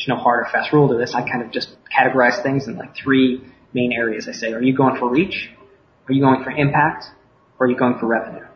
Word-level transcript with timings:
there's 0.00 0.08
no 0.08 0.16
hard 0.16 0.40
or 0.40 0.48
fast 0.50 0.72
rule 0.72 0.88
to 0.88 0.96
this. 0.96 1.14
I 1.14 1.28
kind 1.28 1.42
of 1.42 1.50
just 1.50 1.76
categorize 1.90 2.42
things 2.42 2.68
in 2.68 2.78
like 2.78 2.96
three 2.96 3.44
main 3.74 3.92
areas. 3.92 4.28
I 4.28 4.32
say, 4.32 4.54
are 4.54 4.62
you 4.62 4.74
going 4.74 4.96
for 4.96 5.10
reach? 5.10 5.50
Are 6.08 6.14
you 6.14 6.22
going 6.22 6.42
for 6.42 6.50
impact? 6.50 7.04
Or 7.58 7.66
are 7.66 7.70
you 7.70 7.76
going 7.76 7.98
for 7.98 8.06
revenue? 8.06 8.46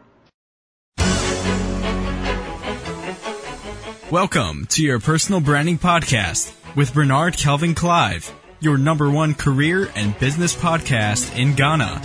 Welcome 4.10 4.64
to 4.70 4.82
your 4.82 5.00
personal 5.00 5.40
branding 5.42 5.76
podcast 5.76 6.54
with 6.74 6.94
Bernard 6.94 7.36
Kelvin 7.36 7.74
Clive, 7.74 8.32
your 8.60 8.78
number 8.78 9.10
one 9.10 9.34
career 9.34 9.90
and 9.94 10.18
business 10.18 10.54
podcast 10.54 11.38
in 11.38 11.54
Ghana, 11.54 12.00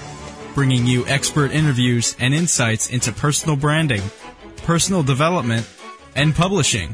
bringing 0.53 0.85
you 0.85 1.07
expert 1.07 1.51
interviews 1.51 2.13
and 2.19 2.33
insights 2.33 2.89
into 2.89 3.13
personal 3.13 3.55
branding, 3.55 4.01
personal 4.63 5.01
development, 5.01 5.65
and 6.13 6.35
publishing. 6.35 6.93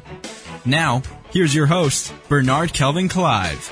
Now, 0.64 1.02
here's 1.36 1.54
your 1.54 1.66
host, 1.66 2.14
Bernard 2.30 2.72
Kelvin 2.72 3.10
Clive. 3.10 3.70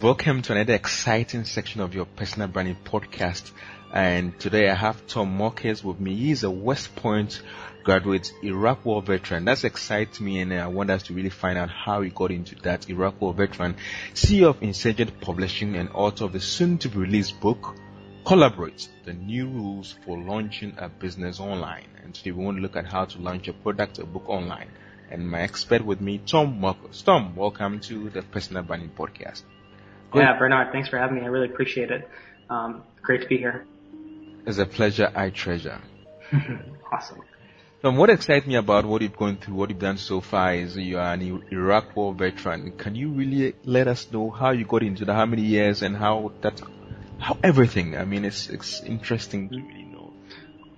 Welcome 0.00 0.40
to 0.40 0.52
another 0.52 0.72
exciting 0.72 1.44
section 1.44 1.82
of 1.82 1.94
your 1.94 2.06
personal 2.06 2.48
branding 2.48 2.78
podcast. 2.84 3.50
And 3.92 4.40
today 4.40 4.70
I 4.70 4.74
have 4.74 5.06
Tom 5.06 5.36
Morkes 5.36 5.84
with 5.84 6.00
me. 6.00 6.16
He's 6.16 6.42
a 6.42 6.50
West 6.50 6.96
Point 6.96 7.42
graduate, 7.82 8.32
Iraq 8.42 8.82
War 8.86 9.02
veteran. 9.02 9.44
That 9.44 9.62
excites 9.62 10.20
me 10.20 10.40
and 10.40 10.54
I 10.54 10.68
want 10.68 10.88
us 10.88 11.02
to 11.04 11.12
really 11.12 11.28
find 11.28 11.58
out 11.58 11.68
how 11.68 12.00
he 12.00 12.08
got 12.08 12.30
into 12.30 12.54
that 12.62 12.88
Iraq 12.88 13.20
War 13.20 13.34
veteran, 13.34 13.76
CEO 14.14 14.48
of 14.48 14.62
Insurgent 14.62 15.20
Publishing 15.20 15.76
and 15.76 15.90
author 15.90 16.24
of 16.24 16.32
the 16.32 16.40
soon 16.40 16.78
to 16.78 16.88
be 16.88 16.96
released 16.96 17.38
book, 17.40 17.76
Collaborate, 18.24 18.88
the 19.04 19.12
new 19.12 19.46
rules 19.46 19.96
for 20.02 20.16
launching 20.16 20.72
a 20.78 20.88
business 20.88 21.40
online. 21.40 21.88
And 22.02 22.14
today 22.14 22.30
we 22.30 22.42
want 22.42 22.56
to 22.56 22.62
look 22.62 22.74
at 22.74 22.86
how 22.86 23.04
to 23.04 23.18
launch 23.18 23.48
a 23.48 23.52
product 23.52 23.98
or 23.98 24.06
book 24.06 24.30
online. 24.30 24.70
And 25.10 25.30
my 25.30 25.42
expert 25.42 25.84
with 25.84 26.00
me, 26.00 26.22
Tom 26.24 26.58
Morkes. 26.58 27.04
Tom, 27.04 27.36
welcome 27.36 27.80
to 27.80 28.08
the 28.08 28.22
Personal 28.22 28.62
Branding 28.62 28.92
Podcast. 28.96 29.42
Great. 30.10 30.22
Yeah, 30.22 30.38
Bernard, 30.38 30.72
thanks 30.72 30.88
for 30.88 30.96
having 30.96 31.16
me. 31.16 31.22
I 31.22 31.26
really 31.26 31.50
appreciate 31.52 31.90
it. 31.90 32.08
Um, 32.48 32.82
great 33.02 33.20
to 33.20 33.28
be 33.28 33.36
here. 33.36 33.66
It's 34.46 34.56
a 34.56 34.64
pleasure 34.64 35.12
I 35.14 35.28
treasure. 35.28 35.82
awesome. 36.92 37.20
Tom, 37.82 37.98
what 37.98 38.08
excites 38.08 38.46
me 38.46 38.54
about 38.54 38.86
what 38.86 39.02
you've 39.02 39.18
gone 39.18 39.36
through, 39.36 39.56
what 39.56 39.68
you've 39.68 39.78
done 39.78 39.98
so 39.98 40.22
far 40.22 40.54
is 40.54 40.78
you 40.78 40.96
are 40.96 41.12
an 41.12 41.42
Iraq 41.52 41.94
War 41.94 42.14
veteran. 42.14 42.72
Can 42.78 42.94
you 42.94 43.10
really 43.10 43.54
let 43.64 43.86
us 43.86 44.10
know 44.10 44.30
how 44.30 44.52
you 44.52 44.64
got 44.64 44.82
into 44.82 45.04
that, 45.04 45.12
how 45.12 45.26
many 45.26 45.42
years 45.42 45.82
and 45.82 45.94
how 45.94 46.32
that 46.40 46.62
how 47.18 47.36
everything. 47.42 47.96
I 47.96 48.04
mean, 48.04 48.24
it's 48.24 48.48
it's 48.48 48.80
interesting 48.82 49.48
to 49.50 49.56
really 49.56 49.84
know. 49.84 50.12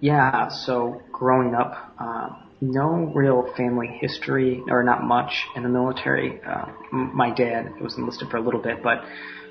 Yeah. 0.00 0.48
So 0.48 1.02
growing 1.12 1.54
up, 1.54 1.94
uh, 1.98 2.28
no 2.60 3.12
real 3.14 3.52
family 3.56 3.88
history, 4.00 4.62
or 4.68 4.82
not 4.82 5.02
much 5.02 5.46
in 5.54 5.62
the 5.62 5.68
military. 5.68 6.40
Uh, 6.42 6.66
my 6.92 7.30
dad 7.30 7.80
was 7.80 7.96
enlisted 7.96 8.30
for 8.30 8.36
a 8.38 8.40
little 8.40 8.62
bit, 8.62 8.82
but 8.82 9.04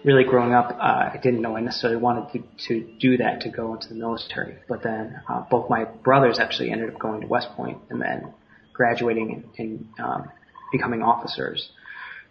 really 0.03 0.23
growing 0.23 0.53
up, 0.53 0.71
uh, 0.71 1.11
I 1.13 1.19
didn't 1.21 1.41
know 1.41 1.57
I 1.57 1.61
necessarily 1.61 1.99
wanted 1.99 2.31
to, 2.33 2.67
to 2.67 2.97
do 2.99 3.17
that 3.17 3.41
to 3.41 3.49
go 3.49 3.73
into 3.73 3.89
the 3.89 3.95
military. 3.95 4.55
But 4.69 4.83
then 4.83 5.19
uh, 5.27 5.43
both 5.49 5.69
my 5.69 5.85
brothers 5.85 6.39
actually 6.39 6.71
ended 6.71 6.93
up 6.93 6.99
going 6.99 7.21
to 7.21 7.27
West 7.27 7.49
Point 7.55 7.79
and 7.89 8.01
then 8.01 8.33
graduating 8.73 9.45
and, 9.57 9.69
and 9.69 9.87
um, 9.99 10.31
becoming 10.71 11.01
officers. 11.01 11.69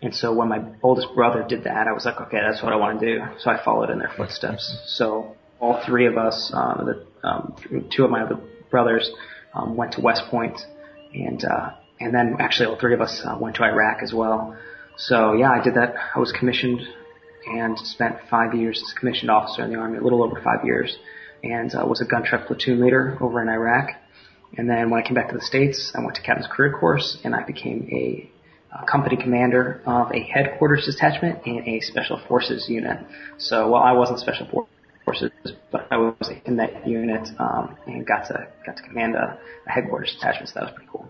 And 0.05 0.15
so 0.15 0.35
when 0.35 0.51
my 0.51 0.63
oldest 0.83 1.09
brother 1.15 1.47
did 1.49 1.65
that, 1.65 1.89
I 1.89 1.93
was 1.93 2.05
like, 2.05 2.21
okay, 2.21 2.39
that's 2.47 2.63
what 2.63 2.75
I 2.75 2.77
want 2.77 3.01
to 3.01 3.07
do. 3.07 3.23
So 3.39 3.51
I 3.51 3.65
followed 3.65 3.89
in 3.89 3.99
their 3.99 4.13
footsteps. 4.15 4.77
So 4.87 5.35
all 5.61 5.83
three 5.87 6.07
of 6.07 6.19
us, 6.19 6.53
um, 6.53 6.85
the, 6.85 7.27
um, 7.27 7.87
two 7.91 8.05
of 8.05 8.11
my 8.11 8.23
other 8.23 8.39
brothers, 8.71 9.11
um, 9.55 9.77
went 9.77 9.93
to 9.93 10.03
West 10.03 10.25
Point, 10.31 10.61
and 11.15 11.43
uh, 11.43 11.71
and 12.01 12.15
then 12.15 12.37
actually 12.39 12.67
all 12.67 12.79
three 12.79 12.93
of 12.93 13.01
us 13.01 13.23
uh, 13.25 13.39
went 13.41 13.57
to 13.57 13.63
Iraq 13.65 14.03
as 14.03 14.13
well. 14.13 14.55
So 14.99 15.33
yeah, 15.33 15.51
I 15.51 15.65
did 15.65 15.75
that. 15.77 15.95
I 16.15 16.19
was 16.19 16.33
commissioned 16.39 16.83
and 17.47 17.79
spent 17.79 18.17
five 18.29 18.53
years 18.53 18.83
as 18.85 18.93
a 18.95 19.01
commissioned 19.01 19.31
officer 19.31 19.65
in 19.65 19.73
the 19.73 19.79
army, 19.79 19.97
a 19.97 20.03
little 20.03 20.23
over 20.23 20.39
five 20.45 20.67
years, 20.67 20.95
and 21.43 21.75
uh, 21.75 21.87
was 21.87 22.03
a 22.03 22.05
gun 22.05 22.25
truck 22.25 22.47
platoon 22.47 22.79
leader 22.83 23.17
over 23.23 23.41
in 23.41 23.49
Iraq. 23.49 23.89
And 24.59 24.69
then 24.69 24.91
when 24.91 25.03
I 25.03 25.07
came 25.07 25.15
back 25.15 25.31
to 25.31 25.35
the 25.35 25.43
States, 25.43 25.93
I 25.95 26.05
went 26.05 26.17
to 26.17 26.23
Captain's 26.23 26.49
Career 26.55 26.77
Course, 26.79 27.19
and 27.25 27.35
I 27.35 27.43
became 27.43 27.89
a 27.91 28.31
company 28.87 29.17
commander 29.17 29.81
of 29.87 30.13
a 30.13 30.21
headquarters 30.21 30.87
detachment 30.87 31.47
in 31.47 31.69
a 31.69 31.81
special 31.81 32.21
forces 32.29 32.69
unit. 32.69 32.99
So, 33.39 33.71
well, 33.71 33.83
I 33.83 33.93
wasn't 33.93 34.21
special 34.21 34.69
forces, 35.05 35.31
but 35.71 35.87
I 35.91 35.97
was 35.99 36.31
in 36.45 36.57
that 36.57 36.87
unit 36.87 37.29
um, 37.39 37.77
and 37.87 38.07
got 38.07 38.27
to 38.27 38.49
got 38.67 38.77
to 38.77 38.83
command 38.83 39.15
a, 39.15 39.39
a, 39.67 39.71
headquarters 39.71 40.15
detachment. 40.15 40.49
So 40.49 40.55
that 40.55 40.65
was 40.65 40.73
pretty 40.75 40.91
cool. 40.91 41.09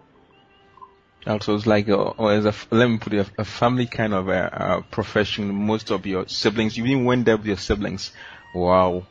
Also, 1.26 1.54
it's 1.54 1.66
like, 1.66 1.88
a, 1.88 1.96
or 1.96 2.34
as 2.34 2.44
a, 2.44 2.52
let 2.70 2.86
me 2.86 2.98
put 2.98 3.14
it, 3.14 3.26
a, 3.38 3.44
family 3.46 3.86
kind 3.86 4.12
of 4.12 4.28
a, 4.28 4.82
a 4.82 4.82
profession. 4.90 5.54
Most 5.54 5.90
of 5.90 6.04
your 6.04 6.28
siblings, 6.28 6.76
you 6.76 6.84
even 6.84 7.06
went 7.06 7.24
there 7.24 7.38
with 7.38 7.46
your 7.46 7.56
siblings. 7.56 8.12
Wow. 8.54 9.06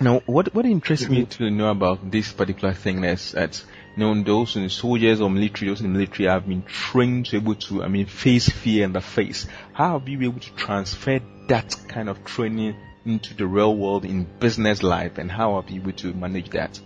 Now, 0.00 0.22
what 0.26 0.54
what 0.54 0.64
interests 0.64 1.08
me 1.08 1.24
to 1.24 1.50
know 1.50 1.70
about 1.70 2.10
this 2.10 2.32
particular 2.32 2.72
thing 2.72 3.02
is 3.02 3.32
that 3.32 3.64
you 3.98 4.14
know, 4.14 4.22
those 4.22 4.54
in 4.54 4.68
soldiers 4.68 5.20
or 5.20 5.28
military, 5.28 5.70
those 5.70 5.80
in 5.80 5.92
the 5.92 5.98
military 5.98 6.28
have 6.28 6.46
been 6.46 6.62
trained 6.62 7.26
to 7.26 7.32
be 7.32 7.36
able 7.38 7.54
to, 7.56 7.82
I 7.82 7.88
mean, 7.88 8.06
face 8.06 8.48
fear 8.48 8.84
in 8.84 8.92
the 8.92 9.00
face. 9.00 9.46
How 9.72 9.98
have 9.98 10.08
you 10.08 10.18
been 10.18 10.28
able 10.28 10.40
to 10.40 10.54
transfer 10.54 11.20
that 11.48 11.74
kind 11.88 12.08
of 12.08 12.24
training 12.24 12.76
into 13.04 13.34
the 13.34 13.46
real 13.46 13.74
world 13.76 14.04
in 14.04 14.24
business 14.38 14.84
life 14.84 15.18
and 15.18 15.32
how 15.32 15.60
have 15.60 15.68
you 15.68 15.80
been 15.80 15.90
able 15.90 15.98
to 15.98 16.12
manage 16.12 16.50
that? 16.50 16.78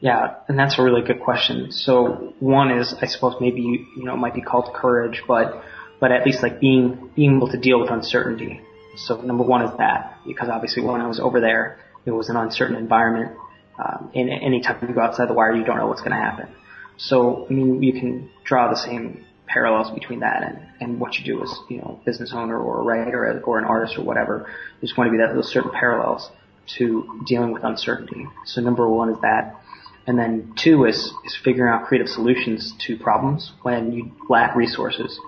Yeah, 0.00 0.34
and 0.46 0.58
that's 0.58 0.78
a 0.78 0.82
really 0.82 1.00
good 1.00 1.20
question. 1.20 1.72
So 1.72 2.34
one 2.38 2.70
is, 2.70 2.92
I 3.00 3.06
suppose 3.06 3.36
maybe, 3.40 3.62
you, 3.62 3.86
you 3.96 4.04
know, 4.04 4.12
it 4.12 4.18
might 4.18 4.34
be 4.34 4.42
called 4.42 4.74
courage, 4.74 5.22
but, 5.26 5.64
but 6.00 6.12
at 6.12 6.26
least 6.26 6.42
like 6.42 6.60
being, 6.60 7.10
being 7.16 7.36
able 7.36 7.48
to 7.48 7.56
deal 7.56 7.80
with 7.80 7.90
uncertainty. 7.90 8.60
So 8.96 9.20
number 9.20 9.44
one 9.44 9.62
is 9.62 9.76
that, 9.78 10.18
because 10.26 10.48
obviously 10.48 10.82
when 10.82 11.00
I 11.00 11.06
was 11.06 11.20
over 11.20 11.40
there, 11.40 11.78
it 12.04 12.10
was 12.10 12.28
an 12.28 12.36
uncertain 12.36 12.76
environment 12.76 13.36
um, 13.78 14.10
and 14.14 14.30
anytime 14.30 14.78
you 14.86 14.94
go 14.94 15.00
outside 15.00 15.28
the 15.28 15.34
wire, 15.34 15.54
you 15.54 15.64
don't 15.64 15.76
know 15.76 15.86
what's 15.86 16.00
going 16.00 16.12
to 16.12 16.22
happen. 16.22 16.48
So, 16.96 17.46
I 17.48 17.52
mean, 17.52 17.82
you 17.82 17.92
can 17.92 18.30
draw 18.44 18.70
the 18.70 18.76
same 18.76 19.24
parallels 19.46 19.90
between 19.90 20.20
that 20.20 20.42
and, 20.42 20.58
and 20.80 21.00
what 21.00 21.14
you 21.18 21.24
do 21.24 21.42
as, 21.42 21.54
you 21.68 21.78
know, 21.78 22.00
business 22.04 22.32
owner 22.34 22.58
or 22.58 22.80
a 22.80 22.82
writer 22.82 23.42
or 23.44 23.58
an 23.58 23.64
artist 23.64 23.98
or 23.98 24.02
whatever. 24.02 24.50
There's 24.80 24.92
going 24.92 25.08
to 25.08 25.12
be 25.12 25.18
that, 25.18 25.34
those 25.34 25.52
certain 25.52 25.70
parallels 25.70 26.30
to 26.78 27.22
dealing 27.26 27.52
with 27.52 27.64
uncertainty. 27.64 28.26
So 28.46 28.60
number 28.60 28.88
one 28.88 29.10
is 29.10 29.20
that. 29.20 29.60
And 30.06 30.18
then 30.18 30.54
two 30.56 30.84
is, 30.84 31.12
is 31.24 31.36
figuring 31.44 31.72
out 31.72 31.86
creative 31.86 32.08
solutions 32.08 32.74
to 32.86 32.96
problems 32.96 33.52
when 33.62 33.92
you 33.92 34.12
lack 34.28 34.56
resources. 34.56 35.18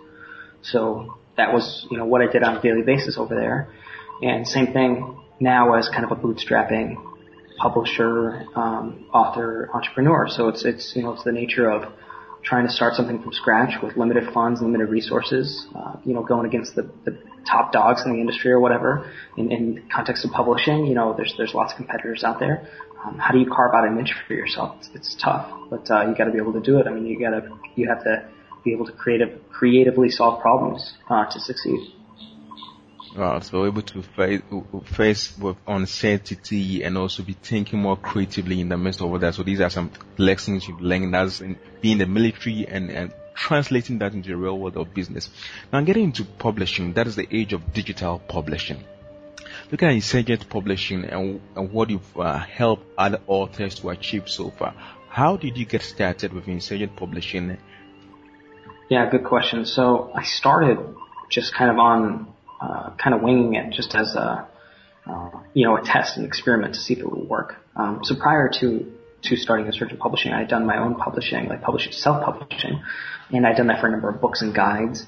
So 0.63 1.19
that 1.39 1.55
was, 1.55 1.87
you 1.91 1.97
know, 1.97 2.05
what 2.05 2.21
I 2.21 2.31
did 2.31 2.43
on 2.43 2.59
a 2.59 2.63
daily 2.63 2.83
basis 2.83 3.17
over 3.17 3.35
there. 3.35 3.69
And 4.21 4.47
same 4.47 4.73
thing 4.73 5.19
now 5.41 5.75
as 5.75 5.89
kind 5.89 6.05
of 6.05 6.11
a 6.11 6.17
bootstrapping 6.17 6.97
publisher, 7.57 8.45
um, 8.55 9.07
author, 9.13 9.71
entrepreneur. 9.73 10.29
So 10.29 10.49
it's 10.49 10.65
it's 10.65 10.93
you 10.95 11.03
know 11.03 11.13
it's 11.13 11.25
the 11.25 11.33
nature 11.33 11.71
of 11.71 11.93
trying 12.43 12.67
to 12.67 12.73
start 12.73 12.95
something 12.95 13.23
from 13.23 13.33
scratch 13.33 13.75
with 13.83 13.97
limited 13.97 14.33
funds, 14.33 14.61
limited 14.61 14.89
resources. 14.89 15.67
Uh, 15.75 15.97
you 16.05 16.15
know, 16.15 16.23
going 16.23 16.47
against 16.47 16.75
the, 16.75 16.91
the 17.05 17.19
top 17.49 17.73
dogs 17.73 18.03
in 18.05 18.13
the 18.13 18.21
industry 18.21 18.51
or 18.51 18.61
whatever. 18.61 19.11
In, 19.37 19.51
in 19.53 19.89
context 19.93 20.25
of 20.25 20.31
publishing, 20.33 20.87
you 20.87 20.95
know, 20.95 21.15
there's 21.17 21.35
there's 21.37 21.55
lots 21.55 21.73
of 21.73 21.77
competitors 21.77 22.25
out 22.25 22.39
there. 22.39 22.69
Um, 23.05 23.19
how 23.19 23.33
do 23.33 23.39
you 23.39 23.47
carve 23.47 23.75
out 23.75 23.87
a 23.87 23.93
niche 23.93 24.13
for 24.27 24.35
yourself? 24.35 24.77
It's, 24.79 24.91
it's 24.95 25.17
tough, 25.23 25.49
but 25.71 25.89
uh, 25.91 26.09
you 26.09 26.17
got 26.17 26.25
to 26.25 26.33
be 26.33 26.39
able 26.39 26.55
to 26.55 26.61
do 26.61 26.79
it. 26.79 26.87
I 26.89 26.91
mean, 26.91 27.07
you 27.07 27.19
got 27.19 27.31
to 27.31 27.49
you 27.77 27.89
have 27.89 28.03
to 28.03 28.29
be 28.69 28.75
able 28.75 28.87
to 28.87 28.93
creative 28.93 29.33
creatively 29.51 30.11
solve 30.11 30.41
problems 30.41 30.93
uh, 31.11 31.25
to 31.27 31.41
succeed. 31.41 31.81
Wow, 33.17 33.41
so 33.41 33.67
able 33.67 33.83
to 33.83 34.03
face, 34.03 34.43
face 34.85 35.39
with 35.39 35.57
uncertainty 35.67 36.85
and 36.85 36.97
also 36.97 37.23
be 37.23 37.33
thinking 37.33 37.81
more 37.81 37.97
creatively 37.97 38.61
in 38.61 38.69
the 38.69 38.77
midst 38.77 39.01
of 39.01 39.11
all 39.11 39.19
that. 39.19 39.35
So 39.35 39.43
these 39.43 39.61
are 39.61 39.71
some 39.71 39.91
lessons 40.19 40.69
you've 40.69 40.81
learned 40.81 41.17
as 41.17 41.41
in 41.41 41.59
being 41.81 41.99
the 41.99 42.07
military 42.07 42.69
and, 42.69 42.91
and 42.91 43.13
translating 43.35 43.99
that 44.01 44.13
into 44.13 44.29
the 44.29 44.37
real 44.37 44.59
world 44.59 44.77
of 44.77 44.95
business. 44.95 45.31
Now 45.73 45.81
getting 45.81 46.05
into 46.05 46.25
publishing, 46.25 46.93
that 46.93 47.07
is 47.07 47.17
the 47.17 47.27
age 47.35 47.53
of 47.53 47.73
digital 47.73 48.21
publishing. 48.21 48.85
Look 49.71 49.83
at 49.83 49.91
Insurgent 49.91 50.49
Publishing 50.49 51.05
and, 51.05 51.41
and 51.57 51.73
what 51.73 51.91
you've 51.91 52.17
uh, 52.19 52.39
helped 52.39 52.85
other 52.97 53.21
authors 53.27 53.75
to 53.77 53.91
achieve 53.91 54.29
so 54.29 54.51
far. 54.51 54.75
How 55.09 55.37
did 55.37 55.57
you 55.57 55.65
get 55.65 55.83
started 55.83 56.33
with 56.33 56.47
Insurgent 56.47 56.95
Publishing? 56.95 57.59
Yeah, 58.89 59.11
good 59.11 59.25
question. 59.25 59.67
So 59.67 60.11
I 60.15 60.23
started 60.25 60.79
just 61.31 61.55
kind 61.55 61.71
of 61.71 61.79
on 61.79 62.35
uh, 62.61 62.91
kind 62.97 63.15
of 63.15 63.23
winging 63.23 63.55
it 63.55 63.73
just 63.73 63.95
as 63.95 64.15
a 64.15 64.49
uh, 65.07 65.31
you 65.53 65.67
know 65.67 65.77
a 65.77 65.83
test 65.83 66.17
and 66.17 66.27
experiment 66.27 66.75
to 66.75 66.81
see 66.81 66.95
if 66.95 67.01
it 67.01 67.11
would 67.11 67.29
work. 67.29 67.57
Um, 67.77 68.01
so 68.03 68.15
prior 68.17 68.51
to 68.61 68.91
to 69.25 69.37
starting 69.37 69.67
Insurgent 69.67 70.01
Publishing, 70.01 70.33
I 70.33 70.41
had 70.41 70.49
done 70.49 70.65
my 70.65 70.79
own 70.79 70.95
publishing, 70.95 71.49
like 71.49 71.61
publishing, 71.61 71.93
self-publishing, 71.93 72.81
and 73.31 73.47
I'd 73.47 73.57
done 73.57 73.67
that 73.67 73.81
for 73.81 73.89
a 73.89 73.91
number 73.91 74.09
of 74.09 74.21
books 74.21 74.43
and 74.43 74.55
guides. 74.55 75.05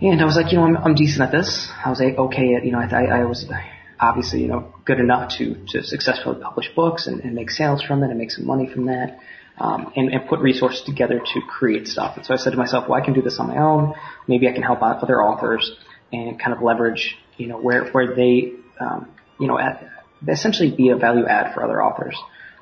And 0.00 0.20
I 0.20 0.24
was 0.24 0.36
like, 0.36 0.52
you 0.52 0.58
know, 0.58 0.64
I'm, 0.64 0.76
I'm 0.76 0.94
decent 0.94 1.22
at 1.22 1.32
this. 1.32 1.68
I 1.84 1.90
was 1.90 2.00
like, 2.00 2.16
okay 2.16 2.54
at, 2.54 2.64
you 2.64 2.72
know, 2.72 2.78
I, 2.78 3.20
I 3.20 3.24
was 3.24 3.50
obviously, 3.98 4.42
you 4.42 4.48
know, 4.48 4.74
good 4.84 4.98
enough 4.98 5.32
to, 5.38 5.56
to 5.68 5.82
successfully 5.82 6.40
publish 6.42 6.70
books 6.74 7.06
and, 7.06 7.20
and 7.20 7.34
make 7.34 7.50
sales 7.50 7.82
from 7.82 8.02
it 8.02 8.10
and 8.10 8.18
make 8.18 8.30
some 8.30 8.46
money 8.46 8.68
from 8.72 8.86
that. 8.86 9.18
Um, 9.60 9.92
and, 9.94 10.12
and 10.12 10.28
put 10.28 10.40
resources 10.40 10.82
together 10.82 11.20
to 11.20 11.40
create 11.48 11.86
stuff. 11.86 12.16
And 12.16 12.24
so 12.24 12.32
I 12.34 12.38
said 12.38 12.50
to 12.50 12.56
myself, 12.56 12.88
well, 12.88 13.00
I 13.00 13.04
can 13.04 13.14
do 13.14 13.22
this 13.22 13.38
on 13.38 13.48
my 13.48 13.58
own. 13.58 13.94
Maybe 14.26 14.48
I 14.48 14.52
can 14.52 14.62
help 14.62 14.82
out 14.82 15.02
other 15.02 15.22
authors 15.22 15.70
and 16.12 16.40
kind 16.40 16.52
of 16.56 16.62
leverage, 16.62 17.16
you 17.36 17.46
know, 17.46 17.58
where 17.58 17.84
where 17.90 18.14
they, 18.16 18.54
um, 18.80 19.10
you 19.38 19.46
know, 19.46 19.58
at, 19.58 19.86
essentially 20.26 20.70
be 20.70 20.88
a 20.88 20.96
value 20.96 21.26
add 21.26 21.54
for 21.54 21.62
other 21.62 21.82
authors. 21.82 22.16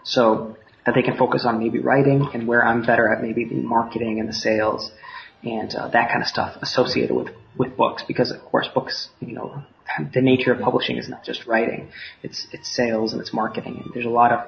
So 0.05 0.57
that 0.85 0.95
they 0.95 1.03
can 1.03 1.17
focus 1.17 1.45
on 1.45 1.59
maybe 1.59 1.79
writing 1.79 2.31
and 2.33 2.49
where 2.49 2.65
I'm 2.65 2.83
better 2.85 3.13
at 3.13 3.23
maybe 3.23 3.45
the 3.45 3.57
marketing 3.57 4.21
and 4.21 4.29
the 4.29 4.33
sales 4.33 4.91
and 5.43 5.75
uh, 5.75 5.89
that 5.89 6.09
kind 6.09 6.23
of 6.23 6.29
stuff 6.29 6.57
associated 6.63 7.15
with 7.15 7.29
with 7.57 7.77
books 7.77 8.03
because 8.09 8.31
of 8.31 8.41
course 8.43 8.69
books 8.73 9.09
you 9.21 9.35
know 9.35 9.63
the 10.15 10.23
nature 10.23 10.53
of 10.53 10.61
publishing 10.61 10.97
is 10.97 11.09
not 11.09 11.25
just 11.25 11.47
writing 11.47 11.91
it's 12.23 12.47
it's 12.53 12.75
sales 12.75 13.13
and 13.13 13.21
it's 13.21 13.35
marketing 13.35 13.83
and 13.85 13.93
there's 13.95 14.07
a 14.07 14.11
lot 14.11 14.33
of 14.33 14.41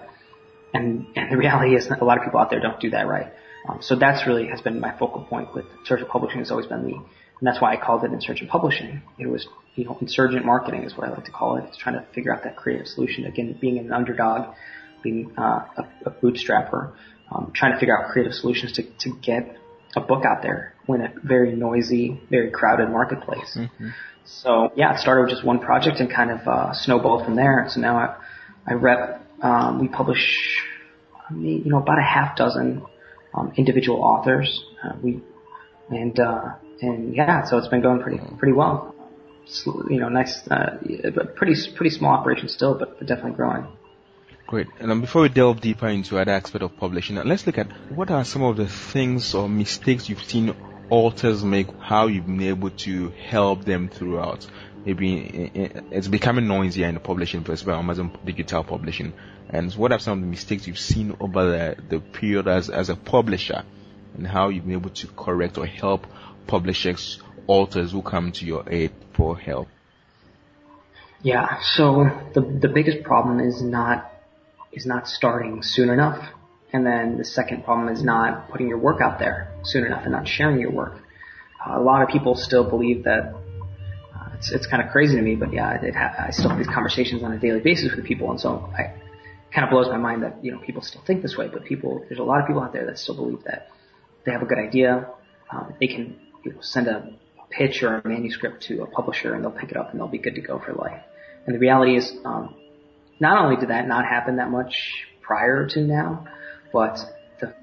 and 0.72 1.06
and 1.16 1.32
the 1.32 1.36
reality 1.36 1.74
is 1.74 1.88
that 1.88 2.00
a 2.00 2.04
lot 2.04 2.18
of 2.18 2.24
people 2.24 2.40
out 2.40 2.50
there 2.50 2.60
don't 2.60 2.80
do 2.80 2.90
that 2.90 3.06
right 3.06 3.32
um, 3.68 3.78
so 3.80 3.96
that's 3.96 4.26
really 4.26 4.46
has 4.48 4.60
been 4.60 4.80
my 4.80 4.96
focal 4.98 5.22
point 5.24 5.54
with 5.54 5.64
search 5.84 6.00
of 6.00 6.08
publishing 6.08 6.38
has 6.38 6.50
always 6.50 6.66
been 6.66 6.84
the, 6.84 6.94
and 6.94 7.46
that's 7.46 7.60
why 7.60 7.72
I 7.72 7.76
called 7.76 8.04
it 8.04 8.12
insurgent 8.12 8.50
publishing 8.50 9.02
it 9.18 9.26
was 9.26 9.46
you 9.74 9.84
know 9.84 9.96
insurgent 10.00 10.44
marketing 10.44 10.84
is 10.84 10.96
what 10.96 11.08
I 11.08 11.10
like 11.10 11.24
to 11.26 11.32
call 11.32 11.56
it 11.56 11.64
it's 11.68 11.76
trying 11.76 11.96
to 11.96 12.06
figure 12.12 12.34
out 12.34 12.44
that 12.44 12.56
creative 12.56 12.86
solution 12.86 13.24
again 13.26 13.56
being 13.60 13.78
an 13.78 13.92
underdog 13.92 14.54
being 15.02 15.32
uh, 15.38 15.64
a, 15.76 15.88
a 16.06 16.10
bootstrapper 16.10 16.92
um, 17.32 17.52
trying 17.54 17.72
to 17.72 17.78
figure 17.78 17.96
out 17.96 18.10
creative 18.12 18.34
solutions 18.34 18.72
to 18.72 18.82
to 18.82 19.16
get 19.22 19.56
a 19.96 20.00
book 20.00 20.24
out 20.24 20.42
there 20.42 20.74
in 20.88 21.02
a 21.02 21.12
very 21.22 21.54
noisy, 21.54 22.20
very 22.30 22.50
crowded 22.50 22.90
marketplace. 22.90 23.56
Mm-hmm. 23.56 23.88
So 24.24 24.72
yeah, 24.76 24.94
it 24.94 25.00
started 25.00 25.22
with 25.22 25.30
just 25.30 25.44
one 25.44 25.58
project 25.58 25.98
and 26.00 26.10
kind 26.10 26.30
of 26.30 26.46
uh, 26.46 26.72
snowballed 26.74 27.24
from 27.24 27.36
there. 27.36 27.66
So 27.68 27.80
now 27.80 27.96
I, 27.96 28.16
I 28.66 28.74
rep, 28.74 29.26
um, 29.42 29.80
we 29.80 29.88
publish, 29.88 30.64
you 31.30 31.62
know, 31.70 31.78
about 31.78 31.98
a 31.98 32.02
half 32.02 32.36
dozen 32.36 32.82
um, 33.34 33.52
individual 33.56 34.02
authors. 34.02 34.64
Uh, 34.82 34.92
we 35.02 35.20
and 35.90 36.18
uh, 36.18 36.54
and 36.80 37.14
yeah, 37.14 37.44
so 37.44 37.58
it's 37.58 37.68
been 37.68 37.82
going 37.82 38.00
pretty 38.00 38.20
pretty 38.38 38.52
well. 38.52 38.94
You 39.66 40.00
know, 40.00 40.08
nice, 40.08 40.46
uh, 40.48 40.78
but 41.14 41.36
pretty 41.36 41.54
pretty 41.74 41.90
small 41.90 42.12
operation 42.12 42.48
still, 42.48 42.74
but 42.74 43.00
definitely 43.00 43.32
growing. 43.32 43.66
Great. 44.46 44.66
And 44.80 44.90
um, 44.90 45.00
before 45.00 45.22
we 45.22 45.28
delve 45.28 45.60
deeper 45.60 45.88
into 45.88 46.18
other 46.18 46.32
aspect 46.32 46.64
of 46.64 46.76
publishing, 46.76 47.16
let's 47.16 47.46
look 47.46 47.58
at 47.58 47.68
what 47.90 48.10
are 48.10 48.24
some 48.24 48.42
of 48.42 48.56
the 48.56 48.66
things 48.66 49.34
or 49.34 49.48
mistakes 49.48 50.08
you've 50.08 50.24
seen 50.24 50.54
authors 50.90 51.44
make, 51.44 51.68
how 51.78 52.08
you've 52.08 52.26
been 52.26 52.42
able 52.42 52.70
to 52.70 53.10
help 53.10 53.64
them 53.64 53.88
throughout. 53.88 54.46
Maybe 54.84 55.50
it's 55.90 56.08
becoming 56.08 56.46
noisier 56.46 56.86
in 56.86 56.94
the 56.94 57.00
publishing 57.00 57.44
space, 57.44 57.62
but 57.62 57.74
Amazon 57.74 58.16
digital 58.24 58.64
publishing. 58.64 59.12
And 59.50 59.72
what 59.74 59.92
are 59.92 59.98
some 59.98 60.18
of 60.18 60.24
the 60.24 60.30
mistakes 60.30 60.66
you've 60.66 60.78
seen 60.78 61.16
over 61.20 61.50
the, 61.50 61.76
the 61.88 62.00
period 62.00 62.48
as, 62.48 62.70
as 62.70 62.88
a 62.88 62.96
publisher 62.96 63.62
and 64.16 64.26
how 64.26 64.48
you've 64.48 64.64
been 64.64 64.74
able 64.74 64.90
to 64.90 65.06
correct 65.08 65.58
or 65.58 65.66
help 65.66 66.06
publishers, 66.46 67.20
authors 67.46 67.92
who 67.92 68.02
come 68.02 68.32
to 68.32 68.46
your 68.46 68.64
aid 68.68 68.92
for 69.12 69.36
help? 69.36 69.68
Yeah, 71.22 71.60
so 71.60 72.10
the, 72.34 72.40
the 72.40 72.68
biggest 72.68 73.02
problem 73.02 73.40
is 73.40 73.60
not 73.60 74.10
is 74.72 74.86
not 74.86 75.08
starting 75.08 75.62
soon 75.62 75.90
enough. 75.90 76.32
And 76.72 76.86
then 76.86 77.18
the 77.18 77.24
second 77.24 77.64
problem 77.64 77.88
is 77.88 78.02
not 78.02 78.48
putting 78.50 78.68
your 78.68 78.78
work 78.78 79.00
out 79.00 79.18
there 79.18 79.52
soon 79.64 79.84
enough 79.84 80.04
and 80.04 80.12
not 80.12 80.28
sharing 80.28 80.60
your 80.60 80.70
work. 80.70 80.94
Uh, 81.66 81.78
a 81.78 81.82
lot 81.82 82.02
of 82.02 82.08
people 82.08 82.36
still 82.36 82.64
believe 82.64 83.04
that 83.04 83.34
it's, 84.40 84.50
it's 84.52 84.66
kind 84.66 84.82
of 84.82 84.90
crazy 84.90 85.16
to 85.16 85.22
me, 85.22 85.34
but 85.34 85.52
yeah, 85.52 85.76
ha- 85.92 86.24
I 86.26 86.30
still 86.30 86.48
have 86.48 86.56
these 86.56 86.66
conversations 86.66 87.22
on 87.22 87.32
a 87.32 87.38
daily 87.38 87.60
basis 87.60 87.94
with 87.94 88.06
people, 88.06 88.30
and 88.30 88.40
so 88.40 88.70
I 88.74 88.94
kind 89.52 89.64
of 89.64 89.70
blows 89.70 89.88
my 89.88 89.98
mind 89.98 90.22
that 90.22 90.42
you 90.42 90.50
know 90.50 90.58
people 90.58 90.80
still 90.80 91.02
think 91.06 91.20
this 91.20 91.36
way. 91.36 91.48
But 91.48 91.66
people, 91.66 92.02
there's 92.08 92.20
a 92.20 92.22
lot 92.22 92.40
of 92.40 92.46
people 92.46 92.62
out 92.62 92.72
there 92.72 92.86
that 92.86 92.98
still 92.98 93.16
believe 93.16 93.44
that 93.44 93.68
they 94.24 94.32
have 94.32 94.40
a 94.40 94.46
good 94.46 94.58
idea, 94.58 95.08
um, 95.50 95.74
they 95.78 95.88
can 95.88 96.18
you 96.42 96.52
know, 96.52 96.58
send 96.62 96.86
a 96.88 97.12
pitch 97.50 97.82
or 97.82 97.98
a 97.98 98.08
manuscript 98.08 98.62
to 98.64 98.82
a 98.82 98.86
publisher, 98.86 99.34
and 99.34 99.44
they'll 99.44 99.50
pick 99.50 99.70
it 99.70 99.76
up 99.76 99.90
and 99.90 100.00
they'll 100.00 100.08
be 100.08 100.18
good 100.18 100.36
to 100.36 100.40
go 100.40 100.58
for 100.58 100.72
life. 100.72 101.02
And 101.44 101.54
the 101.54 101.58
reality 101.58 101.96
is, 101.96 102.10
um, 102.24 102.54
not 103.18 103.44
only 103.44 103.56
did 103.56 103.68
that 103.68 103.86
not 103.86 104.06
happen 104.06 104.36
that 104.36 104.50
much 104.50 104.74
prior 105.20 105.66
to 105.68 105.80
now, 105.82 106.26
but 106.72 106.98
the, 107.40 107.54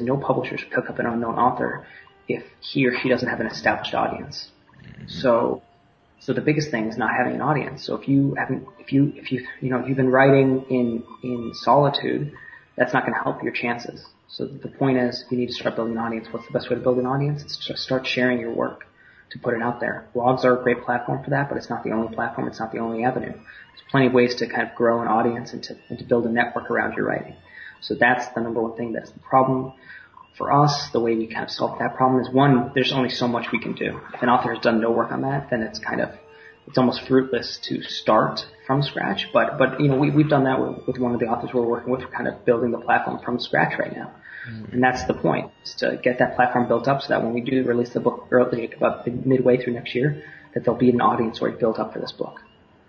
no 0.00 0.16
publishers 0.16 0.62
pick 0.70 0.88
up 0.88 0.98
an 0.98 1.04
unknown 1.04 1.34
author 1.34 1.86
if 2.28 2.44
he 2.60 2.86
or 2.86 2.92
she 3.02 3.10
doesn't 3.10 3.28
have 3.28 3.40
an 3.40 3.46
established 3.46 3.92
audience. 3.94 4.48
So, 5.06 5.62
so 6.24 6.32
the 6.32 6.40
biggest 6.40 6.70
thing 6.70 6.88
is 6.88 6.96
not 6.96 7.10
having 7.16 7.34
an 7.34 7.40
audience. 7.40 7.84
So 7.84 7.96
if 7.96 8.06
you 8.06 8.36
haven't, 8.38 8.68
if 8.78 8.92
you, 8.92 9.12
if 9.16 9.32
you, 9.32 9.44
you 9.60 9.70
know, 9.70 9.80
if 9.80 9.88
you've 9.88 9.96
been 9.96 10.10
writing 10.10 10.64
in, 10.70 11.02
in 11.24 11.50
solitude, 11.52 12.32
that's 12.76 12.92
not 12.92 13.04
going 13.04 13.14
to 13.14 13.22
help 13.22 13.42
your 13.42 13.52
chances. 13.52 14.06
So 14.28 14.46
the 14.46 14.68
point 14.68 14.98
is 14.98 15.24
you 15.30 15.36
need 15.36 15.48
to 15.48 15.52
start 15.52 15.74
building 15.74 15.94
an 15.94 15.98
audience. 15.98 16.28
What's 16.30 16.46
the 16.46 16.52
best 16.52 16.70
way 16.70 16.76
to 16.76 16.82
build 16.82 16.98
an 16.98 17.06
audience? 17.06 17.42
It's 17.42 17.66
to 17.66 17.76
start 17.76 18.06
sharing 18.06 18.38
your 18.38 18.52
work 18.52 18.86
to 19.32 19.38
put 19.40 19.54
it 19.54 19.62
out 19.62 19.80
there. 19.80 20.06
Blogs 20.14 20.44
are 20.44 20.60
a 20.60 20.62
great 20.62 20.84
platform 20.84 21.24
for 21.24 21.30
that, 21.30 21.48
but 21.48 21.58
it's 21.58 21.68
not 21.68 21.82
the 21.82 21.90
only 21.90 22.14
platform. 22.14 22.46
It's 22.46 22.60
not 22.60 22.70
the 22.70 22.78
only 22.78 23.02
avenue. 23.02 23.32
There's 23.32 23.90
plenty 23.90 24.06
of 24.06 24.12
ways 24.12 24.36
to 24.36 24.46
kind 24.46 24.68
of 24.68 24.76
grow 24.76 25.02
an 25.02 25.08
audience 25.08 25.52
and 25.52 25.62
to, 25.64 25.76
and 25.88 25.98
to 25.98 26.04
build 26.04 26.26
a 26.26 26.30
network 26.30 26.70
around 26.70 26.94
your 26.94 27.06
writing. 27.06 27.34
So 27.80 27.94
that's 27.94 28.28
the 28.28 28.42
number 28.42 28.62
one 28.62 28.76
thing 28.76 28.92
that's 28.92 29.10
the 29.10 29.18
problem. 29.18 29.72
For 30.36 30.50
us, 30.50 30.88
the 30.92 31.00
way 31.00 31.14
we 31.14 31.26
kind 31.26 31.44
of 31.44 31.50
solve 31.50 31.78
that 31.78 31.94
problem 31.94 32.22
is 32.22 32.30
one, 32.32 32.72
there's 32.74 32.92
only 32.92 33.10
so 33.10 33.28
much 33.28 33.46
we 33.52 33.60
can 33.60 33.74
do. 33.74 34.00
If 34.14 34.22
an 34.22 34.28
author 34.28 34.54
has 34.54 34.62
done 34.62 34.80
no 34.80 34.90
work 34.90 35.12
on 35.12 35.22
that, 35.22 35.48
then 35.50 35.62
it's 35.62 35.78
kind 35.78 36.00
of, 36.00 36.10
it's 36.66 36.78
almost 36.78 37.06
fruitless 37.06 37.58
to 37.64 37.82
start 37.82 38.40
from 38.66 38.82
scratch. 38.82 39.28
But, 39.32 39.58
but, 39.58 39.80
you 39.80 39.88
know, 39.88 39.96
we, 39.96 40.10
we've 40.10 40.28
done 40.28 40.44
that 40.44 40.58
with, 40.60 40.86
with 40.86 40.98
one 40.98 41.12
of 41.12 41.20
the 41.20 41.26
authors 41.26 41.50
we're 41.52 41.66
working 41.66 41.92
with, 41.92 42.00
we're 42.00 42.10
kind 42.10 42.28
of 42.28 42.44
building 42.46 42.70
the 42.70 42.78
platform 42.78 43.20
from 43.22 43.38
scratch 43.38 43.78
right 43.78 43.94
now. 43.94 44.10
Mm-hmm. 44.48 44.72
And 44.72 44.82
that's 44.82 45.04
the 45.04 45.14
point, 45.14 45.50
is 45.64 45.74
to 45.76 46.00
get 46.02 46.18
that 46.18 46.34
platform 46.34 46.66
built 46.66 46.88
up 46.88 47.02
so 47.02 47.08
that 47.08 47.22
when 47.22 47.34
we 47.34 47.42
do 47.42 47.62
release 47.64 47.90
the 47.90 48.00
book 48.00 48.28
early, 48.30 48.72
about 48.72 49.06
midway 49.06 49.62
through 49.62 49.74
next 49.74 49.94
year, 49.94 50.24
that 50.54 50.64
there'll 50.64 50.80
be 50.80 50.90
an 50.90 51.00
audience 51.00 51.40
already 51.40 51.58
built 51.58 51.78
up 51.78 51.92
for 51.92 52.00
this 52.00 52.12
book. 52.12 52.40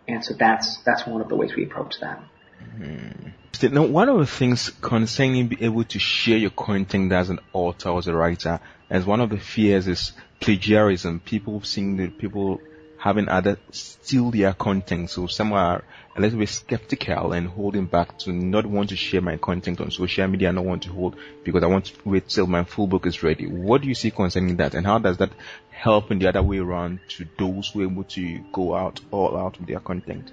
And 0.08 0.24
so 0.24 0.34
that's, 0.34 0.80
that's 0.86 1.06
one 1.06 1.22
of 1.22 1.30
the 1.30 1.36
ways 1.36 1.52
we 1.56 1.66
approach 1.66 1.96
that. 2.02 2.24
Mm-hmm. 2.64 3.74
Now, 3.74 3.86
one 3.86 4.10
of 4.10 4.18
the 4.18 4.26
things 4.26 4.72
concerning 4.82 5.48
being 5.48 5.64
able 5.64 5.84
to 5.86 6.00
share 6.00 6.38
your 6.38 6.50
content 6.50 7.12
as 7.12 7.30
an 7.30 7.40
author 7.54 7.90
or 7.90 8.00
as 8.00 8.08
a 8.08 8.14
writer, 8.14 8.60
as 8.90 9.06
one 9.06 9.22
of 9.22 9.30
the 9.30 9.38
fears 9.38 9.88
is 9.88 10.12
plagiarism. 10.40 11.20
People 11.22 11.62
seeing 11.62 11.96
the 11.96 12.10
people 12.10 12.60
having 13.04 13.28
others 13.28 13.58
steal 13.72 14.32
their 14.32 14.54
content. 14.54 15.10
So 15.10 15.28
some 15.28 15.52
are 15.54 15.84
a 16.16 16.22
little 16.22 16.40
bit 16.40 16.48
skeptical 16.48 17.34
and 17.34 17.48
holding 17.48 17.86
back 17.86 18.18
to 18.20 18.32
not 18.32 18.66
want 18.66 18.90
to 18.90 18.96
share 18.96 19.22
my 19.22 19.38
content 19.38 19.82
on 19.82 19.92
social 19.92 20.28
media, 20.28 20.54
not 20.54 20.64
want 20.64 20.84
to 20.84 20.90
hold 20.90 21.18
because 21.44 21.64
I 21.64 21.68
want 21.68 21.86
to 21.86 21.94
wait 22.06 22.30
till 22.30 22.48
my 22.48 22.64
full 22.64 22.88
book 22.88 23.06
is 23.06 23.22
ready. 23.22 23.46
What 23.46 23.82
do 23.82 23.90
you 23.90 23.96
see 23.96 24.12
concerning 24.12 24.56
that 24.58 24.74
and 24.74 24.86
how 24.86 25.00
does 25.00 25.18
that 25.18 25.32
help 25.70 26.12
in 26.12 26.20
the 26.20 26.30
other 26.30 26.44
way 26.44 26.60
around 26.60 27.02
to 27.10 27.28
those 27.38 27.70
who 27.70 27.82
are 27.82 27.92
able 27.92 28.06
to 28.06 28.40
go 28.54 28.74
out 28.74 29.02
all 29.12 29.38
out 29.38 29.60
with 29.60 29.68
their 29.68 29.80
content? 29.80 30.32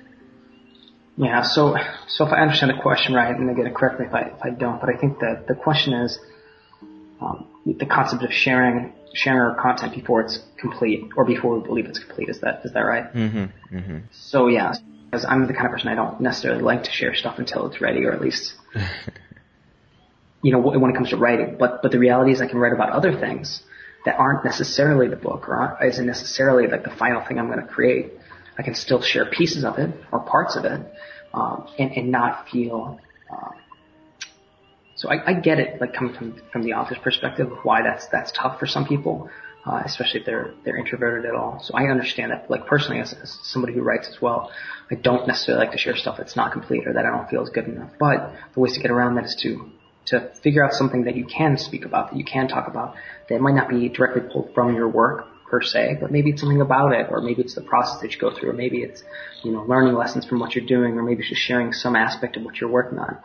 Yeah, 1.17 1.43
so 1.43 1.77
so 2.09 2.27
if 2.27 2.33
I 2.33 2.41
understand 2.41 2.71
the 2.77 2.83
question 2.83 3.15
right, 3.15 3.35
and 3.35 3.51
again, 3.51 3.73
correct 3.75 4.01
me 4.01 4.07
if 4.07 4.15
I 4.15 4.33
if 4.37 4.43
I 4.43 4.51
don't, 4.51 4.81
but 4.81 4.89
I 4.89 4.97
think 4.97 5.19
that 5.19 5.47
the 5.49 5.55
question 5.55 5.93
is 5.93 6.19
um, 7.21 7.47
the 7.67 7.87
concept 7.87 8.23
of 8.23 8.33
sharing 8.33 8.93
sharing 9.13 9.41
our 9.41 9.61
content 9.61 9.95
before 9.95 10.23
it's 10.23 10.39
complete 10.59 11.11
or 11.17 11.25
before 11.25 11.59
we 11.59 11.67
believe 11.67 11.87
it's 11.87 11.99
complete. 11.99 12.29
Is 12.29 12.41
that 12.41 12.63
is 12.65 12.73
that 12.73 12.81
right? 12.81 13.13
Mm-hmm, 13.13 13.77
mm-hmm. 13.77 13.99
So 14.13 14.49
yeah, 14.49 14.73
because 15.05 15.27
I'm 15.29 15.47
the 15.47 15.53
kind 15.53 15.67
of 15.67 15.73
person 15.73 15.89
I 15.89 15.95
don't 15.95 16.21
necessarily 16.21 16.63
like 16.63 16.85
to 16.85 16.91
share 16.91 17.15
stuff 17.15 17.39
until 17.39 17.67
it's 17.67 17.81
ready, 17.81 18.05
or 18.05 18.13
at 18.13 18.21
least 18.21 18.55
you 20.43 20.53
know 20.53 20.61
when 20.61 20.91
it 20.91 20.95
comes 20.95 21.11
to 21.11 21.17
writing. 21.17 21.57
But 21.59 21.83
but 21.83 21.93
the 21.93 21.99
reality 21.99 22.33
is 22.33 22.41
I 22.41 22.47
can 22.47 22.59
write 22.59 22.73
about 22.73 22.91
other 22.91 23.19
things 23.19 23.63
that 24.05 24.17
aren't 24.19 24.45
necessarily 24.45 25.09
the 25.09 25.17
book 25.17 25.49
or 25.49 25.57
aren't, 25.57 25.93
isn't 25.93 26.07
necessarily 26.07 26.67
like 26.67 26.85
the 26.85 26.91
final 26.91 27.25
thing 27.27 27.39
I'm 27.39 27.49
going 27.49 27.61
to 27.61 27.67
create. 27.67 28.13
I 28.61 28.63
can 28.63 28.75
still 28.75 29.01
share 29.01 29.25
pieces 29.25 29.65
of 29.65 29.79
it 29.79 29.91
or 30.13 30.21
parts 30.21 30.55
of 30.55 30.67
it 30.67 30.81
um, 31.33 31.67
and, 31.79 31.93
and 31.93 32.11
not 32.11 32.49
feel 32.51 33.01
um, 33.33 33.55
so 35.01 35.09
I, 35.09 35.31
I 35.31 35.33
get 35.33 35.59
it, 35.59 35.81
like 35.81 35.95
coming 35.95 36.13
from 36.13 36.43
from 36.53 36.63
the 36.63 36.75
author's 36.75 36.99
perspective, 36.99 37.51
why 37.63 37.81
that's 37.83 38.07
that's 38.09 38.31
tough 38.33 38.59
for 38.59 38.67
some 38.67 38.87
people, 38.87 39.31
uh, 39.65 39.81
especially 39.83 40.21
if 40.21 40.27
they're 40.27 40.53
they're 40.63 40.77
introverted 40.77 41.25
at 41.25 41.35
all. 41.35 41.59
So 41.63 41.73
I 41.75 41.85
understand 41.85 42.33
that, 42.33 42.51
like 42.51 42.67
personally, 42.67 43.01
as, 43.01 43.15
as 43.15 43.39
somebody 43.45 43.73
who 43.73 43.81
writes 43.81 44.09
as 44.09 44.21
well, 44.21 44.51
I 44.91 44.97
don't 44.97 45.27
necessarily 45.27 45.65
like 45.65 45.73
to 45.73 45.79
share 45.79 45.97
stuff 45.97 46.19
that's 46.19 46.37
not 46.37 46.53
complete 46.53 46.87
or 46.87 46.93
that 46.93 47.07
I 47.07 47.11
don't 47.17 47.31
feel 47.31 47.43
is 47.43 47.49
good 47.49 47.65
enough. 47.65 47.93
But 47.99 48.35
the 48.53 48.61
ways 48.61 48.75
to 48.75 48.81
get 48.81 48.91
around 48.91 49.15
that 49.15 49.25
is 49.25 49.37
to 49.37 49.71
to 50.07 50.35
figure 50.43 50.63
out 50.63 50.75
something 50.75 51.05
that 51.05 51.17
you 51.17 51.25
can 51.25 51.57
speak 51.57 51.87
about, 51.87 52.11
that 52.11 52.19
you 52.19 52.25
can 52.25 52.49
talk 52.49 52.69
about, 52.69 52.95
that 53.31 53.41
might 53.41 53.55
not 53.55 53.71
be 53.71 53.89
directly 53.89 54.21
pulled 54.31 54.53
from 54.53 54.75
your 54.75 54.89
work 54.89 55.29
per 55.51 55.61
se, 55.63 55.99
but 56.01 56.11
maybe 56.11 56.31
it's 56.31 56.41
something 56.41 56.61
about 56.61 56.93
it, 56.93 57.09
or 57.11 57.21
maybe 57.21 57.43
it's 57.43 57.55
the 57.55 57.63
process 57.63 58.01
that 58.01 58.13
you 58.13 58.19
go 58.19 58.35
through, 58.35 58.51
or 58.51 58.53
maybe 58.55 58.79
it's, 58.79 59.03
you 59.43 59.51
know, 59.53 59.63
learning 59.63 59.95
lessons 59.95 60.27
from 60.27 60.39
what 60.39 60.55
you're 60.55 60.67
doing, 60.67 60.97
or 60.99 61.03
maybe 61.03 61.21
it's 61.21 61.31
just 61.31 61.43
sharing 61.43 61.73
some 61.73 61.97
aspect 61.97 62.37
of 62.37 62.45
what 62.45 62.61
you're 62.61 62.71
working 62.71 62.99
on. 62.99 63.19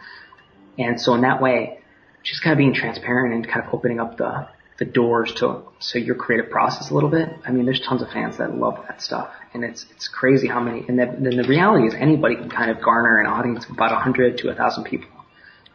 And 0.78 1.00
so 1.00 1.14
in 1.14 1.22
that 1.22 1.42
way, 1.42 1.80
just 2.24 2.44
kind 2.44 2.54
of 2.54 2.58
being 2.58 2.74
transparent 2.74 3.34
and 3.34 3.48
kind 3.48 3.66
of 3.66 3.74
opening 3.74 4.00
up 4.00 4.18
the, 4.18 4.48
the 4.80 4.86
doors 4.86 5.32
to, 5.38 5.62
so 5.80 6.00
your 6.00 6.16
creative 6.16 6.50
process 6.50 6.90
a 6.90 6.94
little 6.94 7.10
bit. 7.10 7.30
I 7.46 7.52
mean, 7.52 7.66
there's 7.66 7.80
tons 7.80 8.02
of 8.02 8.10
fans 8.10 8.40
that 8.40 8.56
love 8.56 8.84
that 8.88 9.02
stuff 9.02 9.30
and 9.56 9.64
it's, 9.64 9.86
it's 9.96 10.10
crazy 10.10 10.48
how 10.48 10.60
many, 10.60 10.86
and 10.88 11.00
then 11.00 11.24
the 11.24 11.46
reality 11.48 11.88
is 11.88 11.94
anybody 11.94 12.36
can 12.36 12.50
kind 12.50 12.70
of 12.70 12.84
garner 12.84 13.22
an 13.22 13.26
audience 13.26 13.64
of 13.64 13.72
about 13.72 13.92
100 13.92 14.38
to 14.40 14.48
1,000 14.48 14.84
people. 14.84 15.10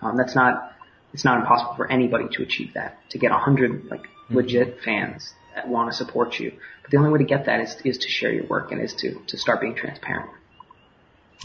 Um, 0.03 0.19
that's 0.19 0.35
not, 0.35 0.73
it's 1.15 1.25
not 1.25 1.41
impossible 1.41 1.75
for 1.77 1.91
anybody 1.91 2.27
to 2.33 2.43
achieve 2.43 2.75
that, 2.75 2.99
to 3.11 3.19
get 3.19 3.33
a 3.33 3.39
hundred 3.39 3.87
like 3.87 4.03
mm-hmm. 4.03 4.37
legit 4.37 4.81
fans 4.85 5.33
want 5.67 5.91
to 5.91 5.97
support 5.97 6.39
you. 6.39 6.53
But 6.83 6.91
the 6.91 6.97
only 6.99 7.11
way 7.11 7.19
to 7.19 7.25
get 7.25 7.47
that 7.47 7.61
is, 7.61 7.77
is 7.85 7.99
to 7.99 8.09
share 8.09 8.33
your 8.33 8.45
work 8.45 8.73
and 8.73 8.81
is 8.81 8.95
to, 8.95 9.21
to 9.29 9.39
start 9.39 9.61
being 9.61 9.75
transparent. 9.75 10.31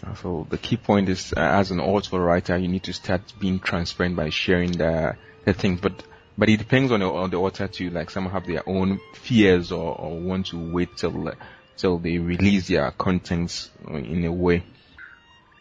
Uh, 0.06 0.14
so 0.16 0.48
the 0.50 0.58
key 0.58 0.78
point 0.78 1.10
is, 1.10 1.34
uh, 1.36 1.40
as 1.40 1.72
an 1.72 1.80
author 1.80 2.20
writer, 2.20 2.58
you 2.58 2.68
need 2.68 2.84
to 2.84 2.94
start 2.94 3.22
being 3.40 3.60
transparent 3.60 4.16
by 4.16 4.30
sharing 4.30 4.72
the 4.74 5.16
the 5.46 5.54
things. 5.54 5.80
But 5.80 6.04
but 6.38 6.50
it 6.50 6.58
depends 6.58 6.92
on 6.92 7.00
the, 7.00 7.06
on 7.06 7.30
the 7.30 7.38
author 7.38 7.68
too. 7.68 7.90
Like 7.90 8.10
some 8.10 8.30
have 8.30 8.46
their 8.46 8.68
own 8.68 9.00
fears 9.14 9.72
or, 9.72 9.98
or 9.98 10.20
want 10.20 10.48
to 10.48 10.74
wait 10.74 10.98
till 10.98 11.32
till 11.78 11.98
they 12.00 12.18
release 12.18 12.68
their 12.68 12.92
contents 12.92 13.70
in 13.88 14.26
a 14.26 14.34
way. 14.34 14.64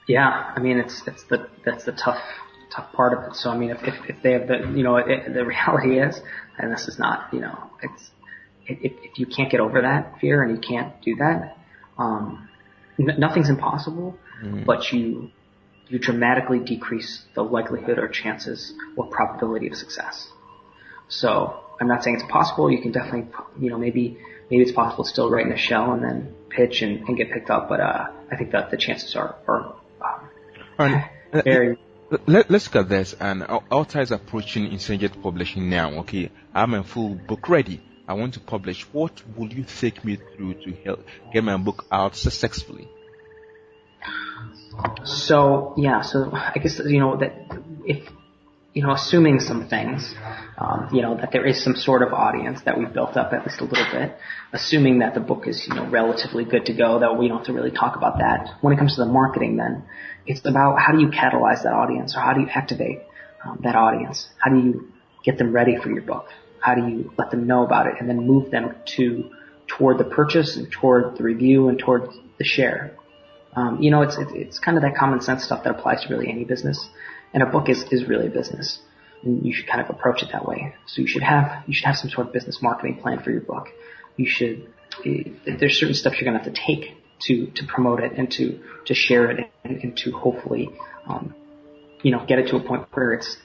Yeah, 0.08 0.52
I 0.54 0.60
mean 0.60 0.78
it's 0.78 1.06
it's 1.06 1.24
the 1.24 1.48
that's 1.64 1.84
the 1.84 1.92
tough 1.92 2.22
tough 2.74 2.92
part 2.92 3.16
of 3.16 3.30
it. 3.30 3.36
So 3.36 3.50
I 3.50 3.56
mean 3.56 3.70
if 3.70 3.82
if, 3.84 3.94
if 4.08 4.22
they 4.22 4.32
have 4.32 4.48
the 4.48 4.72
you 4.74 4.82
know 4.82 4.96
it, 4.96 5.32
the 5.32 5.44
reality 5.54 6.00
is, 6.00 6.20
and 6.58 6.72
this 6.72 6.88
is 6.88 6.98
not 6.98 7.32
you 7.32 7.40
know 7.40 7.70
it's 7.82 8.10
if, 8.66 8.92
if 9.02 9.18
you 9.18 9.26
can't 9.26 9.50
get 9.50 9.61
over 9.61 9.83
that 9.83 10.18
fear 10.21 10.42
and 10.42 10.54
you 10.54 10.61
can't 10.61 11.00
do 11.02 11.16
that, 11.16 11.56
um, 11.99 12.49
n- 12.99 13.18
nothing's 13.18 13.50
impossible, 13.50 14.18
mm-hmm. 14.42 14.64
but 14.64 14.92
you 14.92 15.30
you 15.88 15.99
dramatically 15.99 16.61
decrease 16.61 17.23
the 17.35 17.42
likelihood 17.42 17.99
or 17.99 18.09
chances 18.09 18.73
or 18.97 19.06
probability 19.06 19.68
of 19.68 19.76
success. 19.76 20.28
So 21.09 21.61
I'm 21.80 21.88
not 21.88 22.02
saying 22.02 22.16
it's 22.16 22.33
possible. 22.33 22.71
You 22.71 22.80
can 22.80 22.92
definitely, 22.92 23.30
you 23.61 23.71
know, 23.71 23.78
maybe 23.78 24.18
maybe 24.50 24.62
it's 24.62 24.73
possible 24.73 25.04
to 25.04 25.11
still 25.11 25.30
write 25.30 25.47
in 25.47 25.52
a 25.52 25.59
shell 25.59 25.92
and 25.92 26.02
then 26.02 26.35
pitch 26.49 26.83
and, 26.83 27.06
and 27.06 27.16
get 27.16 27.30
picked 27.30 27.50
up. 27.50 27.68
But 27.68 27.80
uh, 27.80 28.06
I 28.30 28.37
think 28.37 28.52
that 28.52 28.71
the 28.71 28.76
chances 28.76 29.14
are 29.14 29.37
are 29.47 29.76
um, 30.78 31.04
very. 31.44 31.78
Let, 32.26 32.50
us 32.50 32.66
look 32.66 32.76
at 32.76 32.88
this. 32.88 33.14
And 33.18 33.42
Alta 33.71 34.00
is 34.00 34.12
approaching 34.12 34.71
Insurgent 34.71 35.21
Publishing 35.23 35.68
now. 35.68 35.90
Okay, 36.00 36.30
I'm 36.54 36.75
a 36.75 36.85
full 36.85 37.14
book 37.14 37.49
ready. 37.49 37.83
I 38.06 38.14
want 38.14 38.34
to 38.34 38.40
publish. 38.40 38.87
What 38.92 39.23
will 39.37 39.52
you 39.52 39.64
take 39.80 40.04
me 40.04 40.16
through 40.16 40.54
to 40.64 40.73
help 40.84 41.04
get 41.32 41.42
my 41.44 41.56
book 41.56 41.84
out 41.90 42.16
successfully? 42.16 42.88
So 45.04 45.75
yeah, 45.76 46.02
so 46.02 46.30
I 46.32 46.58
guess 46.62 46.80
you 46.84 46.99
know 46.99 47.16
that 47.16 47.32
if 47.87 48.08
you 48.75 48.82
know, 48.82 48.92
assuming 48.92 49.38
some 49.38 49.68
things, 49.68 50.14
um, 50.58 50.88
you 50.92 51.00
know, 51.00 51.16
that 51.16 51.30
there 51.30 51.46
is 51.46 51.62
some 51.62 51.76
sort 51.76 52.02
of 52.02 52.12
audience 52.12 52.61
that 52.64 52.76
we've 52.76 52.92
built 52.92 53.16
up 53.16 53.32
at 53.32 53.46
least 53.46 53.61
a 53.61 53.64
little 53.64 53.87
bit, 53.92 54.16
assuming 54.52 54.99
that 54.99 55.14
the 55.14 55.20
book 55.20 55.46
is, 55.46 55.64
you 55.68 55.76
know, 55.76 55.88
relatively 55.88 56.44
good 56.44 56.66
to 56.66 56.75
go, 56.75 56.99
that 56.99 57.16
we 57.16 57.28
don't 57.28 57.38
have 57.38 57.46
to 57.46 57.52
really 57.52 57.70
talk 57.70 57.96
about 57.96 58.18
that. 58.18 58.50
When 58.62 58.75
it 58.75 58.76
comes 58.76 58.96
to 58.96 59.04
the 59.04 59.11
marketing 59.11 59.56
then, 59.56 59.84
it's 60.26 60.40
about 60.44 60.80
how 60.80 60.92
do 60.92 61.00
you 61.00 61.08
catalyze 61.08 61.62
that 61.62 61.73
audience 61.73 62.16
or 62.16 62.20
how 62.20 62.34
do 62.34 62.40
you 62.40 62.49
activate 62.49 63.02
um, 63.44 63.61
that 63.62 63.76
audience? 63.76 64.28
How 64.38 64.50
do 64.50 64.58
you 64.58 64.92
get 65.25 65.38
them 65.38 65.52
ready 65.52 65.76
for 65.80 65.88
your 65.88 66.02
book? 66.02 66.26
How 66.64 66.75
do 66.75 66.88
you 66.88 67.12
let 67.18 67.30
them 67.30 67.47
know 67.47 67.62
about 67.62 67.88
it 67.88 67.97
and 68.00 68.09
then 68.09 68.26
move 68.26 68.50
them 68.50 68.75
to, 68.97 69.30
toward 69.66 69.99
the 69.99 70.04
purchase 70.04 70.56
and 70.56 70.73
toward 70.73 71.18
the 71.18 71.23
review 71.23 71.68
and 71.68 71.78
toward 71.78 72.09
the 72.38 72.44
share? 72.44 72.97
Um, 73.54 73.83
you 73.83 73.90
know, 73.90 74.00
it's, 74.00 74.16
it's 74.18 74.59
kind 74.59 74.78
of 74.78 74.83
that 74.83 74.97
common 74.97 75.21
sense 75.21 75.44
stuff 75.44 75.64
that 75.64 75.75
applies 75.76 76.02
to 76.04 76.09
really 76.09 76.30
any 76.30 76.44
business. 76.44 76.88
And 77.35 77.42
a 77.42 77.47
book 77.47 77.68
is, 77.68 77.85
is 77.90 78.09
really 78.09 78.28
a 78.28 78.30
business. 78.30 78.78
And 79.23 79.44
you 79.44 79.52
should 79.52 79.66
kind 79.66 79.83
of 79.83 79.90
approach 79.90 80.23
it 80.23 80.30
that 80.33 80.49
way. 80.49 80.75
So 80.87 81.02
you 81.02 81.06
should 81.06 81.23
have, 81.23 81.64
you 81.66 81.75
should 81.75 81.85
have 81.85 81.97
some 81.97 82.09
sort 82.09 82.28
of 82.28 82.33
business 82.33 82.62
marketing 82.62 82.97
plan 83.02 83.23
for 83.23 83.30
your 83.30 83.42
book. 83.42 83.68
You 84.16 84.26
should, 84.26 84.66
eh, 85.04 85.25
there's 85.59 85.78
certain 85.78 85.94
steps 85.94 86.16
you're 86.18 86.30
going 86.30 86.42
to 86.42 86.44
have 86.44 86.54
to 86.54 86.61
take 86.66 86.97
to, 87.26 87.49
to 87.56 87.66
promote 87.66 88.00
it 88.00 88.12
and 88.16 88.30
to, 88.33 88.59
to 88.87 88.94
share 88.94 89.30
it 89.30 89.50
and, 89.64 89.76
and 89.83 89.97
to 89.99 90.12
hopefully, 90.12 90.71
um, 91.06 91.35
you 92.02 92.11
know, 92.11 92.25
get 92.26 92.38
it 92.38 92.49
to 92.49 92.56
a 92.56 92.61
point 92.61 92.87
where 92.94 93.12
it's 93.12 93.37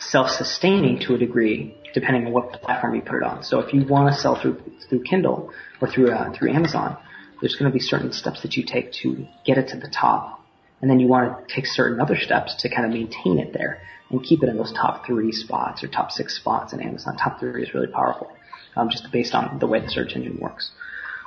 self-sustaining 0.00 0.98
to 1.06 1.14
a 1.14 1.18
degree, 1.18 1.76
depending 1.94 2.26
on 2.26 2.32
what 2.32 2.52
platform 2.62 2.94
you 2.94 3.00
put 3.00 3.16
it 3.16 3.22
on. 3.22 3.42
So 3.42 3.60
if 3.60 3.72
you 3.72 3.86
want 3.86 4.12
to 4.12 4.20
sell 4.20 4.40
through, 4.40 4.60
through 4.88 5.04
Kindle 5.04 5.52
or 5.80 5.88
through, 5.88 6.10
uh, 6.10 6.32
through 6.36 6.52
Amazon, 6.52 6.98
there's 7.40 7.56
going 7.56 7.70
to 7.70 7.74
be 7.74 7.80
certain 7.80 8.12
steps 8.12 8.42
that 8.42 8.56
you 8.56 8.64
take 8.66 8.92
to 9.02 9.26
get 9.44 9.58
it 9.58 9.68
to 9.68 9.78
the 9.78 9.88
top 9.88 10.44
and 10.84 10.90
then 10.90 11.00
you 11.00 11.06
want 11.06 11.48
to 11.48 11.54
take 11.54 11.64
certain 11.64 11.98
other 11.98 12.14
steps 12.14 12.56
to 12.56 12.68
kind 12.68 12.84
of 12.84 12.92
maintain 12.92 13.38
it 13.38 13.54
there 13.54 13.80
and 14.10 14.22
keep 14.22 14.42
it 14.42 14.50
in 14.50 14.56
those 14.58 14.70
top 14.72 15.06
three 15.06 15.32
spots 15.32 15.82
or 15.82 15.88
top 15.88 16.10
six 16.10 16.36
spots 16.36 16.74
in 16.74 16.80
Amazon. 16.82 17.16
Top 17.16 17.40
three 17.40 17.62
is 17.62 17.72
really 17.72 17.86
powerful, 17.86 18.30
um, 18.76 18.90
just 18.90 19.10
based 19.10 19.34
on 19.34 19.58
the 19.60 19.66
way 19.66 19.80
the 19.80 19.88
search 19.88 20.12
engine 20.14 20.38
works. 20.38 20.72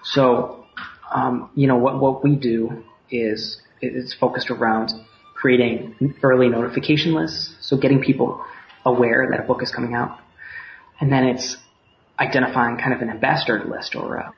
So, 0.03 0.65
um, 1.11 1.49
you 1.55 1.65
know, 1.65 1.77
what, 1.77 1.99
what 1.99 2.23
we 2.23 2.35
do 2.35 2.83
is 3.09 3.59
it's 3.81 4.13
focused 4.13 4.51
around 4.51 4.91
creating 5.33 6.15
early 6.21 6.49
notification 6.49 7.13
lists, 7.13 7.55
so 7.61 7.77
getting 7.77 7.99
people 7.99 8.43
aware 8.85 9.27
that 9.31 9.39
a 9.39 9.43
book 9.43 9.63
is 9.63 9.71
coming 9.71 9.95
out. 9.95 10.19
And 10.99 11.11
then 11.11 11.25
it's 11.25 11.57
identifying 12.19 12.77
kind 12.77 12.93
of 12.93 13.01
an 13.01 13.09
ambassador 13.09 13.63
list 13.63 13.95
or 13.95 14.15
a, 14.15 14.33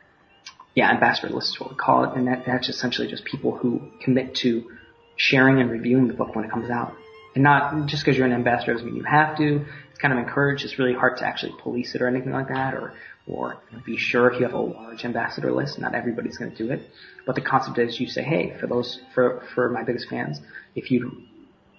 yeah, 0.76 0.92
ambassador 0.92 1.34
list 1.34 1.56
is 1.56 1.60
what 1.60 1.70
we 1.70 1.76
call 1.76 2.04
it. 2.06 2.18
And 2.18 2.28
that, 2.28 2.44
that's 2.46 2.70
essentially 2.70 3.08
just 3.08 3.24
people 3.24 3.56
who 3.56 3.92
commit 4.02 4.36
to 4.36 4.70
sharing 5.16 5.60
and 5.60 5.70
reviewing 5.70 6.08
the 6.08 6.14
book 6.14 6.36
when 6.36 6.46
it 6.46 6.52
comes 6.52 6.70
out. 6.70 6.94
And 7.36 7.44
not 7.44 7.88
just 7.88 8.04
because 8.04 8.18
you're 8.18 8.26
an 8.26 8.34
ambassador 8.34 8.74
doesn't 8.74 8.88
mean 8.88 8.96
you 8.96 9.04
have 9.04 9.38
to. 9.38 9.66
It's 9.92 10.00
kind 10.00 10.14
of 10.14 10.20
encouraged. 10.20 10.66
It's 10.66 10.80
really 10.80 10.94
hard 10.94 11.18
to 11.18 11.26
actually 11.26 11.54
police 11.62 11.94
it 11.96 12.02
or 12.02 12.08
anything 12.08 12.32
like 12.32 12.48
that, 12.48 12.74
or 12.74 12.94
or 13.28 13.62
be 13.86 13.98
sure 13.98 14.32
if 14.32 14.40
you 14.40 14.46
have 14.46 14.56
a 14.56 14.60
large 14.60 15.06
ambassador 15.06 15.52
list. 15.52 15.78
Not 15.78 15.94
everybody's 15.94 16.38
going 16.38 16.52
to 16.52 16.58
do 16.58 16.72
it, 16.72 16.82
but 17.28 17.36
the 17.36 17.42
concept 17.42 17.78
is 17.78 18.00
you 18.00 18.08
say, 18.08 18.24
hey, 18.24 18.58
for 18.60 18.66
those 18.66 19.00
for 19.14 19.44
for 19.54 19.70
my 19.70 19.84
biggest 19.84 20.10
fans, 20.10 20.40
if 20.76 20.90
you, 20.90 21.22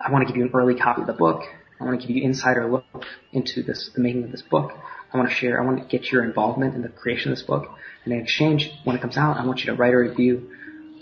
I 0.00 0.12
want 0.12 0.26
to 0.26 0.32
give 0.32 0.36
you 0.36 0.44
an 0.44 0.52
early 0.54 0.76
copy 0.76 1.00
of 1.00 1.08
the 1.08 1.12
book. 1.12 1.42
I 1.80 1.84
want 1.84 2.00
to 2.00 2.06
give 2.06 2.16
you 2.16 2.22
insider 2.22 2.70
look 2.70 2.84
into 3.32 3.62
this 3.62 3.90
the 3.94 4.00
making 4.00 4.24
of 4.24 4.30
this 4.32 4.42
book. 4.42 4.72
I 5.12 5.16
want 5.16 5.28
to 5.28 5.34
share. 5.34 5.60
I 5.60 5.64
want 5.64 5.78
to 5.78 5.84
get 5.84 6.10
your 6.12 6.22
involvement 6.22 6.74
in 6.74 6.82
the 6.82 6.88
creation 6.88 7.32
of 7.32 7.38
this 7.38 7.46
book. 7.46 7.68
And 8.04 8.12
in 8.12 8.20
exchange, 8.20 8.70
when 8.84 8.96
it 8.96 9.02
comes 9.02 9.16
out, 9.16 9.36
I 9.36 9.44
want 9.44 9.60
you 9.60 9.66
to 9.66 9.74
write 9.74 9.92
a 9.92 9.98
review 9.98 10.50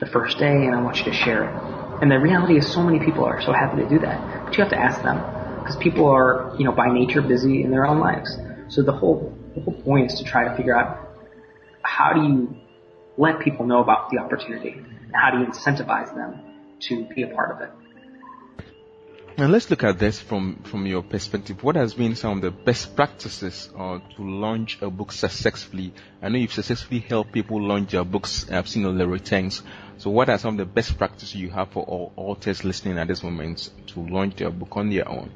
the 0.01 0.07
first 0.07 0.39
day, 0.39 0.47
and 0.47 0.75
I 0.75 0.81
want 0.81 0.99
you 0.99 1.05
to 1.05 1.13
share 1.13 1.45
it 1.45 1.79
and 2.01 2.11
the 2.13 2.19
reality 2.19 2.57
is 2.57 2.73
so 2.73 2.83
many 2.83 3.05
people 3.05 3.25
are 3.25 3.43
so 3.43 3.53
happy 3.53 3.83
to 3.83 3.89
do 3.89 3.99
that. 4.01 4.45
But 4.45 4.57
you 4.57 4.63
have 4.63 4.71
to 4.71 4.79
ask 4.79 5.03
them. 5.03 5.19
Because 5.59 5.77
people 5.77 6.07
are, 6.07 6.55
you 6.57 6.65
know, 6.65 6.73
by 6.73 6.93
nature 6.93 7.21
busy 7.21 7.63
in 7.63 7.71
their 7.71 7.87
own 7.87 7.99
lives. 7.99 8.39
So 8.69 8.83
the 8.83 8.93
whole, 8.93 9.37
the 9.55 9.63
whole 9.63 9.75
point 9.83 10.13
is 10.13 10.19
to 10.19 10.25
try 10.25 10.45
to 10.49 10.57
figure 10.57 10.77
out 10.77 11.09
how 11.83 12.13
do 12.13 12.23
you 12.23 12.57
let 13.17 13.41
people 13.41 13.67
know 13.67 13.83
about 13.83 14.11
the 14.11 14.19
opportunity? 14.19 14.71
And 14.71 15.13
how 15.13 15.33
do 15.33 15.41
you 15.41 15.47
incentivize 15.47 16.15
them 16.15 16.41
to 16.89 17.05
be 17.15 17.25
a 17.25 17.29
part 17.29 17.51
of 17.51 17.61
it? 17.63 17.88
Now 19.39 19.47
let's 19.47 19.71
look 19.71 19.85
at 19.85 20.01
this 20.01 20.19
from, 20.19 20.57
from 20.65 20.85
your 20.85 21.05
perspective. 21.05 21.63
What 21.63 21.77
has 21.77 21.95
been 21.95 22.17
some 22.17 22.39
of 22.39 22.43
the 22.43 22.51
best 22.51 22.97
practices 22.97 23.71
uh, 23.79 24.01
to 24.17 24.23
launch 24.23 24.79
a 24.83 24.91
book 24.91 25.13
successfully? 25.13 25.95
I 26.21 26.29
know 26.29 26.39
you've 26.39 26.53
successfully 26.53 26.99
helped 26.99 27.31
people 27.31 27.63
launch 27.63 27.93
their 27.93 28.03
books. 28.03 28.51
I've 28.51 28.69
seen 28.69 28.85
all 28.85 28.95
the 28.95 29.07
returns. 29.07 29.63
So 29.99 30.11
what 30.11 30.29
are 30.29 30.39
some 30.39 30.55
of 30.55 30.59
the 30.59 30.65
best 30.65 30.99
practices 30.99 31.37
you 31.37 31.51
have 31.51 31.71
for 31.71 31.85
all 31.85 32.13
authors 32.17 32.65
listening 32.65 32.99
at 32.99 33.07
this 33.07 33.23
moment 33.23 33.71
to 33.95 34.01
launch 34.01 34.35
their 34.35 34.51
book 34.51 34.71
on 34.73 34.91
their 34.91 35.09
own? 35.09 35.31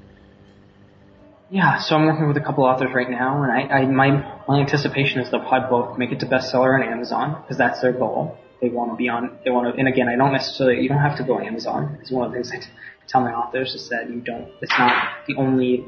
Yeah, 1.49 1.79
so 1.79 1.95
I'm 1.95 2.07
working 2.07 2.27
with 2.27 2.37
a 2.39 2.41
couple 2.41 2.65
authors 2.65 2.93
right 2.93 3.09
now, 3.09 3.45
and 3.45 3.53
I, 3.53 3.83
I 3.83 3.87
my 3.87 4.41
my 4.49 4.59
anticipation 4.59 5.21
is 5.21 5.31
they'll 5.31 5.47
probably 5.47 5.69
both 5.71 5.97
make 5.97 6.11
it 6.11 6.19
to 6.21 6.27
bestseller 6.27 6.75
on 6.75 6.83
Amazon 6.83 7.41
because 7.41 7.57
that's 7.57 7.81
their 7.83 7.93
goal. 7.93 8.37
They 8.63 8.69
want 8.69 8.93
to 8.93 8.97
be 8.97 9.09
on. 9.09 9.39
They 9.45 9.51
want 9.51 9.75
to, 9.75 9.79
and 9.79 9.89
again, 9.89 10.09
I 10.09 10.17
don't 10.17 10.33
necessarily. 10.33 10.83
You 10.83 10.89
don't 10.89 11.01
have 11.03 11.19
to 11.19 11.25
go 11.25 11.39
on 11.39 11.45
Amazon. 11.45 11.99
It's 12.01 12.13
one 12.13 12.27
of 12.27 12.31
the 12.31 12.37
things 12.37 12.53
I 12.53 12.59
t- 12.59 12.71
tell 13.09 13.21
my 13.21 13.33
authors 13.33 13.75
is 13.75 13.89
that 13.89 14.09
you 14.09 14.21
don't. 14.21 14.49
It's 14.61 14.73
not 14.79 14.93
the 15.27 15.35
only 15.37 15.85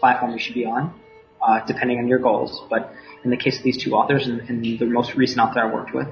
platform 0.00 0.32
you 0.32 0.38
should 0.38 0.54
be 0.54 0.64
on, 0.64 0.98
uh, 1.46 1.60
depending 1.66 1.98
on 1.98 2.08
your 2.08 2.18
goals. 2.18 2.62
But 2.70 2.90
in 3.24 3.30
the 3.30 3.36
case 3.36 3.58
of 3.58 3.62
these 3.62 3.76
two 3.76 3.92
authors, 3.92 4.26
and, 4.26 4.40
and 4.48 4.64
the 4.64 4.86
most 4.86 5.14
recent 5.14 5.38
author 5.38 5.60
I 5.60 5.72
worked 5.72 5.94
with, 5.94 6.08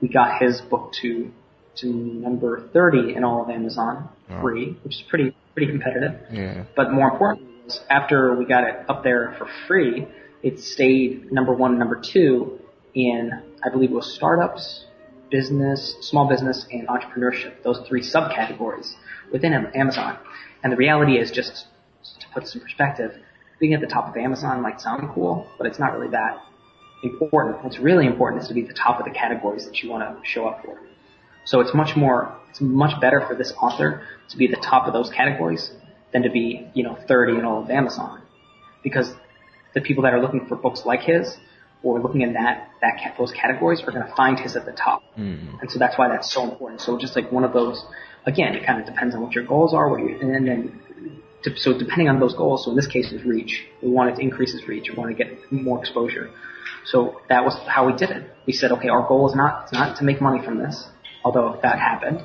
we 0.00 0.06
got 0.06 0.40
his 0.40 0.60
book 0.60 0.92
to 1.02 1.32
to 1.78 1.86
number 1.86 2.68
30 2.72 3.14
in 3.14 3.24
all 3.24 3.42
of 3.42 3.50
Amazon 3.50 4.08
oh. 4.30 4.40
free, 4.40 4.76
which 4.84 4.94
is 4.94 5.02
pretty 5.08 5.34
pretty 5.54 5.72
competitive. 5.72 6.20
Yeah. 6.32 6.64
But 6.76 6.92
more 6.92 7.10
importantly, 7.10 7.48
after 7.90 8.34
we 8.36 8.44
got 8.44 8.62
it 8.62 8.88
up 8.88 9.02
there 9.02 9.34
for 9.38 9.48
free, 9.66 10.06
it 10.42 10.60
stayed 10.60 11.32
number 11.32 11.52
one, 11.52 11.78
number 11.80 12.00
two 12.00 12.60
in 12.94 13.32
I 13.64 13.70
believe 13.70 13.90
it 13.90 13.94
was 13.94 14.14
startups, 14.14 14.84
business, 15.30 15.96
small 16.00 16.28
business, 16.28 16.66
and 16.70 16.88
entrepreneurship. 16.88 17.62
Those 17.62 17.80
three 17.88 18.02
subcategories 18.02 18.92
within 19.32 19.52
Amazon. 19.74 20.18
And 20.62 20.72
the 20.72 20.76
reality 20.76 21.18
is 21.18 21.30
just 21.30 21.66
to 22.20 22.26
put 22.32 22.46
some 22.46 22.60
perspective, 22.60 23.12
being 23.60 23.74
at 23.74 23.80
the 23.80 23.86
top 23.86 24.08
of 24.08 24.16
Amazon 24.16 24.62
might 24.62 24.80
sound 24.80 25.08
cool, 25.14 25.46
but 25.58 25.66
it's 25.66 25.78
not 25.78 25.92
really 25.92 26.10
that 26.10 26.38
important. 27.02 27.62
What's 27.62 27.78
really 27.78 28.06
important 28.06 28.42
is 28.42 28.48
to 28.48 28.54
be 28.54 28.62
at 28.62 28.68
the 28.68 28.74
top 28.74 28.98
of 28.98 29.04
the 29.04 29.12
categories 29.12 29.64
that 29.66 29.82
you 29.82 29.90
want 29.90 30.02
to 30.02 30.28
show 30.28 30.46
up 30.46 30.64
for. 30.64 30.78
So 31.44 31.60
it's 31.60 31.74
much 31.74 31.96
more, 31.96 32.36
it's 32.50 32.60
much 32.60 33.00
better 33.00 33.24
for 33.26 33.34
this 33.34 33.52
author 33.60 34.02
to 34.30 34.36
be 34.36 34.46
at 34.46 34.50
the 34.50 34.64
top 34.64 34.86
of 34.86 34.92
those 34.92 35.10
categories 35.10 35.70
than 36.12 36.22
to 36.22 36.30
be, 36.30 36.68
you 36.74 36.82
know, 36.82 36.98
30 37.06 37.38
in 37.38 37.44
all 37.44 37.62
of 37.62 37.70
Amazon. 37.70 38.22
Because 38.82 39.12
the 39.74 39.80
people 39.80 40.02
that 40.04 40.12
are 40.12 40.20
looking 40.20 40.46
for 40.46 40.56
books 40.56 40.82
like 40.84 41.00
his 41.00 41.36
or 41.82 42.00
looking 42.00 42.22
in 42.22 42.32
that, 42.32 42.70
that 42.80 43.14
those 43.18 43.32
categories 43.32 43.80
are 43.86 43.92
going 43.92 44.06
to 44.06 44.14
find 44.16 44.38
his 44.38 44.56
at 44.56 44.66
the 44.66 44.72
top. 44.72 45.02
Mm. 45.16 45.60
And 45.60 45.70
so 45.70 45.78
that's 45.78 45.96
why 45.96 46.08
that's 46.08 46.32
so 46.32 46.42
important. 46.42 46.80
So 46.80 46.98
just 46.98 47.14
like 47.14 47.30
one 47.30 47.44
of 47.44 47.52
those, 47.52 47.84
again, 48.26 48.54
it 48.54 48.66
kind 48.66 48.80
of 48.80 48.86
depends 48.86 49.14
on 49.14 49.22
what 49.22 49.32
your 49.32 49.44
goals 49.44 49.74
are, 49.74 49.88
what 49.88 50.00
you, 50.00 50.18
and 50.20 50.46
then 50.46 50.80
so 51.56 51.78
depending 51.78 52.08
on 52.08 52.18
those 52.18 52.34
goals, 52.34 52.64
so 52.64 52.70
in 52.70 52.76
this 52.76 52.88
case 52.88 53.12
it's 53.12 53.24
reach. 53.24 53.64
We 53.80 53.90
wanted 53.90 54.16
to 54.16 54.22
increase 54.22 54.52
his 54.52 54.66
reach. 54.66 54.88
We 54.90 54.96
wanted 54.96 55.16
to 55.16 55.24
get 55.24 55.52
more 55.52 55.78
exposure. 55.78 56.30
So 56.84 57.20
that 57.28 57.44
was 57.44 57.56
how 57.66 57.86
we 57.86 57.92
did 57.92 58.10
it. 58.10 58.28
We 58.46 58.52
said, 58.52 58.72
okay, 58.72 58.88
our 58.88 59.06
goal 59.06 59.28
is 59.28 59.36
not, 59.36 59.64
it's 59.64 59.72
not 59.72 59.98
to 59.98 60.04
make 60.04 60.20
money 60.20 60.44
from 60.44 60.58
this, 60.58 60.88
although 61.24 61.58
that 61.62 61.78
happened. 61.78 62.22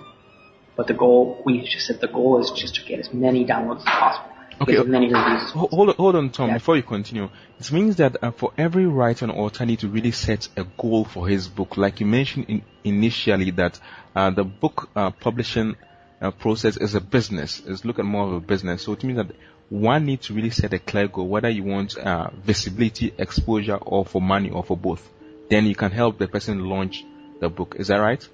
But 0.76 0.88
the 0.88 0.94
goal, 0.96 1.44
we 1.46 1.62
just 1.62 1.86
said 1.86 2.02
the 2.02 2.08
goal 2.08 2.42
is 2.42 2.52
just 2.56 2.76
to 2.76 2.82
get 2.86 3.00
as 3.00 3.14
many 3.14 3.46
downloads 3.46 3.82
as 3.82 3.86
possible. 3.86 4.33
Okay. 4.62 4.76
Hold 4.76 5.90
on, 5.90 5.96
hold 5.96 6.16
on, 6.16 6.30
Tom. 6.30 6.50
Yeah. 6.50 6.54
Before 6.56 6.76
you 6.76 6.84
continue, 6.84 7.30
it 7.60 7.72
means 7.72 7.98
that 7.98 8.24
uh, 8.24 8.32
for 8.32 8.52
every 8.58 8.86
writer 8.86 9.26
and 9.26 9.32
author 9.32 9.66
need 9.66 9.80
to 9.80 9.88
really 9.88 10.12
set 10.12 10.48
a 10.56 10.64
goal 10.64 11.06
for 11.06 11.28
his 11.28 11.48
book. 11.48 11.78
Like 11.78 12.00
you 12.00 12.06
mentioned 12.06 12.46
in, 12.48 12.64
initially 12.84 13.52
that 13.52 13.80
uh, 14.16 14.30
the 14.30 14.44
book 14.44 14.90
uh, 14.96 15.12
publishing 15.12 15.76
uh, 16.22 16.32
process 16.32 16.78
is 16.78 16.96
a 16.96 17.02
business. 17.02 17.60
Is 17.60 17.84
look 17.84 18.00
at 18.00 18.06
more 18.06 18.28
of 18.28 18.34
a 18.34 18.40
business. 18.40 18.84
So 18.84 18.94
it 18.94 19.04
means 19.04 19.18
that 19.18 19.36
one 19.70 20.06
needs 20.06 20.28
to 20.28 20.34
really 20.34 20.52
set 20.52 20.74
a 20.74 20.80
clear 20.80 21.08
goal, 21.08 21.28
whether 21.28 21.50
you 21.50 21.64
want 21.64 21.98
uh, 21.98 22.30
visibility, 22.44 23.14
exposure, 23.18 23.78
or 23.78 24.06
for 24.06 24.22
money, 24.22 24.50
or 24.50 24.64
for 24.64 24.78
both. 24.78 25.10
Then 25.50 25.66
you 25.66 25.76
can 25.76 25.92
help 25.92 26.20
the 26.20 26.28
person 26.28 26.60
launch 26.60 27.04
the 27.40 27.50
book. 27.50 27.76
Is 27.78 27.88
that 27.88 27.98
right? 27.98 28.26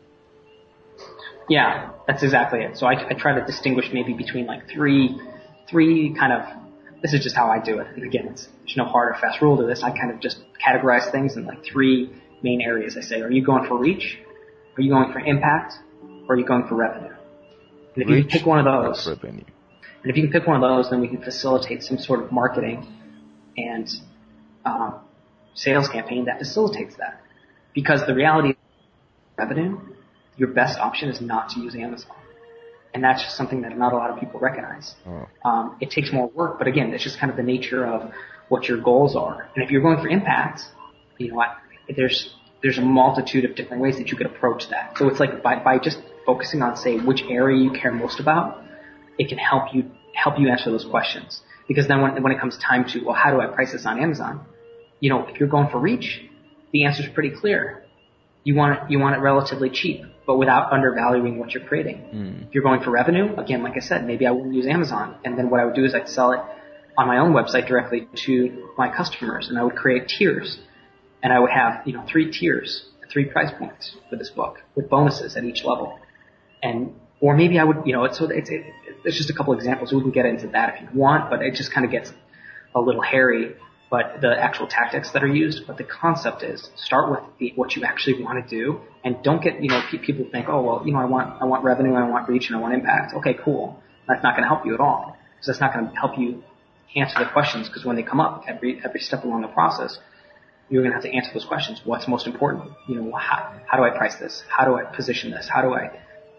Yeah, 1.50 1.92
that's 2.08 2.22
exactly 2.22 2.62
it. 2.62 2.78
So 2.78 2.86
I, 2.86 3.10
I 3.10 3.14
try 3.14 3.34
to 3.40 3.46
distinguish 3.46 3.92
maybe 3.92 4.14
between 4.14 4.46
like 4.46 4.70
three, 4.70 5.20
three 5.70 6.16
kind 6.18 6.34
of, 6.34 7.02
this 7.02 7.14
is 7.14 7.24
just 7.24 7.36
how 7.36 7.50
I 7.50 7.60
do 7.60 7.80
it. 7.80 7.88
And 7.96 8.04
again, 8.06 8.28
it's, 8.28 8.48
there's 8.66 8.78
no 8.78 8.86
hard 8.86 9.16
or 9.16 9.20
fast 9.20 9.42
rule 9.42 9.58
to 9.58 9.66
this. 9.66 9.84
I 9.84 9.92
kind 9.92 10.12
of 10.12 10.20
just 10.20 10.40
categorize 10.66 11.12
things 11.12 11.38
in 11.38 11.46
like 11.46 11.64
three 11.64 12.12
main 12.42 12.62
areas. 12.62 12.98
I 12.98 13.02
say, 13.02 13.22
are 13.22 13.32
you 13.32 13.46
going 13.46 13.68
for 13.68 13.78
reach? 13.78 14.18
Are 14.78 14.82
you 14.82 14.92
going 14.92 15.12
for 15.12 15.20
impact? 15.20 15.74
Or 16.28 16.36
are 16.36 16.38
you 16.38 16.46
going 16.46 16.68
for 16.68 16.76
revenue? 16.76 17.14
And 17.96 18.04
if 18.04 18.10
you 18.10 18.22
can 18.24 18.30
pick 18.30 18.46
one 18.46 18.60
of 18.60 18.66
those, 18.66 19.08
revenue. 19.08 19.44
and 20.04 20.12
if 20.12 20.16
you 20.16 20.24
can 20.24 20.32
pick 20.32 20.48
one 20.48 20.56
of 20.56 20.62
those, 20.62 20.90
then 20.90 21.02
we 21.02 21.08
can 21.08 21.22
facilitate 21.22 21.84
some 21.84 21.98
sort 21.98 22.24
of 22.24 22.32
marketing 22.32 22.88
and 23.58 23.90
um, 24.64 25.02
sales 25.54 25.90
campaign 25.90 26.26
that 26.26 26.40
facilitates 26.40 26.96
that. 26.98 27.22
Because 27.74 28.06
the 28.06 28.14
reality 28.14 28.56
revenue, 29.38 29.80
your 30.38 30.50
best 30.50 30.80
option 30.80 31.10
is 31.10 31.20
not 31.20 31.50
to 31.50 31.60
use 31.60 31.76
Amazon. 31.76 32.16
And 32.94 33.04
that's 33.04 33.22
just 33.22 33.38
something 33.38 33.62
that 33.62 33.78
not 33.78 33.94
a 33.94 33.96
lot 33.96 34.10
of 34.10 34.20
people 34.20 34.40
recognize. 34.40 34.96
Oh. 35.08 35.28
Um, 35.46 35.78
it 35.80 35.92
takes 35.92 36.12
more 36.12 36.28
work, 36.28 36.58
but 36.58 36.68
again, 36.68 36.92
it's 36.94 37.04
just 37.04 37.20
kind 37.20 37.30
of 37.30 37.38
the 37.38 37.44
nature 37.44 37.86
of 37.86 38.12
what 38.50 38.68
your 38.68 38.82
goals 38.82 39.16
are. 39.16 39.48
And 39.56 39.64
if 39.64 39.70
you're 39.70 39.82
going 39.82 40.02
for 40.02 40.08
impact, 40.08 40.62
you 41.18 41.32
know, 41.32 41.42
I, 41.42 41.56
there's 41.96 42.34
there's 42.62 42.78
a 42.78 42.82
multitude 42.82 43.46
of 43.46 43.56
different 43.56 43.82
ways 43.82 43.98
that 43.98 44.10
you 44.10 44.18
could 44.18 44.26
approach 44.26 44.70
that. 44.70 44.98
So 44.98 45.08
it's 45.08 45.20
like 45.20 45.42
by 45.44 45.64
by 45.64 45.80
just 45.80 46.00
focusing 46.26 46.62
on 46.62 46.76
say 46.76 46.98
which 46.98 47.22
area 47.30 47.64
you 47.64 47.72
care 47.72 47.92
most 47.92 48.20
about, 48.20 48.64
it 49.18 49.30
can 49.30 49.38
help 49.38 49.74
you 49.74 49.92
help 50.14 50.40
you 50.40 50.50
answer 50.50 50.72
those 50.72 50.86
questions. 50.86 51.42
Because 51.68 51.88
then 51.88 52.02
when 52.02 52.22
when 52.24 52.32
it 52.32 52.40
comes 52.40 52.58
time 52.58 52.86
to 52.90 53.06
well, 53.06 53.16
how 53.16 53.32
do 53.32 53.40
I 53.40 53.48
price 53.48 53.72
this 53.72 53.86
on 53.86 54.00
Amazon? 54.00 54.46
You 55.00 55.10
know, 55.12 55.28
if 55.28 55.40
you're 55.40 55.50
going 55.50 55.70
for 55.70 55.80
reach, 55.80 56.22
the 56.74 56.86
answer 56.86 57.04
is 57.04 57.10
pretty 57.14 57.32
clear. 57.32 57.84
You 58.44 58.56
want 58.56 58.74
it 58.74 58.92
you 58.92 59.00
want 59.00 59.16
it 59.16 59.20
relatively 59.20 59.70
cheap, 59.70 60.04
but 60.26 60.38
without 60.38 60.72
undervaluing 60.72 61.40
what 61.40 61.54
you're 61.54 61.66
creating. 61.66 61.98
Hmm. 61.98 62.44
If 62.48 62.54
you're 62.54 62.64
going 62.64 62.82
for 62.82 62.92
revenue, 62.92 63.36
again, 63.36 63.64
like 63.64 63.74
I 63.76 63.80
said, 63.80 64.06
maybe 64.06 64.26
I 64.26 64.32
wouldn't 64.32 64.54
use 64.54 64.66
Amazon, 64.66 65.16
and 65.26 65.38
then 65.38 65.50
what 65.50 65.60
I 65.60 65.66
would 65.66 65.76
do 65.76 65.86
is 65.86 65.94
I'd 65.94 66.10
sell 66.10 66.32
it 66.32 66.40
on 66.98 67.08
my 67.08 67.18
own 67.18 67.34
website 67.34 67.68
directly 67.68 68.08
to 68.26 68.70
my 68.78 68.94
customers, 68.94 69.48
and 69.50 69.58
I 69.58 69.64
would 69.64 69.76
create 69.76 70.08
tiers, 70.08 70.60
and 71.22 71.32
I 71.34 71.40
would 71.40 71.52
have 71.52 71.86
you 71.86 71.94
know 71.94 72.06
three 72.10 72.32
tiers, 72.32 72.86
three 73.12 73.26
price 73.26 73.52
points 73.58 73.96
for 74.10 74.16
this 74.16 74.30
book 74.30 74.58
with 74.76 74.90
bonuses 74.90 75.36
at 75.36 75.44
each 75.44 75.64
level, 75.64 76.00
and 76.64 76.94
or 77.22 77.36
maybe 77.36 77.60
I 77.60 77.64
would 77.64 77.84
you 77.86 77.94
know 77.94 78.06
it's 78.06 78.18
so 78.18 78.30
it's 78.30 78.50
it, 78.50 78.64
it's 79.04 79.18
just 79.18 79.30
a 79.30 79.34
couple 79.34 79.54
examples. 79.54 79.92
We 79.92 80.02
can 80.02 80.12
get 80.12 80.26
into 80.26 80.48
that 80.50 80.76
if 80.76 80.82
you 80.82 80.88
want, 80.94 81.30
but 81.30 81.42
it 81.42 81.56
just 81.56 81.74
kind 81.74 81.86
of 81.86 81.92
gets 81.92 82.12
a 82.76 82.80
little 82.80 83.02
hairy. 83.02 83.56
But 83.90 84.22
the 84.22 84.36
actual 84.40 84.68
tactics 84.68 85.12
that 85.12 85.24
are 85.24 85.28
used, 85.28 85.66
but 85.66 85.78
the 85.78 85.84
concept 85.84 86.44
is 86.44 86.70
start 86.76 87.10
with 87.10 87.22
the, 87.40 87.54
what 87.56 87.76
you 87.76 87.84
actually 87.84 88.24
want 88.24 88.48
to 88.48 88.56
do, 88.56 88.82
and 89.04 89.24
don't 89.24 89.42
get 89.42 89.64
you 89.64 89.70
know 89.70 89.82
pe- 89.90 89.98
people 89.98 90.26
think 90.32 90.48
oh 90.48 90.62
well 90.62 90.84
you 90.86 90.94
know 90.94 91.00
I 91.00 91.06
want 91.06 91.42
I 91.42 91.46
want 91.46 91.64
revenue, 91.64 91.96
I 91.96 92.08
want 92.08 92.30
reach, 92.30 92.48
and 92.48 92.56
I 92.56 92.60
want 92.60 92.74
impact. 92.76 93.16
Okay, 93.16 93.34
cool. 93.44 93.82
That's 94.08 94.22
not 94.22 94.36
going 94.36 94.44
to 94.44 94.48
help 94.48 94.66
you 94.66 94.74
at 94.76 94.80
all. 94.80 95.18
because 95.34 95.48
that's 95.48 95.60
not 95.60 95.74
going 95.74 95.90
to 95.90 95.96
help 95.96 96.20
you 96.20 96.44
answer 96.96 97.20
the 97.20 97.30
questions 97.32 97.68
because 97.68 97.84
when 97.86 97.96
they 97.96 98.04
come 98.04 98.20
up 98.20 98.44
every 98.48 98.80
every 98.84 99.00
step 99.00 99.24
along 99.24 99.42
the 99.42 99.48
process, 99.48 99.98
you're 100.70 100.84
going 100.84 100.92
to 100.92 100.96
have 100.96 101.04
to 101.04 101.16
answer 101.16 101.32
those 101.34 101.46
questions. 101.46 101.82
What's 101.84 102.08
most 102.08 102.28
important? 102.28 102.72
You 102.88 102.96
know, 103.02 103.16
how, 103.16 103.60
how 103.66 103.78
do 103.78 103.84
I 103.84 103.90
price 103.90 104.16
this? 104.18 104.44
How 104.50 104.66
do 104.66 104.76
I 104.76 104.84
position 104.84 105.32
this? 105.32 105.50
How 105.50 105.62
do 105.62 105.74
I 105.74 105.92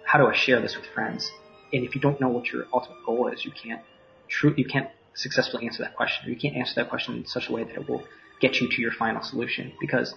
how 0.04 0.18
do 0.18 0.26
I 0.26 0.36
share 0.36 0.60
this 0.60 0.76
with 0.76 0.86
friends? 0.94 1.28
And 1.72 1.84
if 1.84 1.94
you 1.94 2.00
don't 2.00 2.20
know 2.20 2.28
what 2.28 2.46
your 2.52 2.66
ultimate 2.72 3.04
goal 3.04 3.28
is, 3.28 3.44
you 3.44 3.50
can't 3.52 3.82
true 4.28 4.54
you 4.56 4.64
can't 4.64 4.88
successfully 5.20 5.66
answer 5.66 5.82
that 5.82 5.96
question. 5.96 6.30
You 6.30 6.36
can't 6.36 6.56
answer 6.56 6.74
that 6.76 6.88
question 6.88 7.16
in 7.16 7.26
such 7.26 7.48
a 7.48 7.52
way 7.52 7.64
that 7.64 7.74
it 7.74 7.88
will 7.88 8.04
get 8.40 8.60
you 8.60 8.68
to 8.68 8.80
your 8.80 8.92
final 8.92 9.22
solution 9.22 9.72
because 9.80 10.14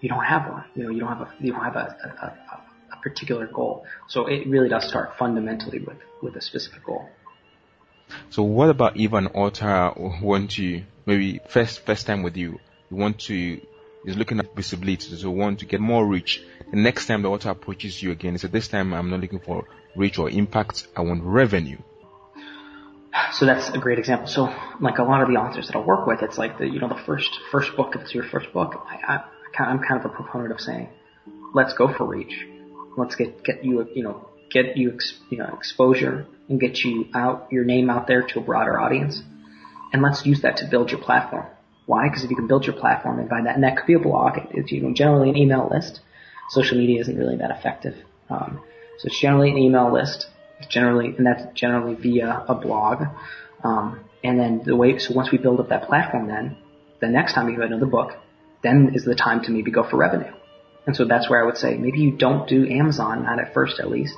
you 0.00 0.08
don't 0.08 0.24
have 0.24 0.50
one. 0.50 0.64
You 0.74 0.84
know, 0.84 0.90
you 0.90 1.00
don't 1.00 1.08
have 1.08 1.20
a 1.20 1.34
you 1.40 1.52
don't 1.52 1.62
have 1.62 1.76
a, 1.76 1.96
a, 2.04 2.26
a, 2.26 2.62
a 2.92 2.96
particular 3.02 3.46
goal. 3.46 3.84
So 4.08 4.26
it 4.26 4.46
really 4.46 4.68
does 4.68 4.88
start 4.88 5.18
fundamentally 5.18 5.80
with 5.80 5.98
with 6.22 6.36
a 6.36 6.40
specific 6.40 6.84
goal. 6.84 7.08
So 8.30 8.42
what 8.42 8.70
about 8.70 8.96
if 8.96 9.12
an 9.12 9.26
author 9.28 9.92
want 10.22 10.52
to 10.52 10.82
maybe 11.04 11.40
first 11.48 11.80
first 11.80 12.06
time 12.06 12.22
with 12.22 12.36
you, 12.36 12.58
you 12.90 12.96
want 12.96 13.18
to 13.20 13.60
is 14.04 14.16
looking 14.16 14.38
at 14.38 14.54
visibility, 14.54 15.16
so 15.16 15.30
want 15.30 15.58
to 15.58 15.66
get 15.66 15.80
more 15.80 16.06
reach. 16.06 16.42
The 16.70 16.76
next 16.76 17.06
time 17.06 17.22
the 17.22 17.28
author 17.28 17.50
approaches 17.50 18.02
you 18.02 18.12
again, 18.12 18.38
said 18.38 18.52
this 18.52 18.68
time 18.68 18.94
I'm 18.94 19.10
not 19.10 19.20
looking 19.20 19.40
for 19.40 19.66
reach 19.96 20.18
or 20.18 20.30
impact, 20.30 20.86
I 20.96 21.02
want 21.02 21.22
revenue. 21.22 21.78
So 23.32 23.46
that's 23.46 23.68
a 23.70 23.78
great 23.78 23.98
example. 23.98 24.26
So 24.26 24.52
like 24.80 24.98
a 24.98 25.02
lot 25.04 25.22
of 25.22 25.28
the 25.28 25.34
authors 25.34 25.66
that 25.68 25.76
I 25.76 25.80
work 25.80 26.06
with, 26.06 26.22
it's 26.22 26.38
like 26.38 26.58
the 26.58 26.66
you 26.66 26.80
know 26.80 26.88
the 26.88 27.02
first 27.06 27.38
first 27.50 27.76
book. 27.76 27.94
If 27.94 28.02
it's 28.02 28.14
your 28.14 28.24
first 28.24 28.52
book, 28.52 28.74
I, 28.86 29.14
I 29.14 29.62
I'm 29.62 29.80
kind 29.80 30.00
of 30.00 30.10
a 30.10 30.14
proponent 30.14 30.52
of 30.52 30.60
saying, 30.60 30.88
let's 31.54 31.74
go 31.74 31.92
for 31.92 32.04
reach. 32.04 32.46
Let's 32.96 33.14
get 33.16 33.44
get 33.44 33.64
you 33.64 33.86
you 33.94 34.02
know 34.02 34.28
get 34.50 34.76
you 34.76 34.94
ex, 34.94 35.14
you 35.30 35.38
know 35.38 35.54
exposure 35.56 36.26
and 36.48 36.58
get 36.58 36.82
you 36.82 37.08
out 37.14 37.48
your 37.50 37.64
name 37.64 37.90
out 37.90 38.06
there 38.06 38.22
to 38.22 38.38
a 38.38 38.42
broader 38.42 38.80
audience, 38.80 39.22
and 39.92 40.02
let's 40.02 40.24
use 40.24 40.42
that 40.42 40.58
to 40.58 40.66
build 40.66 40.90
your 40.90 41.00
platform. 41.00 41.46
Why? 41.86 42.08
Because 42.08 42.24
if 42.24 42.30
you 42.30 42.36
can 42.36 42.48
build 42.48 42.66
your 42.66 42.76
platform 42.76 43.18
and 43.18 43.28
by 43.28 43.42
that, 43.42 43.54
and 43.54 43.64
that 43.64 43.76
could 43.76 43.86
be 43.86 43.94
a 43.94 43.98
blog. 43.98 44.38
It's 44.50 44.72
you 44.72 44.82
know 44.82 44.92
generally 44.92 45.30
an 45.30 45.36
email 45.36 45.68
list. 45.70 46.00
Social 46.50 46.78
media 46.78 47.00
isn't 47.00 47.16
really 47.16 47.36
that 47.36 47.50
effective. 47.50 47.94
Um, 48.30 48.60
so 48.98 49.06
it's 49.06 49.20
generally 49.20 49.50
an 49.50 49.58
email 49.58 49.92
list. 49.92 50.28
Generally, 50.68 51.14
and 51.16 51.26
that's 51.26 51.42
generally 51.54 51.94
via 51.94 52.44
a 52.48 52.54
blog. 52.54 53.04
Um, 53.62 54.00
and 54.24 54.38
then 54.38 54.62
the 54.64 54.76
way, 54.76 54.98
so 54.98 55.14
once 55.14 55.30
we 55.30 55.38
build 55.38 55.60
up 55.60 55.68
that 55.68 55.86
platform, 55.86 56.26
then 56.26 56.56
the 57.00 57.08
next 57.08 57.34
time 57.34 57.48
you 57.48 57.60
have 57.60 57.70
another 57.70 57.86
book, 57.86 58.12
then 58.62 58.92
is 58.94 59.04
the 59.04 59.14
time 59.14 59.42
to 59.44 59.50
maybe 59.50 59.70
go 59.70 59.88
for 59.88 59.96
revenue. 59.96 60.32
And 60.86 60.96
so 60.96 61.04
that's 61.04 61.28
where 61.28 61.42
I 61.42 61.46
would 61.46 61.56
say 61.56 61.76
maybe 61.76 62.00
you 62.00 62.16
don't 62.16 62.48
do 62.48 62.66
Amazon, 62.66 63.24
not 63.24 63.38
at 63.38 63.54
first 63.54 63.78
at 63.78 63.90
least. 63.90 64.16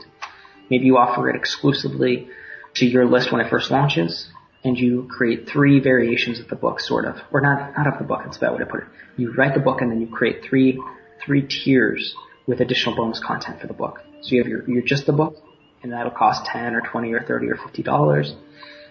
Maybe 0.71 0.87
you 0.87 0.97
offer 0.97 1.29
it 1.29 1.37
exclusively 1.37 2.29
to 2.75 2.87
your 2.87 3.07
list 3.07 3.33
when 3.33 3.41
it 3.41 3.51
first 3.51 3.71
launches, 3.71 4.29
and 4.63 4.79
you 4.79 5.09
create 5.11 5.49
three 5.49 5.81
variations 5.81 6.39
of 6.39 6.49
the 6.49 6.57
book, 6.57 6.81
sort 6.81 7.07
of, 7.07 7.17
or 7.33 7.41
not 7.41 7.77
not 7.77 7.87
of 7.87 7.99
the 7.99 8.05
book. 8.05 8.21
That's 8.25 8.37
a 8.37 8.41
bad 8.41 8.53
way 8.53 8.59
to 8.59 8.67
put 8.67 8.81
it. 8.83 8.87
You 9.17 9.33
write 9.33 9.55
the 9.55 9.61
book 9.61 9.81
and 9.81 9.91
then 9.91 10.01
you 10.01 10.07
create 10.07 10.45
three 10.49 10.81
three 11.25 11.43
tiers 11.43 12.15
with 12.47 12.61
additional 12.61 12.95
bonus 12.95 13.21
content 13.21 13.61
for 13.61 13.67
the 13.67 13.75
book. 13.75 14.01
So 14.23 14.37
you 14.37 14.43
have 14.43 14.49
your 14.49 14.69
your 14.71 14.83
just 14.83 15.07
the 15.07 15.13
book, 15.13 15.37
and 15.83 15.93
that'll 15.93 16.13
cost 16.13 16.45
ten 16.47 16.75
or 16.75 16.81
twenty 16.81 17.13
or 17.13 17.23
thirty 17.23 17.49
or 17.49 17.57
fifty 17.57 17.83
dollars, 17.83 18.35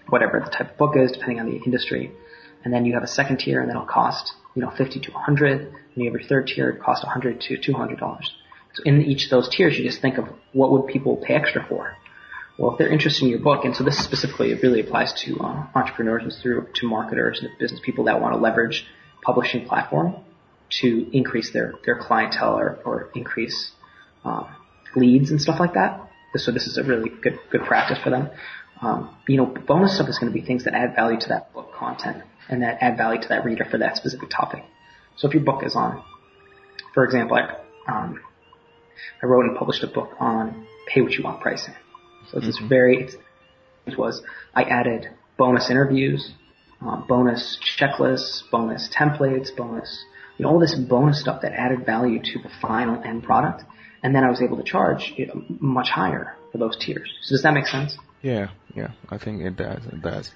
whatever 0.10 0.39
the 0.39 0.49
type 0.49 0.71
of 0.71 0.78
book 0.78 0.95
is, 0.95 1.12
depending 1.12 1.39
on 1.39 1.49
the 1.49 1.58
industry. 1.65 2.12
And 2.63 2.73
then 2.73 2.86
you 2.86 2.93
have 2.93 3.04
a 3.04 3.08
second 3.08 3.38
tier, 3.38 3.62
and 3.62 3.69
that'll 3.69 3.86
cost 3.86 4.34
you 4.56 4.62
know 4.62 4.71
fifty 4.71 4.99
to 4.99 5.12
hundred. 5.12 5.62
And 5.62 6.04
you 6.04 6.12
have 6.12 6.19
your 6.19 6.28
third 6.28 6.47
tier, 6.47 6.69
it 6.69 6.82
costs 6.82 7.06
hundred 7.06 7.41
to 7.41 7.58
two 7.58 7.73
hundred 7.73 7.99
dollars. 7.99 8.32
So 8.73 8.84
in 8.86 9.02
each 9.02 9.25
of 9.25 9.30
those 9.32 9.49
tiers, 9.49 9.78
you 9.78 9.84
just 9.84 10.02
think 10.02 10.17
of 10.17 10.28
what 10.54 10.71
would 10.71 10.88
people 10.88 11.17
pay 11.17 11.34
extra 11.34 11.65
for. 11.67 11.95
Well, 12.58 12.73
if 12.73 12.78
they're 12.78 12.91
interested 12.91 13.23
in 13.23 13.30
your 13.30 13.39
book, 13.39 13.63
and 13.63 13.75
so 13.75 13.84
this 13.86 13.97
specifically, 13.97 14.52
it 14.52 14.62
really 14.62 14.82
applies 14.82 15.13
to 15.23 15.39
uh, 15.39 15.67
entrepreneurs 15.73 16.23
and 16.23 16.34
through 16.41 16.67
to 16.75 16.88
marketers 16.88 17.39
and 17.41 17.49
business 17.58 17.80
people 17.84 18.06
that 18.06 18.21
want 18.21 18.36
to 18.36 18.39
leverage 18.39 18.86
publishing 19.23 19.65
platform 19.65 20.15
to 20.82 21.10
increase 21.13 21.52
their 21.52 21.73
their 21.86 21.97
clientele 21.97 22.60
or, 22.60 22.80
or 22.86 23.10
increase 23.15 23.71
um, 24.25 24.47
leads 24.95 25.32
and 25.32 25.41
stuff 25.41 25.60
like 25.60 25.73
that. 25.73 26.09
So 26.36 26.52
this 26.52 26.68
is 26.68 26.78
a 26.78 26.84
really 26.84 27.10
good 27.10 27.39
good 27.52 27.63
practice 27.63 27.98
for 28.04 28.10
them. 28.10 28.30
Um, 28.82 29.15
you 29.28 29.38
know, 29.38 29.46
bonus 29.46 29.96
stuff 29.96 30.08
is 30.08 30.20
going 30.20 30.32
to 30.32 30.39
be 30.39 30.46
things 30.46 30.63
that 30.65 30.74
add 30.74 30.96
value 30.96 31.20
to 31.20 31.30
that 31.30 31.54
book 31.54 31.74
content 31.74 32.24
and 32.48 32.62
that 32.63 32.78
add 32.82 32.98
value 32.98 33.22
to 33.22 33.28
that 33.30 33.44
reader 33.44 33.65
for 33.70 33.78
that 33.80 33.98
specific 33.98 34.30
topic. 34.30 34.63
So 35.18 35.28
if 35.28 35.34
your 35.34 35.44
book 35.44 35.63
is 35.65 35.76
on, 35.76 36.02
for 36.94 37.04
example, 37.04 37.38
I, 37.38 37.92
um, 37.92 38.22
I 39.22 39.26
wrote 39.26 39.46
and 39.46 39.58
published 39.58 39.84
a 39.84 39.88
book 39.88 40.12
on 40.20 40.65
pay 40.88 41.02
what 41.02 41.12
you 41.12 41.24
want 41.24 41.42
pricing. 41.42 41.74
So 42.32 42.38
it's 42.38 42.48
this 42.48 42.60
very, 42.68 43.04
it's, 43.04 43.15
it 43.86 43.98
was, 43.98 44.22
I 44.56 44.63
added 44.63 45.10
bonus 45.38 45.70
interviews, 45.70 46.34
um, 46.82 47.06
bonus 47.08 47.58
checklists, 47.80 48.44
bonus 48.50 48.89
templates, 48.98 49.56
bonus, 49.56 50.06
you 50.38 50.44
know, 50.44 50.52
all 50.52 50.60
this 50.60 50.76
bonus 50.76 51.20
stuff 51.20 51.42
that 51.42 51.52
added 51.52 51.86
value 51.86 52.20
to 52.22 52.39
the 52.39 52.50
final 52.62 53.02
end 53.04 53.24
product. 53.24 53.63
And 54.02 54.16
then 54.16 54.24
I 54.24 54.30
was 54.30 54.42
able 54.42 54.58
to 54.58 54.64
charge 54.64 55.14
you 55.18 55.28
know, 55.28 55.44
much 55.60 55.90
higher 55.90 56.36
for 56.52 56.58
those 56.58 56.78
tiers. 56.78 57.14
So 57.22 57.34
does 57.34 57.44
that 57.44 57.54
make 57.54 57.68
sense? 57.68 57.98
Yeah, 58.22 58.50
yeah, 58.76 58.92
I 59.10 59.18
think 59.18 59.42
it 59.42 59.56
does, 59.56 59.86
it 59.86 60.02
does. 60.02 60.32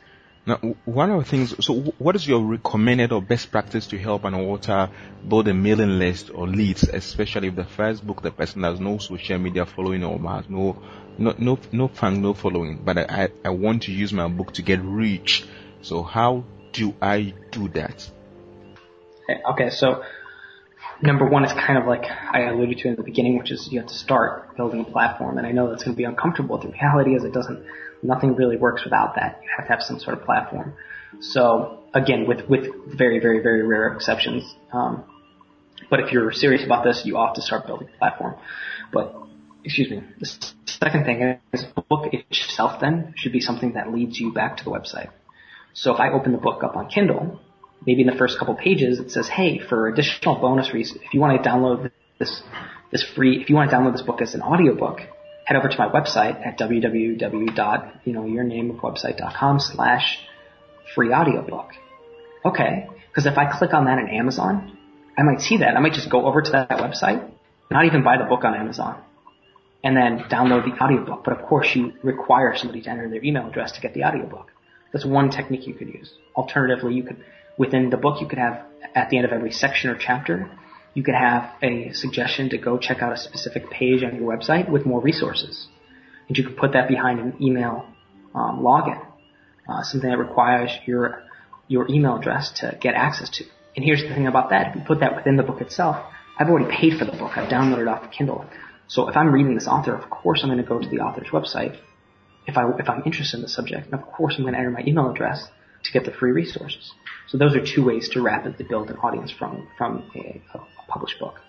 Now, 0.45 0.57
one 0.83 1.09
of 1.09 1.23
the 1.23 1.29
things, 1.29 1.65
so 1.65 1.73
what 1.97 2.17
is 2.17 2.27
your 2.27 2.43
recommended 2.43 3.13
or 3.13 3.21
best 3.21 3.49
practice 3.49 3.87
to 3.87 3.97
help 3.97 4.25
an 4.25 4.33
author 4.33 4.89
build 5.25 5.47
a 5.47 5.53
mailing 5.53 5.99
list 5.99 6.31
or 6.33 6.47
leads, 6.47 6.83
especially 6.83 7.47
if 7.47 7.55
the 7.55 7.63
first 7.63 8.05
book 8.05 8.21
the 8.21 8.31
person 8.31 8.63
has 8.63 8.77
no 8.79 8.97
social 8.97 9.39
media 9.39 9.65
following 9.65 10.03
or 10.03 10.19
has 10.29 10.49
no, 10.49 10.81
no, 11.17 11.33
no, 11.37 11.57
no 11.71 11.87
fan, 11.87 12.21
no 12.21 12.33
following, 12.33 12.81
but 12.83 12.97
I, 12.97 13.29
I 13.45 13.49
want 13.51 13.83
to 13.83 13.93
use 13.93 14.11
my 14.11 14.27
book 14.27 14.53
to 14.55 14.61
get 14.61 14.81
reach. 14.81 15.45
So 15.81 16.03
how 16.03 16.43
do 16.73 16.93
I 17.01 17.33
do 17.51 17.69
that? 17.69 18.09
Eh, 19.29 19.39
okay, 19.51 19.69
so 19.69 20.03
number 21.03 21.25
one 21.29 21.45
is 21.45 21.51
kind 21.51 21.77
of 21.77 21.85
like 21.85 22.05
I 22.05 22.45
alluded 22.45 22.79
to 22.79 22.87
in 22.87 22.95
the 22.95 23.03
beginning, 23.03 23.37
which 23.37 23.51
is 23.51 23.69
you 23.71 23.79
have 23.79 23.89
to 23.89 23.95
start 23.95 24.57
building 24.57 24.81
a 24.81 24.85
platform. 24.85 25.37
And 25.37 25.45
I 25.45 25.51
know 25.51 25.69
that's 25.69 25.83
going 25.83 25.95
to 25.95 25.97
be 25.97 26.05
uncomfortable. 26.05 26.57
The 26.57 26.69
reality 26.69 27.15
is 27.15 27.23
it 27.23 27.33
doesn't 27.33 27.63
Nothing 28.03 28.35
really 28.35 28.57
works 28.57 28.83
without 28.83 29.15
that. 29.15 29.39
You 29.41 29.49
have 29.57 29.67
to 29.67 29.73
have 29.73 29.81
some 29.81 29.97
sort 29.99 30.17
of 30.17 30.25
platform. 30.25 30.73
So 31.21 31.79
again, 31.93 32.27
with 32.27 32.49
with 32.49 32.67
very 32.97 33.19
very 33.19 33.41
very 33.41 33.65
rare 33.65 33.93
exceptions. 33.93 34.43
Um, 34.73 35.05
but 35.89 36.01
if 36.01 36.11
you're 36.11 36.31
serious 36.33 36.65
about 36.65 36.83
this, 36.83 37.03
you 37.05 37.17
ought 37.17 37.35
to 37.35 37.41
start 37.41 37.65
building 37.65 37.87
a 37.95 37.97
platform. 37.97 38.35
But 38.91 39.15
excuse 39.63 39.89
me. 39.89 40.03
The 40.19 40.29
second 40.65 41.05
thing 41.05 41.39
is 41.53 41.65
the 41.75 41.81
book 41.81 42.13
itself 42.13 42.81
then 42.81 43.13
should 43.15 43.31
be 43.31 43.39
something 43.39 43.73
that 43.73 43.91
leads 43.91 44.19
you 44.19 44.33
back 44.33 44.57
to 44.57 44.63
the 44.65 44.71
website. 44.71 45.09
So 45.73 45.93
if 45.93 45.99
I 45.99 46.11
open 46.11 46.33
the 46.33 46.37
book 46.37 46.63
up 46.63 46.75
on 46.75 46.89
Kindle, 46.89 47.39
maybe 47.85 48.01
in 48.01 48.07
the 48.07 48.15
first 48.15 48.39
couple 48.39 48.55
pages 48.55 48.99
it 48.99 49.11
says, 49.11 49.27
"Hey, 49.27 49.59
for 49.59 49.87
additional 49.87 50.35
bonus 50.35 50.73
reasons, 50.73 51.01
if 51.03 51.13
you 51.13 51.19
want 51.19 51.41
to 51.41 51.49
download 51.49 51.91
this 52.19 52.43
this 52.91 53.03
free, 53.15 53.41
if 53.41 53.49
you 53.49 53.55
want 53.55 53.71
to 53.71 53.75
download 53.75 53.93
this 53.93 54.03
book 54.03 54.21
as 54.21 54.35
an 54.35 54.41
audiobook, 54.41 55.01
head 55.45 55.57
over 55.57 55.67
to 55.67 55.77
my 55.77 55.89
website 55.89 56.45
at 56.45 56.59
www.yournameofwebsite.com 56.59 59.59
slash 59.59 60.19
free 60.95 61.13
audiobook. 61.13 61.71
Okay. 62.45 62.87
Because 63.09 63.25
if 63.25 63.37
I 63.37 63.51
click 63.57 63.73
on 63.73 63.85
that 63.85 63.99
in 63.99 64.09
Amazon, 64.09 64.77
I 65.17 65.23
might 65.23 65.41
see 65.41 65.57
that. 65.57 65.75
I 65.75 65.79
might 65.79 65.93
just 65.93 66.09
go 66.09 66.25
over 66.25 66.41
to 66.41 66.51
that 66.51 66.69
website, 66.69 67.29
not 67.69 67.85
even 67.85 68.03
buy 68.03 68.17
the 68.17 68.25
book 68.25 68.43
on 68.43 68.55
Amazon, 68.55 68.99
and 69.83 69.95
then 69.95 70.23
download 70.31 70.65
the 70.65 70.73
audiobook. 70.83 71.23
But 71.23 71.39
of 71.39 71.45
course, 71.45 71.69
you 71.75 71.93
require 72.03 72.55
somebody 72.57 72.81
to 72.81 72.89
enter 72.89 73.07
their 73.09 73.23
email 73.23 73.47
address 73.47 73.73
to 73.73 73.81
get 73.81 73.93
the 73.93 74.03
audiobook. 74.03 74.51
That's 74.91 75.05
one 75.05 75.29
technique 75.29 75.67
you 75.67 75.75
could 75.75 75.89
use. 75.89 76.11
Alternatively, 76.35 76.95
you 76.95 77.03
could, 77.03 77.23
within 77.57 77.89
the 77.89 77.97
book, 77.97 78.21
you 78.21 78.27
could 78.27 78.39
have 78.39 78.65
at 78.95 79.09
the 79.09 79.17
end 79.17 79.25
of 79.25 79.31
every 79.31 79.51
section 79.51 79.89
or 79.89 79.95
chapter, 79.95 80.49
you 80.93 81.03
could 81.03 81.15
have 81.15 81.51
a 81.61 81.91
suggestion 81.93 82.49
to 82.49 82.57
go 82.57 82.77
check 82.77 83.01
out 83.01 83.13
a 83.13 83.17
specific 83.17 83.69
page 83.69 84.03
on 84.03 84.15
your 84.15 84.35
website 84.35 84.69
with 84.69 84.85
more 84.85 85.01
resources. 85.01 85.67
And 86.27 86.37
you 86.37 86.43
could 86.43 86.57
put 86.57 86.73
that 86.73 86.87
behind 86.87 87.19
an 87.19 87.35
email 87.41 87.85
um, 88.35 88.59
login, 88.61 89.03
uh, 89.67 89.83
something 89.83 90.09
that 90.09 90.17
requires 90.17 90.71
your 90.85 91.23
your 91.67 91.89
email 91.89 92.17
address 92.17 92.51
to 92.59 92.77
get 92.81 92.93
access 92.93 93.29
to. 93.29 93.45
And 93.75 93.83
here's 93.83 94.01
the 94.01 94.09
thing 94.09 94.27
about 94.27 94.49
that: 94.51 94.67
if 94.67 94.75
you 94.75 94.81
put 94.85 94.99
that 94.99 95.15
within 95.15 95.37
the 95.37 95.43
book 95.43 95.61
itself, 95.61 95.97
I've 96.37 96.49
already 96.49 96.75
paid 96.75 96.97
for 96.97 97.05
the 97.05 97.11
book. 97.11 97.37
I've 97.37 97.49
downloaded 97.49 97.83
it 97.83 97.87
off 97.87 98.03
of 98.03 98.11
Kindle. 98.11 98.45
So 98.87 99.09
if 99.09 99.17
I'm 99.17 99.33
reading 99.33 99.55
this 99.55 99.67
author, 99.67 99.95
of 99.95 100.09
course 100.09 100.41
I'm 100.43 100.49
going 100.49 100.61
to 100.61 100.67
go 100.67 100.79
to 100.79 100.87
the 100.87 100.99
author's 100.99 101.29
website 101.29 101.79
if 102.45 102.57
I 102.57 102.69
if 102.77 102.89
I'm 102.89 103.03
interested 103.05 103.37
in 103.37 103.43
the 103.43 103.49
subject, 103.49 103.85
and 103.85 103.93
of 103.93 104.05
course 104.05 104.35
I'm 104.37 104.43
going 104.43 104.53
to 104.53 104.59
enter 104.59 104.71
my 104.71 104.83
email 104.85 105.09
address 105.09 105.47
to 105.83 105.91
get 105.91 106.05
the 106.05 106.11
free 106.11 106.31
resources. 106.31 106.93
So 107.27 107.37
those 107.37 107.55
are 107.55 107.65
two 107.65 107.83
ways 107.83 108.09
to 108.09 108.21
rapidly 108.21 108.65
build 108.65 108.89
an 108.89 108.97
audience 108.97 109.31
from 109.31 109.67
from 109.77 110.11
a, 110.15 110.41
a 110.53 110.59
published 110.87 111.19
book. 111.19 111.39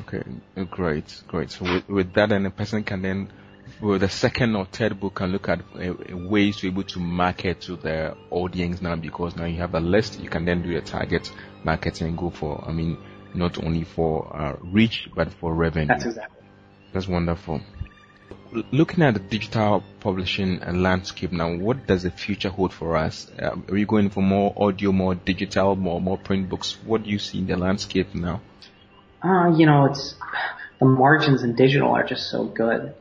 Okay, 0.00 0.22
great, 0.70 1.22
great. 1.26 1.50
So 1.50 1.64
with, 1.64 1.88
with 1.88 2.14
that, 2.14 2.28
then 2.28 2.46
a 2.46 2.50
person 2.50 2.84
can 2.84 3.02
then, 3.02 3.32
with 3.80 4.02
the 4.02 4.08
second 4.08 4.54
or 4.54 4.66
third 4.66 5.00
book, 5.00 5.16
can 5.16 5.32
look 5.32 5.48
at 5.48 5.60
uh, 5.60 5.94
ways 6.28 6.56
to 6.56 6.62
be 6.62 6.68
able 6.68 6.84
to 6.84 7.00
market 7.00 7.60
to 7.62 7.76
their 7.76 8.14
audience 8.30 8.80
now 8.80 8.94
because 8.94 9.36
now 9.36 9.46
you 9.46 9.58
have 9.58 9.74
a 9.74 9.80
list. 9.80 10.20
You 10.20 10.30
can 10.30 10.44
then 10.44 10.62
do 10.62 10.70
your 10.70 10.80
target 10.80 11.30
marketing 11.64 12.08
and 12.08 12.18
go 12.18 12.30
for, 12.30 12.64
I 12.66 12.72
mean, 12.72 12.96
not 13.34 13.62
only 13.62 13.82
for 13.84 14.34
uh, 14.34 14.56
reach 14.62 15.08
but 15.14 15.32
for 15.32 15.52
revenue. 15.52 15.88
That's 15.88 16.06
exactly. 16.06 16.42
That's 16.92 17.08
wonderful 17.08 17.60
looking 18.72 19.02
at 19.02 19.14
the 19.14 19.20
digital 19.20 19.82
publishing 20.00 20.60
landscape 20.60 21.32
now, 21.32 21.54
what 21.56 21.86
does 21.86 22.02
the 22.02 22.10
future 22.10 22.50
hold 22.50 22.72
for 22.72 22.96
us? 22.96 23.30
Uh, 23.40 23.50
are 23.50 23.72
we 23.72 23.84
going 23.84 24.10
for 24.10 24.22
more 24.22 24.52
audio, 24.56 24.92
more 24.92 25.14
digital, 25.14 25.76
more 25.76 26.00
more 26.00 26.18
print 26.18 26.48
books? 26.48 26.76
What 26.84 27.04
do 27.04 27.10
you 27.10 27.18
see 27.18 27.38
in 27.38 27.46
the 27.46 27.56
landscape 27.56 28.14
now? 28.14 28.40
Uh, 29.22 29.56
you 29.56 29.66
know, 29.66 29.86
it's 29.86 30.14
the 30.78 30.86
margins 30.86 31.42
in 31.42 31.54
digital 31.54 31.90
are 31.90 32.04
just 32.04 32.30
so 32.30 32.44
good. 32.44 32.94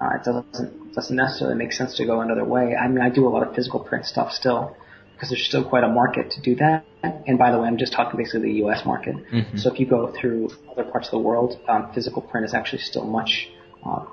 Uh, 0.00 0.10
it 0.16 0.24
doesn't 0.24 0.92
doesn't 0.94 1.16
necessarily 1.16 1.56
make 1.56 1.72
sense 1.72 1.96
to 1.96 2.04
go 2.04 2.20
another 2.20 2.44
way. 2.44 2.74
I 2.74 2.88
mean, 2.88 3.00
I 3.00 3.10
do 3.10 3.26
a 3.26 3.30
lot 3.30 3.46
of 3.46 3.54
physical 3.54 3.80
print 3.80 4.06
stuff 4.06 4.32
still 4.32 4.76
because 5.12 5.30
there's 5.30 5.44
still 5.44 5.64
quite 5.64 5.84
a 5.84 5.88
market 5.88 6.30
to 6.32 6.40
do 6.40 6.54
that. 6.56 6.84
And 7.02 7.38
by 7.38 7.50
the 7.50 7.58
way, 7.58 7.66
I'm 7.66 7.78
just 7.78 7.92
talking 7.92 8.18
basically 8.18 8.52
the 8.52 8.58
U.S. 8.58 8.84
market. 8.84 9.16
Mm-hmm. 9.16 9.56
So 9.56 9.72
if 9.72 9.80
you 9.80 9.86
go 9.86 10.12
through 10.12 10.50
other 10.70 10.84
parts 10.84 11.08
of 11.08 11.12
the 11.12 11.18
world, 11.18 11.58
um, 11.68 11.92
physical 11.92 12.22
print 12.22 12.46
is 12.46 12.54
actually 12.54 12.82
still 12.82 13.04
much 13.04 13.48
uh, 13.84 14.04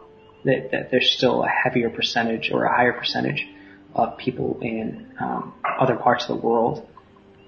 that, 0.45 0.71
that 0.71 0.91
there's 0.91 1.11
still 1.11 1.43
a 1.43 1.47
heavier 1.47 1.89
percentage 1.89 2.51
or 2.51 2.65
a 2.65 2.75
higher 2.75 2.93
percentage 2.93 3.45
of 3.93 4.17
people 4.17 4.59
in 4.61 5.11
um, 5.19 5.53
other 5.79 5.95
parts 5.95 6.25
of 6.29 6.29
the 6.29 6.47
world 6.47 6.87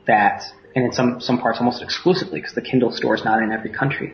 that, 0.08 0.44
and 0.76 0.86
in 0.86 0.92
some 0.92 1.22
some 1.22 1.40
parts 1.40 1.60
almost 1.60 1.82
exclusively 1.82 2.40
because 2.40 2.56
the 2.56 2.62
Kindle 2.62 2.92
store 2.92 3.16
is 3.16 3.24
not 3.24 3.42
in 3.44 3.52
every 3.52 3.72
country. 3.72 4.14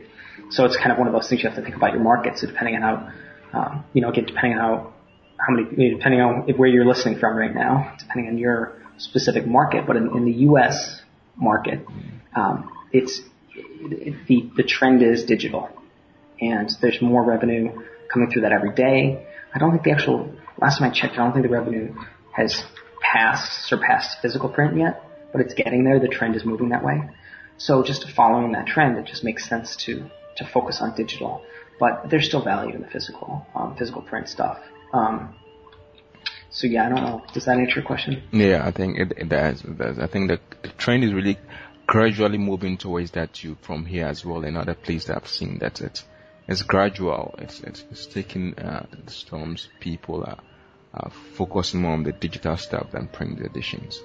So 0.50 0.64
it's 0.64 0.76
kind 0.76 0.92
of 0.92 0.98
one 0.98 1.06
of 1.06 1.12
those 1.12 1.28
things 1.28 1.42
you 1.42 1.48
have 1.48 1.56
to 1.56 1.62
think 1.62 1.76
about 1.76 1.92
your 1.92 2.02
market. 2.02 2.38
So 2.38 2.46
depending 2.46 2.76
on 2.76 2.82
how, 2.82 3.58
um, 3.58 3.84
you 3.92 4.02
know, 4.02 4.10
again, 4.10 4.26
depending 4.26 4.58
on 4.58 4.58
how 4.58 4.92
how 5.38 5.54
many, 5.54 5.90
depending 5.90 6.20
on 6.20 6.42
where 6.56 6.68
you're 6.68 6.84
listening 6.84 7.18
from 7.18 7.36
right 7.36 7.54
now, 7.54 7.94
depending 7.98 8.28
on 8.28 8.38
your 8.38 8.76
specific 8.98 9.46
market, 9.46 9.86
but 9.86 9.96
in, 9.96 10.16
in 10.16 10.24
the 10.24 10.32
U.S. 10.48 11.02
market, 11.36 11.84
um, 12.36 12.70
it's 12.92 13.20
it, 13.54 14.26
the 14.26 14.50
the 14.56 14.62
trend 14.64 15.02
is 15.02 15.24
digital, 15.24 15.70
and 16.40 16.70
there's 16.80 17.00
more 17.00 17.24
revenue 17.24 17.70
coming 18.12 18.30
through 18.30 18.42
that 18.42 18.52
every 18.52 18.74
day. 18.74 19.26
I 19.54 19.58
don't 19.58 19.70
think 19.70 19.84
the 19.84 19.92
actual, 19.92 20.34
last 20.60 20.78
time 20.78 20.90
I 20.90 20.94
checked, 20.94 21.14
I 21.14 21.16
don't 21.18 21.32
think 21.32 21.44
the 21.44 21.52
revenue 21.52 21.94
has 22.32 22.64
passed, 23.00 23.66
surpassed 23.66 24.18
physical 24.22 24.48
print 24.48 24.76
yet, 24.76 25.02
but 25.32 25.40
it's 25.40 25.54
getting 25.54 25.84
there. 25.84 26.00
The 26.00 26.08
trend 26.08 26.36
is 26.36 26.44
moving 26.44 26.70
that 26.70 26.84
way. 26.84 27.08
So 27.56 27.82
just 27.82 28.08
following 28.10 28.52
that 28.52 28.66
trend, 28.66 28.98
it 28.98 29.06
just 29.06 29.22
makes 29.22 29.48
sense 29.48 29.76
to, 29.84 30.10
to 30.36 30.44
focus 30.52 30.78
on 30.80 30.96
digital. 30.96 31.42
But 31.78 32.08
there's 32.10 32.26
still 32.26 32.42
value 32.42 32.74
in 32.74 32.82
the 32.82 32.88
physical, 32.88 33.46
um, 33.54 33.76
physical 33.76 34.02
print 34.02 34.28
stuff. 34.28 34.58
Um, 34.92 35.34
so 36.50 36.66
yeah, 36.66 36.86
I 36.86 36.88
don't 36.88 37.02
know. 37.02 37.22
Does 37.32 37.46
that 37.46 37.58
answer 37.58 37.80
your 37.80 37.84
question? 37.84 38.22
Yeah, 38.32 38.64
I 38.64 38.70
think 38.70 38.98
it, 38.98 39.12
it 39.16 39.28
does. 39.28 39.62
It 39.64 39.76
does. 39.76 39.98
I 39.98 40.06
think 40.06 40.30
the, 40.30 40.40
the 40.62 40.68
trend 40.68 41.02
is 41.02 41.12
really 41.12 41.36
gradually 41.86 42.38
moving 42.38 42.76
towards 42.78 43.10
that 43.12 43.34
too 43.34 43.56
from 43.60 43.86
here 43.86 44.06
as 44.06 44.24
well 44.24 44.44
in 44.44 44.56
other 44.56 44.74
places 44.74 45.10
I've 45.10 45.28
seen 45.28 45.58
that 45.58 45.80
it 45.80 46.02
it's 46.46 46.62
gradual. 46.62 47.34
It's 47.38 47.60
it's, 47.60 47.84
it's 47.90 48.06
taking 48.06 48.58
uh, 48.58 48.86
the 49.04 49.10
storms. 49.10 49.68
People 49.80 50.24
are, 50.24 50.38
are 50.92 51.10
focusing 51.36 51.82
more 51.82 51.92
on 51.92 52.02
the 52.02 52.12
digital 52.12 52.56
stuff 52.56 52.92
than 52.92 53.08
print 53.08 53.40
editions. 53.40 54.00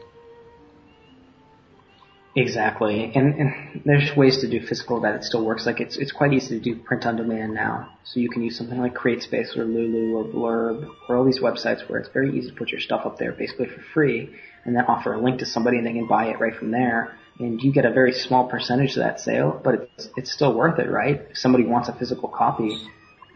Exactly, 2.35 3.11
and, 3.15 3.33
and 3.33 3.81
there's 3.85 4.15
ways 4.15 4.39
to 4.41 4.49
do 4.49 4.65
physical 4.65 5.01
that 5.01 5.15
it 5.15 5.23
still 5.23 5.43
works. 5.43 5.65
Like 5.65 5.81
it's 5.81 5.97
it's 5.97 6.11
quite 6.11 6.31
easy 6.31 6.59
to 6.59 6.63
do 6.63 6.79
print 6.79 7.05
on 7.05 7.17
demand 7.17 7.53
now. 7.53 7.97
So 8.03 8.19
you 8.19 8.29
can 8.29 8.43
use 8.43 8.57
something 8.57 8.79
like 8.79 8.93
CreateSpace 8.93 9.57
or 9.57 9.65
Lulu 9.65 10.15
or 10.15 10.23
Blurb 10.23 10.89
or 11.09 11.17
all 11.17 11.25
these 11.25 11.39
websites 11.39 11.89
where 11.89 11.99
it's 11.99 12.09
very 12.09 12.37
easy 12.37 12.49
to 12.49 12.55
put 12.55 12.69
your 12.69 12.79
stuff 12.79 13.05
up 13.05 13.17
there 13.17 13.33
basically 13.33 13.67
for 13.67 13.81
free, 13.93 14.29
and 14.63 14.75
then 14.75 14.85
offer 14.85 15.13
a 15.13 15.21
link 15.21 15.39
to 15.39 15.45
somebody 15.45 15.77
and 15.77 15.87
they 15.87 15.93
can 15.93 16.07
buy 16.07 16.27
it 16.27 16.39
right 16.39 16.55
from 16.55 16.71
there 16.71 17.17
and 17.39 17.61
you 17.61 17.71
get 17.71 17.85
a 17.85 17.91
very 17.91 18.13
small 18.13 18.47
percentage 18.47 18.91
of 18.91 19.03
that 19.03 19.19
sale, 19.19 19.59
but 19.63 19.75
it's 19.75 20.09
it's 20.17 20.31
still 20.31 20.53
worth 20.53 20.77
it, 20.77 20.89
right? 20.89 21.21
If 21.31 21.37
somebody 21.37 21.65
wants 21.65 21.87
a 21.87 21.93
physical 21.93 22.27
copy, 22.27 22.77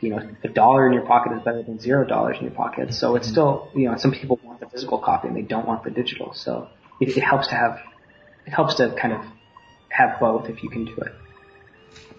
you 0.02 0.10
know, 0.10 0.30
a 0.44 0.50
dollar 0.50 0.86
in 0.88 0.94
your 0.94 1.06
pocket 1.06 1.32
is 1.32 1.42
better 1.44 1.63
than 1.63 1.80
zero 1.80 2.06
dollars 2.06 2.38
in 2.38 2.44
your 2.44 2.54
pocket. 2.54 2.94
So 2.94 3.16
it's 3.16 3.28
mm-hmm. 3.28 3.34
still, 3.34 3.70
you 3.74 3.89
know, 3.89 3.98
some 3.98 4.12
people 4.12 4.39
want 4.44 4.60
the 4.60 4.68
physical 4.68 5.00
copy 5.00 5.30
and 5.30 5.38
they 5.38 5.42
don't 5.42 5.66
want 5.66 5.84
the 5.86 5.89
digital. 5.89 6.34
So 6.34 6.68
it, 7.00 7.16
it 7.18 7.24
helps 7.24 7.48
to 7.48 7.56
have, 7.56 7.80
it 8.46 8.52
helps 8.52 8.76
to 8.76 8.92
kind 8.92 9.13
of 9.13 9.22
have 9.89 10.20
both 10.20 10.50
if 10.50 10.62
you 10.63 10.70
can 10.70 10.86
do 10.86 10.96
it. 10.98 11.13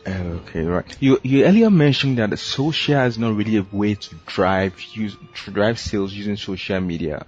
Okay, 0.06 0.64
right. 0.64 0.96
You 1.00 1.18
you 1.22 1.44
earlier 1.44 1.70
mentioned 1.70 2.18
that 2.18 2.38
social 2.38 3.00
is 3.00 3.18
not 3.18 3.34
really 3.36 3.56
a 3.56 3.66
way 3.72 3.94
to 3.94 4.14
drive 4.26 4.78
use 4.92 5.16
to 5.44 5.50
drive 5.50 5.78
sales 5.78 6.12
using 6.12 6.36
social 6.36 6.80
media 6.80 7.26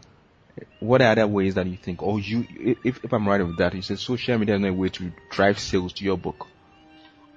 what 0.80 1.02
are 1.02 1.12
other 1.12 1.26
ways 1.26 1.54
that 1.54 1.66
you 1.66 1.76
think, 1.76 2.02
or 2.02 2.18
you, 2.18 2.44
if, 2.84 3.04
if 3.04 3.12
I'm 3.12 3.28
right 3.28 3.44
with 3.44 3.58
that, 3.58 3.74
you 3.74 3.82
said 3.82 3.98
social 3.98 4.38
media 4.38 4.56
is 4.56 4.64
a 4.64 4.72
way 4.72 4.88
to 4.90 5.12
drive 5.30 5.58
sales 5.58 5.92
to 5.94 6.04
your 6.04 6.16
book? 6.16 6.46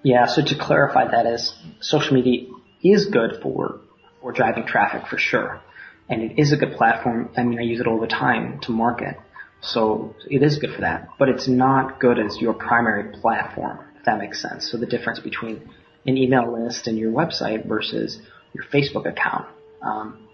Yeah, 0.04 0.28
so 0.28 0.44
to 0.44 0.56
clarify 0.58 1.12
that 1.12 1.26
is, 1.26 1.54
social 1.82 2.14
media 2.14 2.48
is 2.82 3.08
good 3.08 3.42
for, 3.42 3.82
for 4.22 4.32
driving 4.32 4.66
traffic 4.66 5.08
for 5.08 5.18
sure. 5.18 5.62
And 6.08 6.22
it 6.24 6.40
is 6.40 6.54
a 6.54 6.58
good 6.58 6.74
platform. 6.78 7.30
I 7.36 7.44
mean, 7.44 7.60
I 7.60 7.64
use 7.64 7.80
it 7.80 7.88
all 7.88 8.00
the 8.00 8.08
time 8.08 8.60
to 8.62 8.72
market. 8.72 9.18
So 9.62 10.16
it 10.30 10.42
is 10.42 10.58
good 10.58 10.74
for 10.74 10.82
that. 10.82 11.10
But 11.20 11.30
it's 11.30 11.48
not 11.48 12.00
good 12.00 12.18
as 12.18 12.38
your 12.40 12.54
primary 12.54 13.12
platform, 13.20 13.80
if 13.98 14.06
that 14.06 14.18
makes 14.18 14.42
sense. 14.42 14.72
So 14.72 14.78
the 14.78 14.86
difference 14.86 15.20
between 15.20 15.70
an 16.06 16.18
email 16.18 16.52
list 16.52 16.88
and 16.88 16.98
your 16.98 17.12
website 17.12 17.68
versus 17.68 18.20
your 18.54 18.64
Facebook 18.64 19.06
account. 19.06 19.48
Um, 19.82 20.29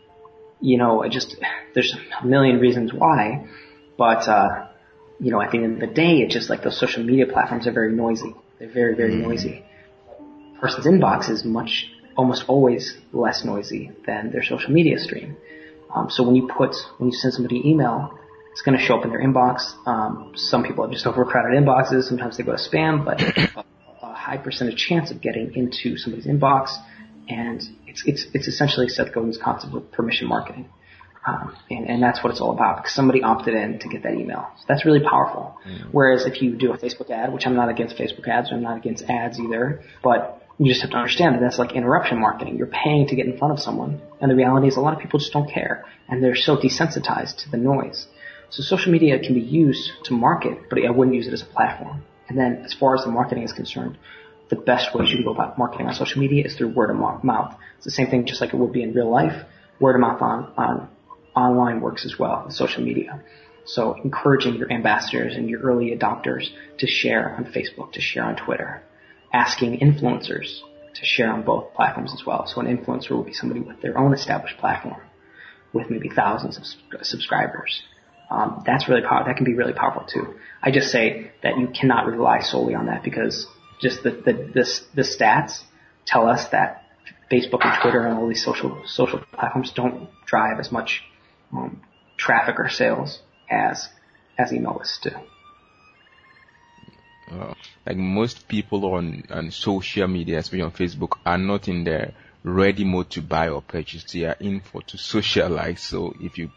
you 0.65 0.79
know, 0.79 1.03
I 1.03 1.09
just, 1.09 1.35
there's 1.75 1.95
a 2.21 2.25
million 2.25 2.59
reasons 2.59 2.91
why, 2.91 3.47
but, 3.97 4.27
uh, 4.27 4.67
you 5.19 5.31
know, 5.31 5.39
at 5.39 5.51
the 5.51 5.59
end 5.59 5.75
of 5.75 5.87
the 5.87 5.93
day, 5.93 6.17
it's 6.17 6.33
just 6.33 6.49
like 6.49 6.63
those 6.63 6.79
social 6.79 7.03
media 7.03 7.27
platforms 7.27 7.67
are 7.67 7.71
very 7.71 7.93
noisy. 7.93 8.33
They're 8.57 8.73
very, 8.73 8.95
very 8.95 9.13
mm. 9.13 9.21
noisy. 9.21 9.63
A 10.57 10.59
person's 10.59 10.87
inbox 10.87 11.29
is 11.29 11.45
much, 11.45 11.85
almost 12.17 12.45
always 12.47 12.97
less 13.13 13.45
noisy 13.45 13.91
than 14.07 14.31
their 14.31 14.43
social 14.43 14.71
media 14.71 14.97
stream. 14.97 15.37
Um, 15.93 16.09
so 16.09 16.23
when 16.23 16.35
you 16.35 16.49
put, 16.57 16.75
when 16.97 17.11
you 17.11 17.15
send 17.15 17.35
somebody 17.35 17.59
an 17.59 17.67
email, 17.67 18.17
it's 18.51 18.63
going 18.63 18.77
to 18.77 18.83
show 18.83 18.97
up 18.97 19.05
in 19.05 19.11
their 19.11 19.21
inbox. 19.21 19.73
Um, 19.85 20.31
some 20.35 20.63
people 20.63 20.83
have 20.83 20.91
just 20.91 21.05
overcrowded 21.05 21.61
inboxes. 21.61 22.05
Sometimes 22.05 22.37
they 22.37 22.43
go 22.43 22.55
to 22.55 22.57
spam, 22.57 23.05
but 23.05 23.21
a, 23.21 23.65
a 24.01 24.13
high 24.13 24.37
percentage 24.37 24.77
chance 24.77 25.11
of 25.11 25.21
getting 25.21 25.53
into 25.53 25.95
somebody's 25.97 26.25
inbox. 26.25 26.69
And 27.29 27.61
it's, 27.95 28.03
it's, 28.05 28.27
it's 28.33 28.47
essentially 28.47 28.89
Seth 28.89 29.13
Godin's 29.13 29.37
concept 29.37 29.73
of 29.73 29.91
permission 29.91 30.27
marketing. 30.27 30.69
Um, 31.27 31.55
and, 31.71 31.89
and, 31.89 32.03
that's 32.03 32.23
what 32.23 32.29
it's 32.29 32.39
all 32.39 32.51
about 32.51 32.77
because 32.77 32.93
somebody 32.93 33.23
opted 33.23 33.55
in 33.55 33.79
to 33.79 33.87
get 33.89 34.03
that 34.03 34.13
email. 34.13 34.47
So 34.57 34.65
that's 34.67 34.85
really 34.85 34.99
powerful. 34.99 35.57
Mm. 35.67 35.87
Whereas 35.91 36.27
if 36.27 36.39
you 36.39 36.55
do 36.55 36.71
a 36.71 36.77
Facebook 36.77 37.09
ad, 37.09 37.33
which 37.33 37.47
I'm 37.47 37.55
not 37.55 37.69
against 37.69 37.97
Facebook 37.97 38.27
ads, 38.27 38.49
I'm 38.51 38.61
not 38.61 38.77
against 38.77 39.05
ads 39.09 39.39
either, 39.39 39.81
but 40.03 40.43
you 40.59 40.67
just 40.67 40.81
have 40.81 40.91
to 40.91 40.97
understand 40.97 41.33
that 41.33 41.41
that's 41.41 41.57
like 41.57 41.71
interruption 41.71 42.19
marketing. 42.19 42.57
You're 42.57 42.67
paying 42.67 43.07
to 43.07 43.15
get 43.15 43.25
in 43.25 43.39
front 43.39 43.53
of 43.53 43.59
someone. 43.59 44.01
And 44.21 44.29
the 44.29 44.35
reality 44.35 44.67
is 44.67 44.77
a 44.77 44.81
lot 44.81 44.93
of 44.93 44.99
people 44.99 45.19
just 45.19 45.33
don't 45.33 45.49
care. 45.49 45.85
And 46.07 46.23
they're 46.23 46.35
so 46.35 46.57
desensitized 46.57 47.37
to 47.43 47.49
the 47.49 47.57
noise. 47.57 48.05
So 48.51 48.61
social 48.61 48.91
media 48.91 49.17
can 49.17 49.33
be 49.33 49.41
used 49.41 49.89
to 50.03 50.13
market, 50.13 50.69
but 50.69 50.77
I 50.77 50.91
wouldn't 50.91 51.15
use 51.15 51.27
it 51.27 51.33
as 51.33 51.41
a 51.41 51.45
platform. 51.45 52.03
And 52.27 52.37
then 52.37 52.61
as 52.63 52.73
far 52.73 52.93
as 52.95 53.03
the 53.03 53.09
marketing 53.09 53.43
is 53.43 53.51
concerned, 53.51 53.97
the 54.49 54.55
best 54.55 54.93
way 54.93 55.05
you 55.05 55.15
can 55.15 55.25
go 55.25 55.31
about 55.31 55.57
marketing 55.57 55.87
on 55.87 55.93
social 55.93 56.21
media 56.21 56.45
is 56.45 56.55
through 56.55 56.69
word 56.69 56.89
of 56.89 56.97
mouth. 57.23 57.55
It's 57.77 57.85
the 57.85 57.91
same 57.91 58.07
thing 58.07 58.25
just 58.25 58.41
like 58.41 58.53
it 58.53 58.57
would 58.57 58.73
be 58.73 58.83
in 58.83 58.93
real 58.93 59.09
life. 59.09 59.45
Word 59.79 59.95
of 59.95 60.01
mouth 60.01 60.21
on, 60.21 60.53
on 60.57 60.89
online 61.35 61.81
works 61.81 62.05
as 62.05 62.17
well, 62.17 62.49
social 62.51 62.83
media. 62.83 63.23
So 63.65 63.93
encouraging 64.03 64.55
your 64.55 64.71
ambassadors 64.71 65.35
and 65.35 65.49
your 65.49 65.61
early 65.61 65.95
adopters 65.95 66.49
to 66.77 66.87
share 66.87 67.35
on 67.35 67.45
Facebook, 67.45 67.93
to 67.93 68.01
share 68.01 68.23
on 68.23 68.35
Twitter, 68.35 68.83
asking 69.33 69.79
influencers 69.79 70.59
to 70.93 71.05
share 71.05 71.31
on 71.31 71.43
both 71.43 71.73
platforms 71.73 72.13
as 72.13 72.25
well. 72.25 72.45
So 72.47 72.61
an 72.61 72.67
influencer 72.67 73.11
will 73.11 73.23
be 73.23 73.33
somebody 73.33 73.59
with 73.59 73.81
their 73.81 73.97
own 73.97 74.13
established 74.13 74.57
platform 74.57 75.01
with 75.73 75.89
maybe 75.89 76.09
thousands 76.09 76.57
of 76.57 76.63
subscribers. 77.05 77.81
Um, 78.29 78.63
that's 78.65 78.87
really 78.87 79.01
powerful. 79.01 79.25
That 79.25 79.35
can 79.35 79.45
be 79.45 79.53
really 79.53 79.73
powerful 79.73 80.05
too. 80.07 80.35
I 80.61 80.71
just 80.71 80.91
say 80.91 81.31
that 81.43 81.59
you 81.59 81.67
cannot 81.67 82.05
rely 82.05 82.39
solely 82.41 82.75
on 82.75 82.85
that 82.85 83.03
because 83.03 83.45
just 83.79 84.03
the, 84.03 84.11
the, 84.11 84.33
the, 84.33 84.81
the 84.95 85.01
stats 85.01 85.63
tell 86.05 86.27
us 86.27 86.49
that 86.49 86.83
Facebook 87.31 87.65
and 87.65 87.81
Twitter 87.81 88.05
and 88.05 88.17
all 88.17 88.27
these 88.27 88.43
social 88.43 88.83
social 88.85 89.19
platforms 89.33 89.71
don't 89.71 90.09
drive 90.25 90.59
as 90.59 90.71
much 90.71 91.03
um, 91.51 91.81
traffic 92.17 92.59
or 92.59 92.69
sales 92.69 93.19
as 93.49 93.89
as 94.37 94.53
email 94.53 94.77
lists 94.79 94.99
do. 95.01 95.11
Uh, 97.31 97.53
like 97.85 97.97
most 97.97 98.47
people 98.47 98.85
on, 98.85 99.23
on 99.31 99.49
social 99.49 100.07
media, 100.07 100.37
especially 100.37 100.61
on 100.61 100.71
Facebook, 100.71 101.17
are 101.25 101.39
not 101.39 101.67
in 101.67 101.83
the 101.83 102.13
ready 102.43 102.83
mode 102.83 103.09
to 103.09 103.21
buy 103.21 103.49
or 103.49 103.61
purchase. 103.61 104.03
They 104.11 104.25
are 104.25 104.37
in 104.39 104.61
for 104.61 104.83
to 104.83 104.97
socialize. 104.97 105.81
So 105.81 106.13
if 106.19 106.37
you 106.37 106.51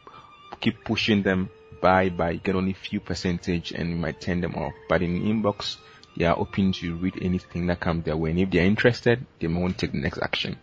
keep 0.61 0.85
pushing 0.85 1.23
them, 1.23 1.49
buy, 1.81 2.11
buy, 2.11 2.37
get 2.37 2.55
only 2.55 2.75
few 2.75 3.01
percentage 3.01 3.73
and 3.73 3.89
you 3.91 3.97
might 3.97 4.21
turn 4.21 4.43
them 4.43 4.55
off. 4.57 4.75
But 4.89 5.03
in 5.03 5.23
inbox, 5.23 5.77
they 6.17 6.25
are 6.25 6.39
open 6.39 6.73
to 6.73 6.97
read 6.97 7.15
anything 7.21 7.67
that 7.67 7.81
comes 7.81 8.05
their 8.05 8.17
way. 8.17 8.31
And 8.31 8.41
if 8.41 8.51
they 8.51 8.61
are 8.61 8.65
interested, 8.65 9.25
they 9.41 9.47
may 9.47 9.61
want 9.61 9.79
to 9.79 9.87
take 9.87 9.93
the 9.93 10.01
next 10.01 10.19
action. 10.19 10.59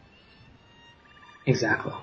Exactly. 1.46 1.94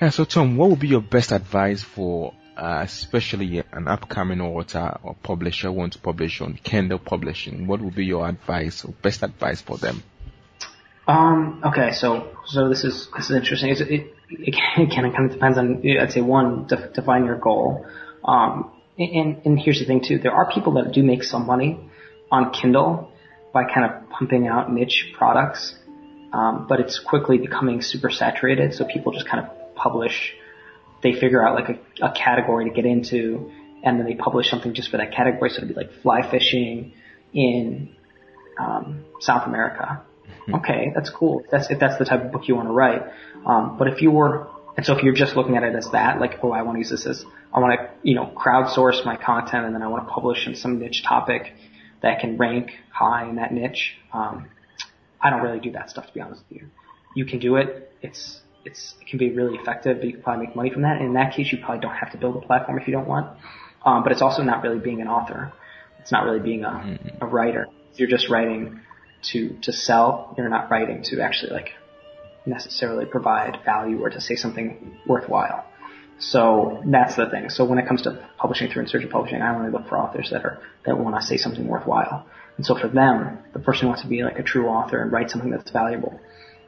Yeah, 0.00 0.10
so 0.10 0.24
Tom, 0.24 0.56
what 0.56 0.70
would 0.70 0.80
be 0.80 0.88
your 0.88 1.00
best 1.00 1.32
advice 1.32 1.82
for 1.82 2.34
uh, 2.56 2.80
especially 2.82 3.62
an 3.72 3.86
upcoming 3.86 4.40
author 4.40 4.98
or 5.02 5.14
publisher 5.22 5.70
want 5.70 5.92
to 5.92 5.98
publish 5.98 6.40
on 6.40 6.58
Kindle 6.62 6.98
publishing? 6.98 7.66
What 7.66 7.80
would 7.80 7.94
be 7.94 8.04
your 8.04 8.28
advice 8.28 8.84
or 8.84 8.92
best 9.02 9.22
advice 9.22 9.60
for 9.60 9.78
them? 9.78 10.02
Um, 11.06 11.62
okay, 11.64 11.92
so 11.92 12.30
so 12.46 12.68
this 12.68 12.82
is 12.82 13.08
this 13.16 13.30
is 13.30 13.36
interesting. 13.36 13.70
It, 13.70 13.80
it, 13.80 14.14
it, 14.28 14.90
kind 14.90 15.06
of 15.06 15.30
depends 15.30 15.56
on 15.56 15.82
I'd 15.86 16.12
say 16.12 16.20
one 16.20 16.66
def, 16.66 16.94
define 16.94 17.26
your 17.26 17.38
goal. 17.38 17.86
Um, 18.24 18.72
and 18.98 19.40
and 19.44 19.58
here's 19.58 19.78
the 19.78 19.84
thing 19.84 20.02
too. 20.02 20.18
There 20.18 20.32
are 20.32 20.50
people 20.50 20.74
that 20.74 20.92
do 20.92 21.02
make 21.02 21.22
some 21.22 21.46
money 21.46 21.90
on 22.30 22.52
Kindle 22.52 23.10
by 23.52 23.64
kind 23.64 23.90
of 23.90 24.10
pumping 24.10 24.46
out 24.48 24.72
niche 24.72 25.12
products, 25.16 25.74
um, 26.32 26.66
but 26.68 26.80
it's 26.80 26.98
quickly 26.98 27.38
becoming 27.38 27.80
super 27.80 28.10
saturated. 28.10 28.74
So 28.74 28.84
people 28.84 29.12
just 29.12 29.28
kind 29.28 29.44
of 29.46 29.74
publish, 29.74 30.34
they 31.02 31.12
figure 31.12 31.46
out 31.46 31.54
like 31.54 31.68
a, 31.68 32.06
a 32.06 32.12
category 32.12 32.68
to 32.68 32.74
get 32.74 32.84
into, 32.84 33.50
and 33.82 33.98
then 33.98 34.06
they 34.06 34.14
publish 34.14 34.50
something 34.50 34.74
just 34.74 34.90
for 34.90 34.96
that 34.96 35.12
category. 35.12 35.50
So 35.50 35.58
it'd 35.58 35.68
be 35.68 35.74
like 35.74 35.92
fly 36.02 36.28
fishing 36.28 36.92
in 37.32 37.94
um, 38.58 39.04
South 39.20 39.46
America. 39.46 40.02
Mm-hmm. 40.42 40.54
Okay, 40.56 40.92
that's 40.94 41.10
cool. 41.10 41.40
If 41.40 41.50
that's 41.50 41.70
if 41.70 41.78
that's 41.78 41.98
the 41.98 42.04
type 42.04 42.24
of 42.24 42.32
book 42.32 42.48
you 42.48 42.56
want 42.56 42.68
to 42.68 42.72
write. 42.72 43.02
Um, 43.46 43.76
but 43.78 43.88
if 43.88 44.02
you 44.02 44.10
were, 44.10 44.48
and 44.76 44.84
so 44.84 44.96
if 44.96 45.02
you're 45.02 45.14
just 45.14 45.36
looking 45.36 45.56
at 45.56 45.62
it 45.62 45.74
as 45.74 45.90
that, 45.92 46.20
like, 46.20 46.40
oh, 46.42 46.52
I 46.52 46.62
want 46.62 46.76
to 46.76 46.80
use 46.80 46.90
this 46.90 47.06
as, 47.06 47.24
I 47.54 47.60
want 47.60 47.78
to, 47.78 47.88
you 48.02 48.14
know, 48.14 48.26
crowdsource 48.34 49.04
my 49.04 49.16
content, 49.16 49.64
and 49.66 49.74
then 49.74 49.82
I 49.82 49.88
want 49.88 50.06
to 50.06 50.12
publish 50.12 50.46
in 50.46 50.56
some 50.56 50.78
niche 50.78 51.04
topic 51.04 51.52
that 52.02 52.20
can 52.20 52.36
rank 52.36 52.70
high 52.92 53.28
in 53.28 53.36
that 53.36 53.52
niche. 53.52 53.94
Um, 54.12 54.48
I 55.20 55.30
don't 55.30 55.42
really 55.42 55.60
do 55.60 55.72
that 55.72 55.90
stuff 55.90 56.06
to 56.06 56.12
be 56.12 56.20
honest 56.20 56.42
with 56.48 56.62
you. 56.62 56.68
You 57.14 57.24
can 57.24 57.38
do 57.38 57.56
it. 57.56 57.92
It's 58.02 58.40
it's, 58.66 58.94
it 59.00 59.06
can 59.06 59.18
be 59.18 59.30
really 59.30 59.56
effective, 59.56 59.98
but 59.98 60.06
you 60.06 60.14
can 60.14 60.22
probably 60.22 60.46
make 60.46 60.56
money 60.56 60.70
from 60.70 60.82
that. 60.82 60.96
And 60.96 61.06
in 61.06 61.12
that 61.14 61.34
case, 61.34 61.50
you 61.52 61.58
probably 61.58 61.80
don't 61.80 61.94
have 61.94 62.10
to 62.12 62.18
build 62.18 62.36
a 62.36 62.40
platform 62.40 62.78
if 62.78 62.88
you 62.88 62.92
don't 62.92 63.06
want. 63.06 63.38
Um, 63.84 64.02
but 64.02 64.10
it's 64.10 64.22
also 64.22 64.42
not 64.42 64.62
really 64.62 64.80
being 64.80 65.00
an 65.00 65.06
author. 65.06 65.52
It's 66.00 66.10
not 66.10 66.24
really 66.24 66.40
being 66.40 66.64
a, 66.64 66.70
mm-hmm. 66.70 67.22
a 67.22 67.26
writer. 67.26 67.68
You're 67.94 68.08
just 68.08 68.28
writing 68.28 68.80
to, 69.30 69.56
to 69.62 69.72
sell. 69.72 70.34
You're 70.36 70.48
not 70.48 70.68
writing 70.68 71.02
to 71.04 71.20
actually 71.20 71.52
like 71.52 71.70
necessarily 72.44 73.06
provide 73.06 73.58
value 73.64 74.00
or 74.02 74.10
to 74.10 74.20
say 74.20 74.34
something 74.34 74.98
worthwhile. 75.06 75.64
So 76.18 76.82
that's 76.86 77.16
the 77.16 77.28
thing. 77.28 77.50
So 77.50 77.64
when 77.64 77.78
it 77.78 77.86
comes 77.86 78.02
to 78.02 78.26
publishing 78.38 78.70
through 78.70 78.82
Insurgent 78.82 79.12
Publishing, 79.12 79.42
I 79.42 79.54
only 79.54 79.70
look 79.70 79.88
for 79.88 79.98
authors 79.98 80.30
that 80.30 80.44
are, 80.44 80.60
that 80.86 80.98
want 80.98 81.20
to 81.20 81.26
say 81.26 81.36
something 81.36 81.66
worthwhile. 81.66 82.26
And 82.56 82.64
so 82.64 82.74
for 82.74 82.88
them, 82.88 83.38
the 83.52 83.58
person 83.58 83.82
who 83.82 83.88
wants 83.88 84.02
to 84.02 84.08
be 84.08 84.22
like 84.22 84.38
a 84.38 84.42
true 84.42 84.68
author 84.68 85.02
and 85.02 85.12
write 85.12 85.30
something 85.30 85.50
that's 85.50 85.70
valuable, 85.70 86.18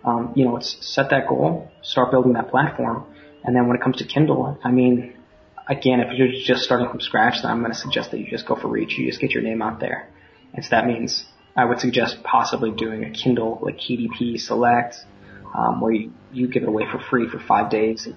um, 0.04 0.32
you 0.36 0.44
know, 0.44 0.56
it's 0.56 0.76
set 0.80 1.10
that 1.10 1.28
goal, 1.28 1.70
start 1.82 2.10
building 2.10 2.34
that 2.34 2.50
platform, 2.50 3.06
and 3.44 3.56
then 3.56 3.66
when 3.66 3.76
it 3.76 3.82
comes 3.82 3.96
to 3.98 4.04
Kindle, 4.04 4.58
I 4.62 4.70
mean, 4.70 5.14
again, 5.68 6.00
if 6.00 6.12
you're 6.12 6.28
just 6.44 6.62
starting 6.62 6.88
from 6.88 7.00
scratch, 7.00 7.42
then 7.42 7.50
I'm 7.50 7.60
going 7.60 7.72
to 7.72 7.78
suggest 7.78 8.10
that 8.10 8.18
you 8.18 8.26
just 8.28 8.46
go 8.46 8.56
for 8.56 8.68
reach. 8.68 8.98
You 8.98 9.06
just 9.06 9.20
get 9.20 9.30
your 9.30 9.42
name 9.42 9.62
out 9.62 9.80
there. 9.80 10.08
And 10.54 10.64
so 10.64 10.70
that 10.70 10.86
means 10.86 11.24
I 11.56 11.64
would 11.64 11.80
suggest 11.80 12.22
possibly 12.22 12.70
doing 12.70 13.04
a 13.04 13.10
Kindle 13.10 13.58
like 13.62 13.78
KDP 13.78 14.38
Select, 14.40 14.96
um, 15.54 15.80
where 15.80 15.92
you, 15.92 16.12
you 16.32 16.48
give 16.48 16.62
it 16.62 16.68
away 16.68 16.84
for 16.90 16.98
free 16.98 17.28
for 17.28 17.38
five 17.38 17.70
days. 17.70 18.08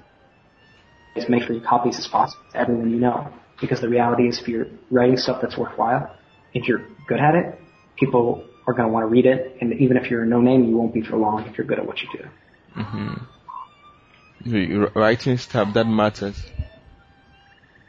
Just 1.16 1.30
make 1.30 1.44
free 1.44 1.60
copies 1.60 1.98
as 1.98 2.08
possible 2.08 2.44
to 2.52 2.58
everyone 2.58 2.92
you 2.92 3.00
know. 3.00 3.32
Because 3.60 3.82
the 3.82 3.90
reality 3.90 4.28
is 4.28 4.40
if 4.40 4.48
you're 4.48 4.68
writing 4.90 5.18
stuff 5.18 5.42
that's 5.42 5.58
worthwhile, 5.58 6.16
if 6.54 6.68
you're 6.68 6.88
good 7.08 7.20
at 7.20 7.36
it, 7.36 7.60
people 7.98 8.46
are 8.66 8.74
going 8.74 8.88
to 8.88 8.94
want 8.94 9.04
to 9.04 9.08
read 9.08 9.26
it. 9.26 9.58
And 9.62 9.74
even 9.74 9.98
if 9.98 10.10
you're 10.10 10.24
a 10.24 10.26
no 10.26 10.42
name, 10.42 10.64
you 10.64 10.78
won't 10.78 10.94
be 10.94 11.02
for 11.02 11.18
long 11.18 11.46
if 11.46 11.58
you're 11.58 11.68
good 11.68 11.80
at 11.80 11.86
what 11.86 12.02
you 12.02 12.10
do. 12.12 12.82
Mm-hmm. 12.82 14.98
Writing 14.98 15.38
stuff 15.38 15.74
that 15.74 15.86
matters. 15.86 16.42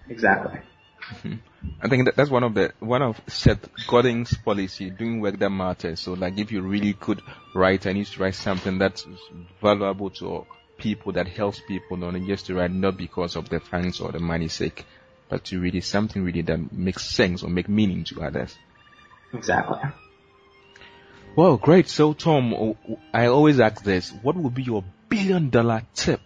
Exactly. 0.08 0.60
Mm-hmm. 1.14 1.34
I 1.80 1.88
think 1.88 2.06
that 2.06 2.16
that's 2.16 2.30
one 2.30 2.42
of 2.42 2.54
the 2.54 2.72
one 2.80 3.02
of 3.02 3.20
Seth 3.28 3.68
Godin's 3.86 4.36
policy, 4.36 4.90
doing 4.90 5.20
work 5.20 5.38
that 5.38 5.50
matters. 5.50 6.00
So, 6.00 6.12
like, 6.12 6.38
if 6.38 6.52
you 6.52 6.62
really 6.62 6.94
could 6.94 7.22
write 7.54 7.86
and 7.86 7.98
you 7.98 8.04
to 8.04 8.20
write 8.20 8.34
something 8.34 8.78
that's 8.78 9.06
valuable 9.60 10.10
to 10.10 10.46
people, 10.82 11.12
that 11.12 11.28
helps 11.28 11.60
people, 11.60 11.96
not 11.96 12.14
just 12.26 12.46
to 12.46 12.54
write 12.54 12.72
not 12.72 12.96
because 12.96 13.36
of 13.36 13.48
the 13.48 13.60
fans 13.60 14.00
or 14.00 14.10
the 14.12 14.18
money's 14.18 14.52
sake, 14.52 14.84
but 15.28 15.44
to 15.44 15.60
really 15.60 15.80
something 15.80 16.22
really 16.22 16.42
that 16.42 16.72
makes 16.72 17.08
sense 17.08 17.42
or 17.42 17.48
make 17.48 17.68
meaning 17.68 18.04
to 18.04 18.22
others. 18.22 18.54
Exactly. 19.32 19.78
Well, 21.36 21.56
great. 21.56 21.88
So, 21.88 22.12
Tom, 22.12 22.74
I 23.14 23.26
always 23.26 23.58
ask 23.60 23.82
this: 23.82 24.12
What 24.22 24.36
would 24.36 24.54
be 24.54 24.64
your 24.64 24.84
billion-dollar 25.08 25.82
tip 25.94 26.20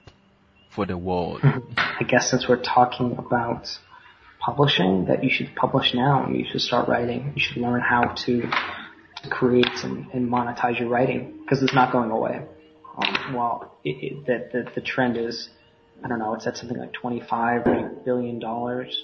for 0.70 0.86
the 0.86 0.96
world? 0.96 1.40
I 1.76 2.02
guess 2.08 2.30
since 2.30 2.48
we're 2.48 2.62
talking 2.62 3.16
about 3.16 3.68
publishing, 4.40 5.06
that 5.06 5.22
you 5.22 5.30
should 5.30 5.54
publish 5.54 5.94
now. 5.94 6.28
You 6.28 6.44
should 6.50 6.60
start 6.60 6.88
writing. 6.88 7.32
You 7.36 7.42
should 7.42 7.58
learn 7.58 7.80
how 7.80 8.14
to 8.26 8.50
create 9.30 9.84
and, 9.84 10.06
and 10.12 10.28
monetize 10.30 10.78
your 10.80 10.88
writing 10.88 11.38
because 11.42 11.62
it's 11.62 11.74
not 11.74 11.92
going 11.92 12.10
away. 12.10 12.44
Um, 12.96 13.34
well, 13.34 13.78
it, 13.84 13.96
it, 14.02 14.26
the, 14.26 14.48
the 14.52 14.70
the 14.76 14.80
trend 14.80 15.16
is, 15.16 15.50
I 16.02 16.08
don't 16.08 16.18
know, 16.18 16.34
it's 16.34 16.46
at 16.46 16.56
something 16.56 16.78
like 16.78 16.92
25 16.92 18.04
billion 18.04 18.38
dollars 18.38 19.02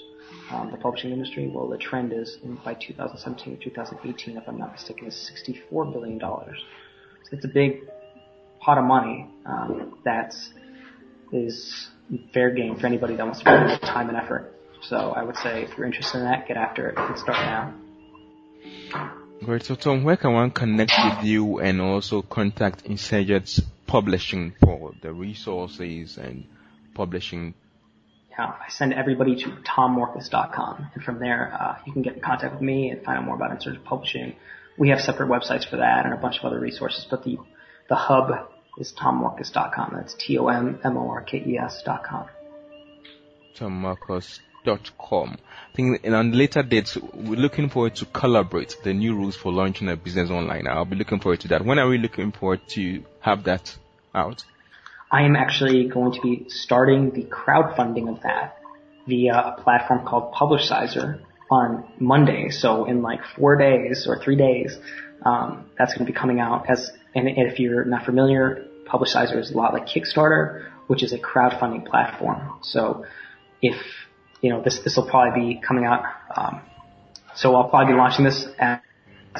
um, 0.51 0.71
the 0.71 0.77
publishing 0.77 1.11
industry? 1.11 1.47
Well, 1.53 1.67
the 1.67 1.77
trend 1.77 2.13
is 2.13 2.37
in, 2.43 2.55
by 2.63 2.73
2017 2.73 3.53
or 3.53 3.57
2018, 3.57 4.37
if 4.37 4.43
I'm 4.47 4.57
not 4.57 4.73
mistaken, 4.73 5.07
is 5.07 5.27
64 5.27 5.85
billion 5.85 6.17
dollars. 6.17 6.57
So 7.23 7.37
it's 7.37 7.45
a 7.45 7.49
big 7.49 7.81
pot 8.59 8.77
of 8.77 8.85
money 8.85 9.29
um, 9.45 9.97
that 10.05 10.35
is 11.31 11.89
fair 12.33 12.51
game 12.51 12.77
for 12.77 12.85
anybody 12.85 13.15
that 13.15 13.25
wants 13.25 13.39
to 13.39 13.45
put 13.45 13.81
time 13.87 14.09
and 14.09 14.17
effort. 14.17 14.53
So 14.83 15.11
I 15.11 15.23
would 15.23 15.37
say 15.37 15.63
if 15.63 15.77
you're 15.77 15.85
interested 15.85 16.19
in 16.19 16.25
that, 16.25 16.47
get 16.47 16.57
after 16.57 16.89
it 16.89 16.97
and 16.97 17.17
start 17.17 17.37
now. 17.37 17.73
Great. 19.43 19.63
So 19.63 19.75
Tom, 19.75 20.03
where 20.03 20.17
can 20.17 20.33
one 20.33 20.51
connect 20.51 20.91
with 21.03 21.25
you 21.25 21.59
and 21.59 21.81
also 21.81 22.21
contact 22.21 22.85
Insurgents 22.85 23.61
Publishing 23.87 24.53
for 24.59 24.93
the 25.01 25.13
resources 25.13 26.17
and 26.17 26.45
publishing? 26.93 27.53
Yeah, 28.31 28.45
I 28.45 28.69
send 28.69 28.93
everybody 28.93 29.35
to 29.43 29.49
tommorkes.com 29.49 30.87
and 30.95 31.03
from 31.03 31.19
there 31.19 31.55
uh, 31.59 31.77
you 31.85 31.93
can 31.93 32.01
get 32.01 32.15
in 32.15 32.21
contact 32.21 32.53
with 32.53 32.61
me 32.61 32.89
and 32.89 33.03
find 33.03 33.19
out 33.19 33.25
more 33.25 33.35
about 33.35 33.51
Insurgent 33.51 33.85
Publishing. 33.85 34.35
We 34.77 34.89
have 34.89 35.01
separate 35.01 35.29
websites 35.29 35.69
for 35.69 35.77
that 35.77 36.05
and 36.05 36.13
a 36.13 36.17
bunch 36.17 36.39
of 36.39 36.45
other 36.45 36.59
resources, 36.59 37.05
but 37.09 37.23
the 37.23 37.37
the 37.89 37.95
hub 37.95 38.49
is 38.79 38.93
tommorkes.com. 38.93 39.93
That's 39.95 40.15
T-O-M-M-O-R-K-E-S 40.15 41.83
dot 41.85 42.03
com. 42.03 42.27
tommorkes.com. 44.63 45.37
I 45.71 45.75
think 45.75 46.03
in 46.03 46.13
on 46.13 46.31
later 46.31 46.63
dates, 46.63 46.97
we're 47.13 47.39
looking 47.39 47.69
forward 47.69 47.95
to 47.95 48.05
collaborate 48.05 48.75
the 48.83 48.93
new 48.93 49.15
rules 49.15 49.35
for 49.35 49.51
launching 49.51 49.89
a 49.89 49.95
business 49.95 50.29
online. 50.29 50.67
I'll 50.67 50.85
be 50.85 50.95
looking 50.95 51.19
forward 51.19 51.39
to 51.41 51.47
that. 51.49 51.65
When 51.65 51.79
are 51.79 51.87
we 51.87 51.97
looking 51.97 52.31
forward 52.31 52.61
to 52.69 53.03
have 53.21 53.43
that 53.45 53.75
out? 54.13 54.43
I 55.11 55.23
am 55.23 55.35
actually 55.35 55.87
going 55.87 56.13
to 56.13 56.21
be 56.21 56.45
starting 56.49 57.11
the 57.11 57.23
crowdfunding 57.23 58.09
of 58.09 58.21
that 58.23 58.57
via 59.07 59.33
a 59.33 59.61
platform 59.61 60.05
called 60.05 60.33
Publishizer 60.33 61.19
on 61.51 61.85
Monday. 61.99 62.49
So 62.49 62.85
in 62.85 63.01
like 63.01 63.21
four 63.35 63.55
days 63.55 64.05
or 64.07 64.21
three 64.23 64.35
days, 64.35 64.77
um, 65.23 65.69
that's 65.77 65.93
going 65.93 66.05
to 66.05 66.11
be 66.11 66.17
coming 66.17 66.39
out 66.39 66.69
as, 66.69 66.91
and 67.13 67.27
if 67.27 67.59
you're 67.59 67.85
not 67.85 68.05
familiar, 68.05 68.65
Publishizer 68.87 69.37
is 69.37 69.51
a 69.51 69.57
lot 69.57 69.73
like 69.73 69.87
Kickstarter, 69.87 70.65
which 70.87 71.03
is 71.03 71.13
a 71.13 71.19
crowdfunding 71.19 71.85
platform. 71.85 72.59
So 72.61 73.05
if, 73.61 73.75
you 74.43 74.49
know, 74.49 74.61
this, 74.61 74.79
this 74.83 74.97
will 74.97 75.07
probably 75.09 75.55
be 75.55 75.61
coming 75.61 75.85
out, 75.85 76.03
um, 76.35 76.61
so 77.33 77.55
I'll 77.55 77.69
probably 77.69 77.93
be 77.93 77.97
launching 77.97 78.25
this 78.25 78.45
as 78.59 78.79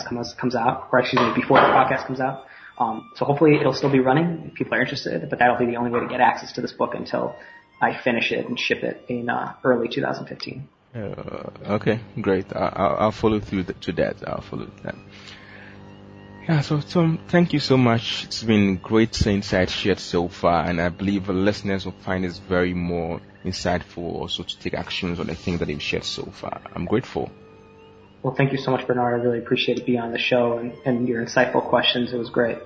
comes, 0.07 0.33
comes 0.33 0.55
out, 0.55 0.87
or 0.91 0.99
excuse 0.99 1.21
me, 1.21 1.33
before 1.35 1.59
the 1.59 1.67
podcast 1.67 2.07
comes 2.07 2.19
out. 2.19 2.45
Um, 2.79 3.11
so 3.17 3.25
hopefully 3.25 3.57
it'll 3.59 3.73
still 3.73 3.91
be 3.91 3.99
running 3.99 4.47
if 4.47 4.55
people 4.55 4.73
are 4.75 4.81
interested, 4.81 5.29
but 5.29 5.37
that'll 5.37 5.59
be 5.59 5.67
the 5.67 5.75
only 5.75 5.91
way 5.91 5.99
to 5.99 6.07
get 6.07 6.21
access 6.21 6.53
to 6.53 6.61
this 6.61 6.71
book 6.71 6.95
until 6.95 7.35
I 7.81 7.99
finish 8.01 8.31
it 8.31 8.47
and 8.47 8.59
ship 8.59 8.83
it 8.83 9.05
in 9.09 9.29
uh, 9.29 9.53
early 9.63 9.89
2015. 9.89 10.67
Uh, 10.95 11.73
okay, 11.73 11.99
great. 12.21 12.45
I, 12.53 13.05
will 13.05 13.11
follow 13.11 13.39
through 13.39 13.65
to 13.65 13.91
that. 13.93 14.15
I'll 14.25 14.41
follow 14.41 14.69
that. 14.83 14.95
Yeah, 16.47 16.60
so 16.60 16.82
Tom, 16.82 17.19
thank 17.29 17.53
you 17.53 17.60
so 17.60 17.77
much. 17.77 18.25
It's 18.25 18.43
been 18.43 18.75
great 18.75 19.25
insight 19.25 19.69
shared 19.69 19.99
so 19.99 20.27
far, 20.27 20.65
and 20.65 20.82
I 20.82 20.89
believe 20.89 21.27
the 21.27 21.34
listeners 21.34 21.86
will 21.86 21.93
find 21.93 22.25
this 22.25 22.38
very 22.38 22.73
more 22.73 23.21
insightful 23.45 24.15
also 24.15 24.43
to 24.43 24.60
take 24.60 24.73
actions 24.73 25.21
on 25.21 25.27
the 25.27 25.36
things 25.36 25.60
that 25.60 25.67
they've 25.67 25.82
shared 25.82 26.03
so 26.03 26.25
far. 26.25 26.62
I'm 26.75 26.86
grateful. 26.86 27.32
Well, 28.23 28.36
thank 28.36 28.51
you 28.51 28.58
so 28.58 28.71
much, 28.71 28.86
Bernard. 28.86 29.21
I 29.21 29.23
really 29.23 29.39
appreciate 29.39 29.79
it 29.79 29.86
being 29.86 29.99
on 29.99 30.12
the 30.12 30.19
show 30.19 30.58
and, 30.58 30.73
and 30.86 31.08
your 31.08 31.25
insightful 31.25 31.63
questions. 31.63 32.12
It 32.12 32.17
was 32.17 32.29
great. 32.29 32.58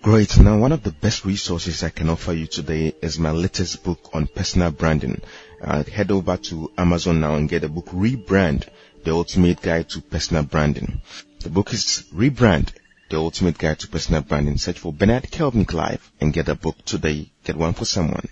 Great. 0.00 0.38
Now, 0.38 0.58
one 0.58 0.72
of 0.72 0.82
the 0.82 0.92
best 0.92 1.26
resources 1.26 1.82
I 1.82 1.90
can 1.90 2.08
offer 2.08 2.32
you 2.32 2.46
today 2.46 2.94
is 3.02 3.18
my 3.18 3.32
latest 3.32 3.84
book 3.84 4.10
on 4.14 4.26
personal 4.26 4.70
branding. 4.70 5.20
Uh, 5.60 5.82
head 5.84 6.10
over 6.10 6.36
to 6.36 6.70
Amazon 6.78 7.20
now 7.20 7.34
and 7.34 7.48
get 7.48 7.60
the 7.60 7.68
book 7.68 7.86
Rebrand, 7.86 8.68
the 9.04 9.12
ultimate 9.12 9.60
guide 9.60 9.90
to 9.90 10.00
personal 10.00 10.44
branding. 10.44 11.02
The 11.40 11.50
book 11.50 11.72
is 11.72 12.02
Rebrand, 12.12 12.72
the 13.10 13.16
ultimate 13.16 13.58
guide 13.58 13.78
to 13.78 13.88
personal 13.88 14.22
branding. 14.22 14.58
Search 14.58 14.80
for 14.80 14.92
Bernard 14.92 15.30
Kelvin 15.30 15.66
Clive 15.66 16.10
and 16.20 16.32
get 16.32 16.48
a 16.48 16.56
book 16.56 16.84
today. 16.84 17.30
Get 17.44 17.54
one 17.54 17.74
for 17.74 17.84
someone. 17.84 18.28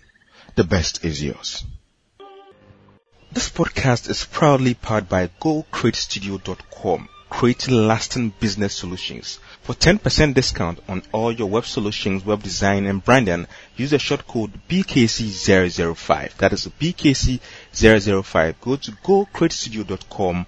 The 0.56 0.64
best 0.64 1.04
is 1.04 1.22
yours. 1.22 1.64
This 3.30 3.48
podcast 3.48 4.10
is 4.10 4.24
proudly 4.24 4.74
powered 4.74 5.08
by 5.08 5.28
GoCreateStudio.com, 5.40 7.08
creating 7.30 7.86
lasting 7.86 8.34
business 8.40 8.74
solutions. 8.74 9.38
For 9.62 9.74
10% 9.74 10.34
discount 10.34 10.80
on 10.88 11.04
all 11.12 11.30
your 11.30 11.48
web 11.48 11.66
solutions, 11.66 12.24
web 12.24 12.42
design, 12.42 12.86
and 12.86 13.04
branding, 13.04 13.46
use 13.76 13.90
the 13.90 14.00
short 14.00 14.26
code 14.26 14.60
BKC005. 14.68 16.38
That 16.38 16.52
is 16.52 16.66
BKC005. 16.66 18.54
Go 18.60 18.74
to 18.74 18.90
GoCreateStudio.com 18.90 20.46